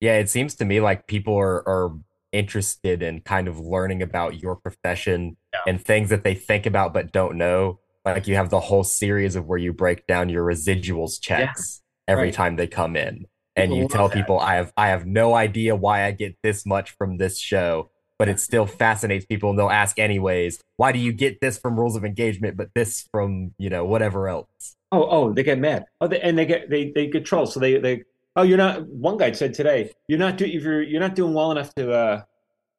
Yeah, 0.00 0.16
it 0.16 0.28
seems 0.28 0.54
to 0.56 0.64
me 0.64 0.80
like 0.80 1.06
people 1.06 1.36
are, 1.36 1.66
are 1.68 1.92
interested 2.32 3.02
in 3.02 3.20
kind 3.20 3.48
of 3.48 3.58
learning 3.58 4.02
about 4.02 4.40
your 4.40 4.56
profession 4.56 5.36
yeah. 5.52 5.60
and 5.66 5.84
things 5.84 6.10
that 6.10 6.24
they 6.24 6.34
think 6.34 6.66
about 6.66 6.94
but 6.94 7.12
don't 7.12 7.36
know. 7.36 7.80
Like 8.04 8.26
you 8.26 8.34
have 8.34 8.50
the 8.50 8.60
whole 8.60 8.84
series 8.84 9.36
of 9.36 9.46
where 9.46 9.58
you 9.58 9.72
break 9.72 10.06
down 10.06 10.30
your 10.30 10.44
residuals 10.44 11.20
checks 11.20 11.82
yeah, 12.08 12.12
every 12.12 12.24
right. 12.24 12.34
time 12.34 12.56
they 12.56 12.66
come 12.66 12.96
in. 12.96 13.26
And 13.56 13.74
you 13.74 13.88
tell 13.88 14.08
people 14.08 14.38
i 14.40 14.54
have 14.54 14.72
i 14.78 14.88
have 14.88 15.04
no 15.04 15.34
idea 15.34 15.76
why 15.76 16.06
i 16.06 16.12
get 16.12 16.34
this 16.42 16.64
much 16.64 16.92
from 16.92 17.18
this 17.18 17.38
show 17.38 17.90
but 18.18 18.26
it 18.26 18.40
still 18.40 18.64
fascinates 18.64 19.26
people 19.26 19.50
and 19.50 19.58
they'll 19.58 19.68
ask 19.68 19.98
anyways 19.98 20.60
why 20.80 20.92
do 20.92 20.98
you 20.98 21.12
get 21.12 21.42
this 21.42 21.58
from 21.58 21.78
rules 21.78 21.94
of 21.94 22.06
engagement 22.06 22.56
but 22.56 22.70
this 22.74 23.06
from 23.12 23.52
you 23.58 23.68
know 23.68 23.84
whatever 23.84 24.28
else? 24.28 24.76
Oh 24.92 25.06
oh 25.10 25.32
they 25.34 25.42
get 25.42 25.58
mad. 25.58 25.84
Oh 26.00 26.08
they, 26.08 26.20
and 26.20 26.38
they 26.38 26.46
get 26.46 26.70
they 26.70 26.90
they 26.90 27.06
get 27.06 27.26
trolls 27.26 27.52
so 27.52 27.60
they 27.60 27.76
they 27.76 28.04
oh 28.36 28.42
you're 28.42 28.58
not 28.58 28.86
one 28.86 29.16
guy 29.16 29.32
said 29.32 29.54
today 29.54 29.90
you're 30.08 30.18
not 30.18 30.36
doing 30.36 30.52
if 30.52 30.62
you're 30.62 30.82
you're 30.82 31.00
not 31.00 31.14
doing 31.14 31.34
well 31.34 31.50
enough 31.50 31.74
to 31.74 31.92
uh 31.92 32.22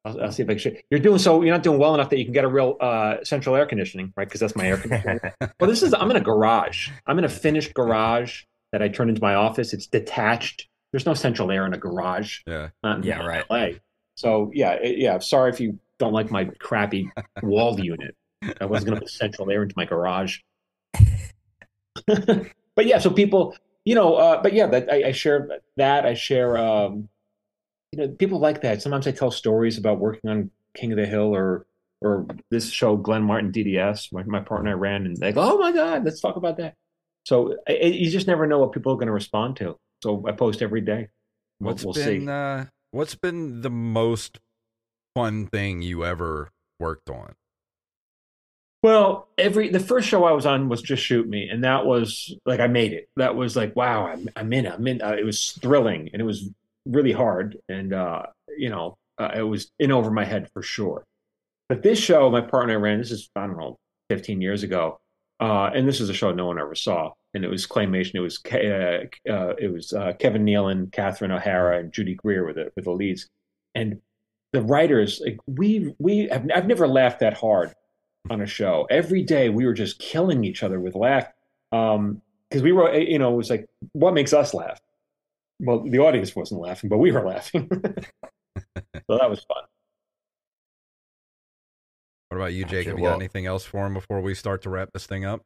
I'll, 0.04 0.20
I'll, 0.20 0.32
see 0.32 0.42
if 0.42 0.48
I 0.48 0.54
can. 0.54 0.58
Show 0.58 0.72
you're 0.90 0.98
doing 0.98 1.20
so. 1.20 1.42
You're 1.42 1.54
not 1.54 1.62
doing 1.62 1.78
well 1.78 1.94
enough 1.94 2.10
that 2.10 2.18
you 2.18 2.24
can 2.24 2.32
get 2.32 2.44
a 2.44 2.48
real 2.48 2.76
uh, 2.80 3.18
central 3.22 3.54
air 3.54 3.66
conditioning, 3.66 4.12
right? 4.16 4.26
Because 4.26 4.40
that's 4.40 4.56
my 4.56 4.66
air 4.66 4.76
conditioning. 4.76 5.20
well, 5.40 5.70
this 5.70 5.80
is. 5.80 5.94
I'm 5.94 6.10
in 6.10 6.16
a 6.16 6.20
garage. 6.20 6.90
I'm 7.06 7.20
in 7.20 7.24
a 7.24 7.28
finished 7.28 7.72
garage 7.72 8.42
that 8.72 8.82
I 8.82 8.88
turned 8.88 9.10
into 9.10 9.22
my 9.22 9.36
office. 9.36 9.72
It's 9.72 9.86
detached. 9.86 10.68
There's 10.90 11.06
no 11.06 11.14
central 11.14 11.52
air 11.52 11.66
in 11.66 11.72
a 11.72 11.78
garage. 11.78 12.40
Yeah. 12.48 12.70
yeah. 13.02 13.24
Right. 13.24 13.44
LA. 13.48 13.66
So 14.16 14.50
yeah, 14.52 14.72
it, 14.72 14.98
yeah. 14.98 15.20
Sorry 15.20 15.50
if 15.50 15.60
you 15.60 15.78
don't 15.98 16.12
like 16.12 16.32
my 16.32 16.46
crappy 16.58 17.08
walled 17.42 17.82
unit. 17.82 18.16
I 18.60 18.64
wasn't 18.64 18.88
going 18.88 18.96
to 18.96 19.02
put 19.02 19.10
central 19.24 19.50
air 19.50 19.62
into 19.62 19.74
my 19.76 19.84
garage. 19.84 20.40
but 22.06 22.86
yeah, 22.86 22.98
so 22.98 23.10
people, 23.10 23.56
you 23.84 23.94
know, 23.94 24.14
uh, 24.14 24.42
but 24.42 24.52
yeah, 24.52 24.66
that 24.68 24.92
I, 24.92 25.08
I 25.08 25.12
share 25.12 25.60
that. 25.76 26.06
I 26.06 26.14
share. 26.14 26.56
Um, 26.56 27.08
you 27.92 27.98
know, 27.98 28.08
people 28.08 28.38
like 28.38 28.62
that. 28.62 28.80
Sometimes 28.80 29.06
I 29.06 29.12
tell 29.12 29.30
stories 29.30 29.76
about 29.76 29.98
working 29.98 30.30
on 30.30 30.50
King 30.74 30.92
of 30.92 30.98
the 30.98 31.06
Hill 31.06 31.34
or 31.34 31.66
or 32.00 32.26
this 32.50 32.70
show, 32.70 32.96
Glenn 32.96 33.22
Martin 33.22 33.52
DDS. 33.52 34.12
My, 34.12 34.22
my 34.24 34.40
partner 34.40 34.70
I 34.70 34.74
ran, 34.74 35.06
and 35.06 35.16
they 35.16 35.32
go, 35.32 35.40
"Oh 35.42 35.58
my 35.58 35.72
God, 35.72 36.04
let's 36.04 36.20
talk 36.20 36.36
about 36.36 36.56
that." 36.58 36.74
So 37.24 37.56
it, 37.66 37.94
you 37.94 38.10
just 38.10 38.26
never 38.26 38.46
know 38.46 38.58
what 38.58 38.72
people 38.72 38.92
are 38.92 38.96
going 38.96 39.06
to 39.06 39.12
respond 39.12 39.56
to. 39.56 39.76
So 40.02 40.24
I 40.26 40.32
post 40.32 40.62
every 40.62 40.80
day. 40.80 41.08
We'll, 41.60 41.74
what's 41.74 41.84
we'll 41.84 41.94
been 41.94 42.28
uh, 42.28 42.66
what's 42.90 43.14
been 43.14 43.60
the 43.62 43.70
most 43.70 44.38
fun 45.14 45.46
thing 45.46 45.82
you 45.82 46.04
ever 46.04 46.50
worked 46.80 47.10
on? 47.10 47.34
Well, 48.82 49.28
every 49.38 49.68
the 49.68 49.78
first 49.78 50.08
show 50.08 50.24
I 50.24 50.32
was 50.32 50.44
on 50.44 50.68
was 50.68 50.82
Just 50.82 51.04
Shoot 51.04 51.28
Me, 51.28 51.48
and 51.48 51.62
that 51.62 51.86
was 51.86 52.34
like 52.44 52.58
I 52.58 52.66
made 52.66 52.92
it. 52.92 53.08
That 53.16 53.36
was 53.36 53.54
like 53.54 53.76
wow, 53.76 54.06
I'm, 54.06 54.28
I'm 54.34 54.52
in. 54.52 54.66
I'm 54.66 54.86
in. 54.86 55.00
Uh, 55.00 55.16
it 55.18 55.24
was 55.24 55.52
thrilling, 55.52 56.10
and 56.12 56.20
it 56.20 56.24
was 56.24 56.50
really 56.84 57.12
hard 57.12 57.56
and 57.68 57.92
uh, 57.92 58.24
you 58.58 58.68
know 58.68 58.98
uh, 59.18 59.30
it 59.36 59.42
was 59.42 59.70
in 59.78 59.92
over 59.92 60.10
my 60.10 60.24
head 60.24 60.50
for 60.52 60.62
sure. 60.62 61.04
But 61.68 61.82
this 61.82 61.98
show, 61.98 62.28
my 62.28 62.40
partner 62.40 62.78
ran. 62.80 62.98
This 62.98 63.12
is 63.12 63.30
I 63.36 63.46
don't 63.46 63.56
know, 63.56 63.78
15 64.10 64.40
years 64.40 64.64
ago, 64.64 64.98
uh, 65.38 65.70
and 65.74 65.86
this 65.86 66.00
is 66.00 66.10
a 66.10 66.14
show 66.14 66.32
no 66.32 66.46
one 66.46 66.58
ever 66.58 66.74
saw. 66.74 67.12
And 67.34 67.44
it 67.44 67.48
was 67.48 67.66
claymation. 67.66 68.16
It 68.16 68.20
was 68.20 68.40
uh, 68.52 69.32
uh, 69.32 69.54
it 69.58 69.72
was 69.72 69.94
Kevin 70.18 70.44
Nealon, 70.44 70.90
Catherine 70.90 71.30
O'Hara, 71.30 71.78
and 71.78 71.92
Judy 71.92 72.14
Greer 72.14 72.44
with 72.44 72.56
the 72.56 72.72
with 72.74 72.86
the 72.86 72.90
leads. 72.90 73.28
And 73.76 74.00
the 74.52 74.60
writers, 74.60 75.22
like 75.24 75.38
we 75.46 75.94
we 76.00 76.26
have, 76.28 76.50
I've 76.52 76.66
never 76.66 76.88
laughed 76.88 77.20
that 77.20 77.34
hard 77.34 77.74
on 78.30 78.40
a 78.40 78.46
show. 78.46 78.86
Every 78.90 79.22
day 79.22 79.48
we 79.48 79.66
were 79.66 79.74
just 79.74 79.98
killing 79.98 80.44
each 80.44 80.62
other 80.62 80.80
with 80.80 80.94
laugh. 80.94 81.26
Um, 81.72 82.22
because 82.48 82.62
we 82.62 82.72
were, 82.72 82.94
you 82.94 83.18
know, 83.18 83.32
it 83.32 83.36
was 83.36 83.48
like, 83.48 83.66
what 83.92 84.12
makes 84.12 84.34
us 84.34 84.52
laugh? 84.52 84.78
Well, 85.58 85.88
the 85.88 86.00
audience 86.00 86.36
wasn't 86.36 86.60
laughing, 86.60 86.90
but 86.90 86.98
we 86.98 87.10
were 87.10 87.26
laughing. 87.26 87.66
so 87.70 89.18
that 89.18 89.30
was 89.30 89.40
fun. 89.44 89.64
What 92.28 92.36
about 92.36 92.52
you, 92.52 92.64
Jake? 92.64 92.86
Have 92.86 92.98
you 92.98 93.04
got 93.04 93.16
anything 93.16 93.46
else 93.46 93.64
for 93.64 93.86
him 93.86 93.94
before 93.94 94.20
we 94.20 94.34
start 94.34 94.62
to 94.62 94.70
wrap 94.70 94.90
this 94.92 95.06
thing 95.06 95.24
up? 95.24 95.44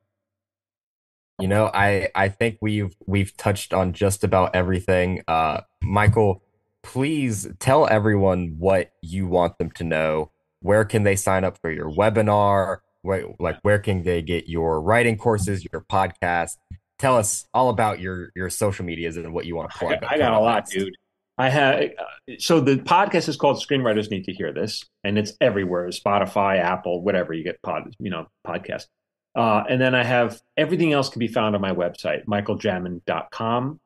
You 1.41 1.49
know, 1.49 1.71
I 1.75 2.09
I 2.15 2.29
think 2.29 2.59
we've 2.63 2.97
we've 3.07 3.37
touched 3.37 3.75
on 3.75 3.93
just 3.93 4.25
about 4.25 4.55
everything. 4.55 5.23
Uh, 5.29 5.63
Michael, 5.83 6.43
please 6.83 7.49
tell 7.59 7.89
everyone 7.89 8.55
what 8.59 8.93
you 9.03 9.27
want 9.27 9.59
them 9.59 9.71
to 9.73 9.85
know. 9.85 10.31
Where 10.61 10.85
can 10.85 11.03
they 11.03 11.17
sign 11.17 11.45
up 11.45 11.59
for 11.59 11.71
your 11.71 11.91
webinar? 11.91 12.79
Where, 13.03 13.27
like 13.39 13.59
where 13.63 13.79
can 13.79 14.03
they 14.03 14.23
get 14.23 14.49
your 14.49 14.81
writing 14.81 15.17
courses, 15.17 15.67
your 15.73 15.83
podcast? 15.83 16.57
Tell 16.99 17.17
us 17.17 17.47
all 17.53 17.69
about 17.69 18.01
your 18.01 18.31
your 18.35 18.51
social 18.51 18.85
medias 18.85 19.17
and 19.17 19.33
what 19.33 19.47
you 19.47 19.55
want 19.55 19.71
to 19.71 19.79
plug. 19.79 19.99
I, 20.03 20.15
I 20.15 20.19
got 20.19 20.33
a 20.33 20.41
lot, 20.41 20.57
next. 20.57 20.73
dude. 20.73 20.97
I 21.39 21.51
have 21.51 21.91
so 22.39 22.61
the 22.61 22.77
podcast 22.77 23.29
is 23.29 23.37
called 23.37 23.59
Screenwriters 23.59 24.11
Need 24.11 24.25
to 24.25 24.33
Hear 24.33 24.53
This, 24.53 24.87
and 25.05 25.19
it's 25.19 25.35
everywhere: 25.41 25.89
Spotify, 25.89 26.59
Apple, 26.59 27.03
whatever 27.03 27.35
you 27.35 27.45
get 27.45 27.61
pod, 27.63 27.95
you 27.99 28.11
know, 28.11 28.27
podcast. 28.47 28.87
Uh, 29.35 29.63
and 29.69 29.79
then 29.79 29.95
I 29.95 30.03
have 30.03 30.41
everything 30.57 30.95
else 30.95 31.11
can 31.11 31.21
be 31.21 31.29
found 31.29 31.55
on 31.55 31.61
my 31.61 31.73
website, 31.73 32.25
michaeljamin.com. 32.25 33.81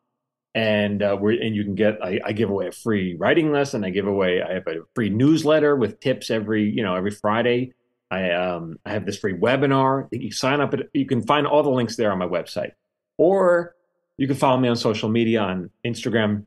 And 0.54 1.02
uh, 1.02 1.16
we're, 1.20 1.40
and 1.40 1.54
you 1.54 1.62
can 1.62 1.76
get 1.76 2.02
I, 2.02 2.20
I, 2.24 2.32
give 2.32 2.50
away 2.50 2.66
a 2.66 2.72
free 2.72 3.14
writing 3.16 3.52
lesson. 3.52 3.84
I 3.84 3.90
give 3.90 4.08
away 4.08 4.42
I 4.42 4.54
have 4.54 4.66
a 4.66 4.80
free 4.96 5.08
newsletter 5.08 5.76
with 5.76 6.00
tips 6.00 6.28
every 6.28 6.68
you 6.68 6.82
know 6.82 6.96
every 6.96 7.12
Friday. 7.12 7.72
I 8.10 8.32
um 8.32 8.76
I 8.84 8.90
have 8.90 9.06
this 9.06 9.16
free 9.16 9.34
webinar. 9.34 10.08
You 10.10 10.32
sign 10.32 10.60
up. 10.60 10.74
At, 10.74 10.88
you 10.92 11.06
can 11.06 11.22
find 11.22 11.46
all 11.46 11.62
the 11.62 11.70
links 11.70 11.94
there 11.94 12.10
on 12.10 12.18
my 12.18 12.26
website, 12.26 12.72
or 13.16 13.76
you 14.16 14.26
can 14.26 14.36
follow 14.36 14.58
me 14.58 14.68
on 14.68 14.74
social 14.74 15.08
media 15.08 15.40
on 15.40 15.70
Instagram, 15.86 16.46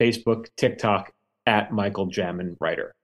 Facebook, 0.00 0.48
TikTok 0.56 1.12
at 1.46 1.72
Michael 1.72 2.10
Jamin 2.10 2.56
Writer. 2.60 2.94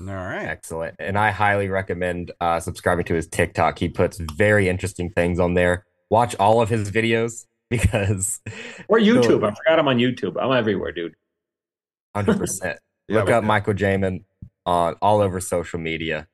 All 0.00 0.06
right. 0.06 0.46
Excellent. 0.46 0.96
And 0.98 1.18
I 1.18 1.30
highly 1.30 1.68
recommend 1.68 2.32
uh, 2.40 2.60
subscribing 2.60 3.04
to 3.06 3.14
his 3.14 3.28
TikTok. 3.28 3.78
He 3.78 3.88
puts 3.88 4.18
very 4.18 4.68
interesting 4.68 5.10
things 5.10 5.38
on 5.38 5.54
there. 5.54 5.84
Watch 6.10 6.34
all 6.36 6.60
of 6.60 6.68
his 6.68 6.90
videos 6.90 7.46
because. 7.70 8.40
Or 8.88 8.98
YouTube. 8.98 9.44
I 9.44 9.54
forgot 9.54 9.78
I'm 9.78 9.88
on 9.88 9.98
YouTube. 9.98 10.36
I'm 10.40 10.52
everywhere, 10.52 10.92
dude. 10.92 11.14
100%. 12.16 12.60
yeah, 13.08 13.18
Look 13.20 13.30
up 13.30 13.44
Michael 13.44 13.74
Jamin 13.74 14.24
on 14.66 14.96
all 15.02 15.20
over 15.20 15.40
social 15.40 15.78
media. 15.78 16.28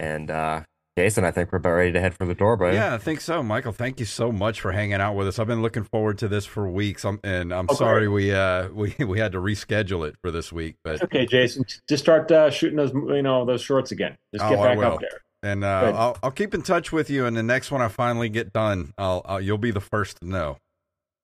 And 0.00 0.30
uh, 0.30 0.62
Jason, 0.98 1.24
I 1.24 1.30
think 1.30 1.52
we're 1.52 1.58
about 1.58 1.74
ready 1.74 1.92
to 1.92 2.00
head 2.00 2.14
for 2.14 2.26
the 2.26 2.34
door, 2.34 2.56
bro. 2.56 2.72
Yeah, 2.72 2.94
I 2.94 2.98
think 2.98 3.20
so. 3.20 3.40
Michael, 3.42 3.72
thank 3.72 4.00
you 4.00 4.06
so 4.06 4.32
much 4.32 4.60
for 4.60 4.72
hanging 4.72 5.00
out 5.00 5.14
with 5.14 5.28
us. 5.28 5.38
I've 5.38 5.46
been 5.46 5.62
looking 5.62 5.84
forward 5.84 6.18
to 6.18 6.28
this 6.28 6.44
for 6.44 6.68
weeks, 6.68 7.04
I'm, 7.04 7.20
and 7.22 7.52
I'm 7.52 7.66
okay. 7.66 7.76
sorry 7.76 8.08
we 8.08 8.32
uh 8.32 8.68
we 8.70 8.94
we 9.04 9.20
had 9.20 9.32
to 9.32 9.38
reschedule 9.38 10.08
it 10.08 10.16
for 10.20 10.32
this 10.32 10.52
week. 10.52 10.74
But 10.82 11.00
okay, 11.04 11.24
Jason, 11.24 11.64
just 11.88 12.02
start 12.02 12.30
uh, 12.32 12.50
shooting 12.50 12.76
those 12.76 12.92
you 12.92 13.22
know 13.22 13.44
those 13.44 13.62
shorts 13.62 13.92
again. 13.92 14.16
Just 14.34 14.48
get 14.48 14.58
oh, 14.58 14.62
back 14.62 14.78
up 14.78 15.00
there. 15.00 15.20
And 15.44 15.62
uh, 15.62 15.92
I'll 15.94 16.18
I'll 16.24 16.30
keep 16.32 16.52
in 16.52 16.62
touch 16.62 16.90
with 16.90 17.10
you. 17.10 17.26
And 17.26 17.36
the 17.36 17.44
next 17.44 17.70
one 17.70 17.80
I 17.80 17.86
finally 17.86 18.28
get 18.28 18.52
done, 18.52 18.92
I'll, 18.98 19.22
I'll 19.24 19.40
you'll 19.40 19.56
be 19.56 19.70
the 19.70 19.80
first 19.80 20.18
to 20.18 20.28
know. 20.28 20.58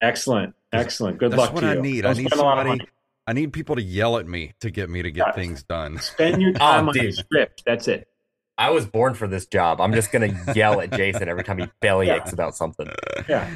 Excellent, 0.01 0.55
excellent. 0.73 1.19
Good 1.19 1.35
luck 1.35 1.55
to 1.55 1.61
you. 1.61 1.69
I 1.69 1.81
need. 1.81 2.03
Don't 2.03 2.19
I 2.19 2.23
need 2.23 2.35
somebody. 2.35 2.81
I 3.27 3.33
need 3.33 3.53
people 3.53 3.77
to 3.77 3.83
yell 3.83 4.19
at 4.19 4.27
me 4.27 4.55
to 4.61 4.71
get 4.71 4.91
me 4.91 5.03
to 5.03 5.11
get 5.11 5.35
things 5.35 5.63
done. 5.63 5.99
Spend 5.99 6.43
your 6.43 6.53
time 6.55 6.87
oh, 6.87 6.89
on 6.89 6.95
the 6.95 7.13
script. 7.13 7.63
That's 7.65 7.89
it. 7.89 8.09
I 8.57 8.71
was 8.71 8.87
born 8.87 9.15
for 9.15 9.27
this 9.27 9.47
job. 9.47 9.81
I'm 9.81 9.93
just 9.93 10.13
gonna 10.13 10.33
yell 10.55 10.81
at 10.81 10.93
Jason 10.93 11.29
every 11.29 11.43
time 11.43 11.59
he 11.59 11.67
belly 11.81 12.11
aches 12.11 12.27
yeah. 12.27 12.33
about 12.33 12.55
something. 12.55 12.89
Yeah. 13.29 13.49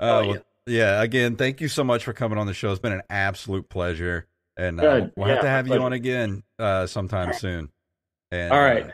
Uh, 0.00 0.04
oh, 0.04 0.20
yeah. 0.20 0.38
yeah. 0.66 1.02
Again, 1.02 1.34
thank 1.34 1.60
you 1.60 1.66
so 1.66 1.82
much 1.82 2.04
for 2.04 2.12
coming 2.12 2.38
on 2.38 2.46
the 2.46 2.54
show. 2.54 2.70
It's 2.70 2.80
been 2.80 2.92
an 2.92 3.02
absolute 3.10 3.68
pleasure, 3.68 4.28
and 4.56 4.80
uh, 4.80 5.08
we'll 5.16 5.26
yeah, 5.26 5.34
have 5.34 5.42
to 5.42 5.48
have 5.48 5.66
you 5.66 5.74
on 5.82 5.92
again 5.92 6.44
uh, 6.60 6.86
sometime 6.86 7.32
soon. 7.32 7.70
And, 8.30 8.52
All 8.52 8.60
right. 8.60 8.84
Uh, 8.84 8.90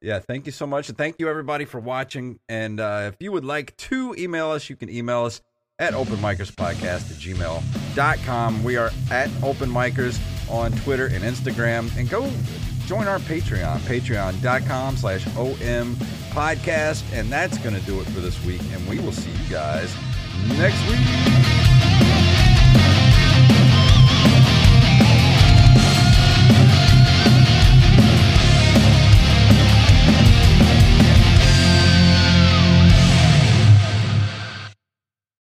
yeah, 0.00 0.20
thank 0.20 0.46
you 0.46 0.52
so 0.52 0.68
much, 0.68 0.88
and 0.88 0.96
thank 0.96 1.16
you 1.18 1.28
everybody 1.28 1.64
for 1.64 1.80
watching. 1.80 2.38
And 2.48 2.78
uh, 2.78 3.10
if 3.12 3.16
you 3.18 3.32
would 3.32 3.44
like 3.44 3.76
to 3.78 4.14
email 4.16 4.50
us, 4.50 4.70
you 4.70 4.76
can 4.76 4.88
email 4.88 5.24
us 5.24 5.40
at 5.78 5.92
openmicerspodcast 5.92 6.84
at 6.84 7.00
gmail.com. 7.00 8.64
We 8.64 8.76
are 8.76 8.90
at 9.10 9.28
openmicers 9.40 10.18
on 10.50 10.72
Twitter 10.72 11.06
and 11.06 11.22
Instagram. 11.22 11.94
And 11.96 12.08
go 12.08 12.30
join 12.86 13.06
our 13.06 13.18
Patreon, 13.18 13.78
patreon.com 13.80 14.96
slash 14.96 15.26
OM 15.36 15.96
podcast. 16.32 17.04
And 17.12 17.30
that's 17.30 17.58
going 17.58 17.74
to 17.74 17.82
do 17.82 18.00
it 18.00 18.04
for 18.04 18.20
this 18.20 18.42
week. 18.44 18.62
And 18.72 18.88
we 18.88 18.98
will 19.00 19.12
see 19.12 19.30
you 19.30 19.50
guys 19.50 19.94
next 20.56 20.80
week. 20.88 21.65